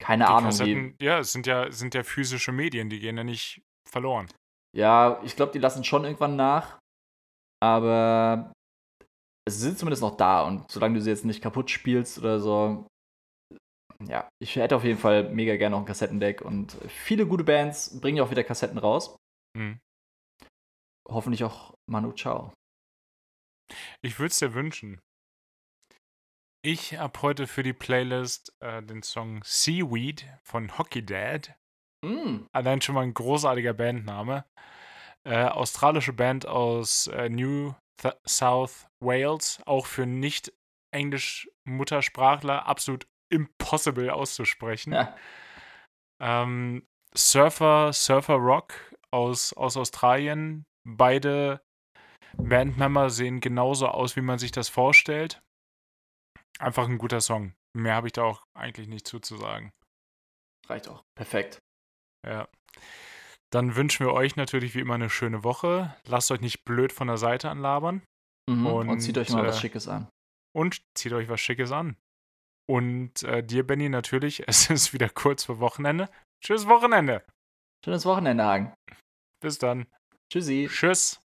Keine 0.00 0.24
die 0.24 0.30
Ahnung. 0.30 0.44
Kassetten, 0.44 0.96
ja, 1.00 1.18
es 1.18 1.32
sind 1.32 1.46
ja, 1.46 1.70
sind 1.70 1.94
ja 1.94 2.02
physische 2.02 2.52
Medien, 2.52 2.88
die 2.88 3.00
gehen 3.00 3.16
ja 3.16 3.24
nicht 3.24 3.62
verloren. 3.88 4.28
Ja, 4.76 5.20
ich 5.24 5.36
glaube, 5.36 5.52
die 5.52 5.58
lassen 5.58 5.84
schon 5.84 6.04
irgendwann 6.04 6.36
nach. 6.36 6.78
Aber 7.62 8.52
sie 9.48 9.58
sind 9.58 9.78
zumindest 9.78 10.02
noch 10.02 10.16
da 10.16 10.42
und 10.42 10.70
solange 10.70 10.94
du 10.94 11.00
sie 11.02 11.10
jetzt 11.10 11.24
nicht 11.24 11.42
kaputt 11.42 11.70
spielst 11.70 12.18
oder 12.18 12.40
so, 12.40 12.86
ja, 14.06 14.28
ich 14.42 14.56
hätte 14.56 14.76
auf 14.76 14.84
jeden 14.84 14.98
Fall 14.98 15.28
mega 15.30 15.56
gerne 15.56 15.74
noch 15.74 15.82
ein 15.82 15.86
Kassettendeck 15.86 16.40
und 16.40 16.72
viele 16.88 17.26
gute 17.26 17.44
Bands 17.44 18.00
bringen 18.00 18.16
ja 18.18 18.24
auch 18.24 18.30
wieder 18.30 18.44
Kassetten 18.44 18.78
raus. 18.78 19.14
Mhm. 19.56 19.78
Hoffentlich 21.08 21.44
auch 21.44 21.74
Manu 21.90 22.12
Chao. 22.12 22.52
Ich 24.02 24.18
würde 24.18 24.30
es 24.30 24.38
dir 24.38 24.54
wünschen. 24.54 25.00
Ich 26.62 26.98
habe 26.98 27.22
heute 27.22 27.46
für 27.46 27.62
die 27.62 27.72
Playlist 27.72 28.54
äh, 28.60 28.82
den 28.82 29.02
Song 29.02 29.40
Seaweed 29.44 30.26
von 30.42 30.76
Hockey 30.76 31.04
Dad. 31.04 31.54
Mm. 32.04 32.44
Allein 32.52 32.82
schon 32.82 32.96
mal 32.96 33.02
ein 33.02 33.14
großartiger 33.14 33.72
Bandname. 33.72 34.44
Äh, 35.26 35.44
australische 35.44 36.12
Band 36.12 36.46
aus 36.46 37.06
äh, 37.06 37.30
New 37.30 37.74
Th 37.96 38.14
South 38.26 38.86
Wales, 39.02 39.62
auch 39.64 39.86
für 39.86 40.04
nicht 40.04 40.52
Englisch-Muttersprachler 40.94 42.66
absolut 42.66 43.06
impossible 43.32 44.10
auszusprechen. 44.10 44.92
Ja. 44.92 45.16
Ähm, 46.20 46.86
Surfer, 47.14 47.92
Surfer 47.94 48.34
Rock 48.34 48.74
aus, 49.10 49.54
aus 49.54 49.78
Australien. 49.78 50.64
Beide 50.86 51.62
Bandmember 52.36 53.08
sehen 53.08 53.40
genauso 53.40 53.88
aus, 53.88 54.16
wie 54.16 54.20
man 54.20 54.38
sich 54.38 54.52
das 54.52 54.68
vorstellt. 54.68 55.42
Einfach 56.60 56.88
ein 56.88 56.98
guter 56.98 57.20
Song. 57.20 57.54
Mehr 57.76 57.94
habe 57.94 58.08
ich 58.08 58.12
da 58.12 58.24
auch 58.24 58.42
eigentlich 58.54 58.86
nicht 58.88 59.06
zuzusagen. 59.06 59.70
Reicht 60.68 60.88
auch. 60.88 61.02
Perfekt. 61.16 61.58
Ja. 62.26 62.48
Dann 63.52 63.76
wünschen 63.76 64.06
wir 64.06 64.12
euch 64.12 64.36
natürlich 64.36 64.74
wie 64.74 64.80
immer 64.80 64.94
eine 64.94 65.10
schöne 65.10 65.42
Woche. 65.42 65.96
Lasst 66.06 66.30
euch 66.30 66.40
nicht 66.40 66.64
blöd 66.64 66.92
von 66.92 67.08
der 67.08 67.16
Seite 67.16 67.50
anlabern. 67.50 68.02
Mhm, 68.48 68.66
und, 68.66 68.88
und, 68.88 69.00
zieht 69.00 69.18
euch 69.18 69.30
mal 69.30 69.44
äh, 69.44 69.48
was 69.48 69.60
Schickes 69.60 69.88
an. 69.88 70.08
Und 70.54 70.82
zieht 70.94 71.12
euch 71.12 71.28
was 71.28 71.40
Schickes 71.40 71.72
an. 71.72 71.96
Und 72.68 73.22
äh, 73.22 73.42
dir, 73.42 73.66
Benny, 73.66 73.88
natürlich, 73.88 74.44
es 74.48 74.70
ist 74.70 74.92
wieder 74.92 75.08
kurz 75.08 75.44
vor 75.44 75.60
Wochenende. 75.60 76.08
Tschüss, 76.44 76.66
Wochenende. 76.66 77.24
Schönes 77.84 78.04
Wochenende, 78.04 78.44
Hagen. 78.44 78.74
Bis 79.42 79.58
dann. 79.58 79.86
Tschüssi. 80.30 80.68
Tschüss. 80.70 81.20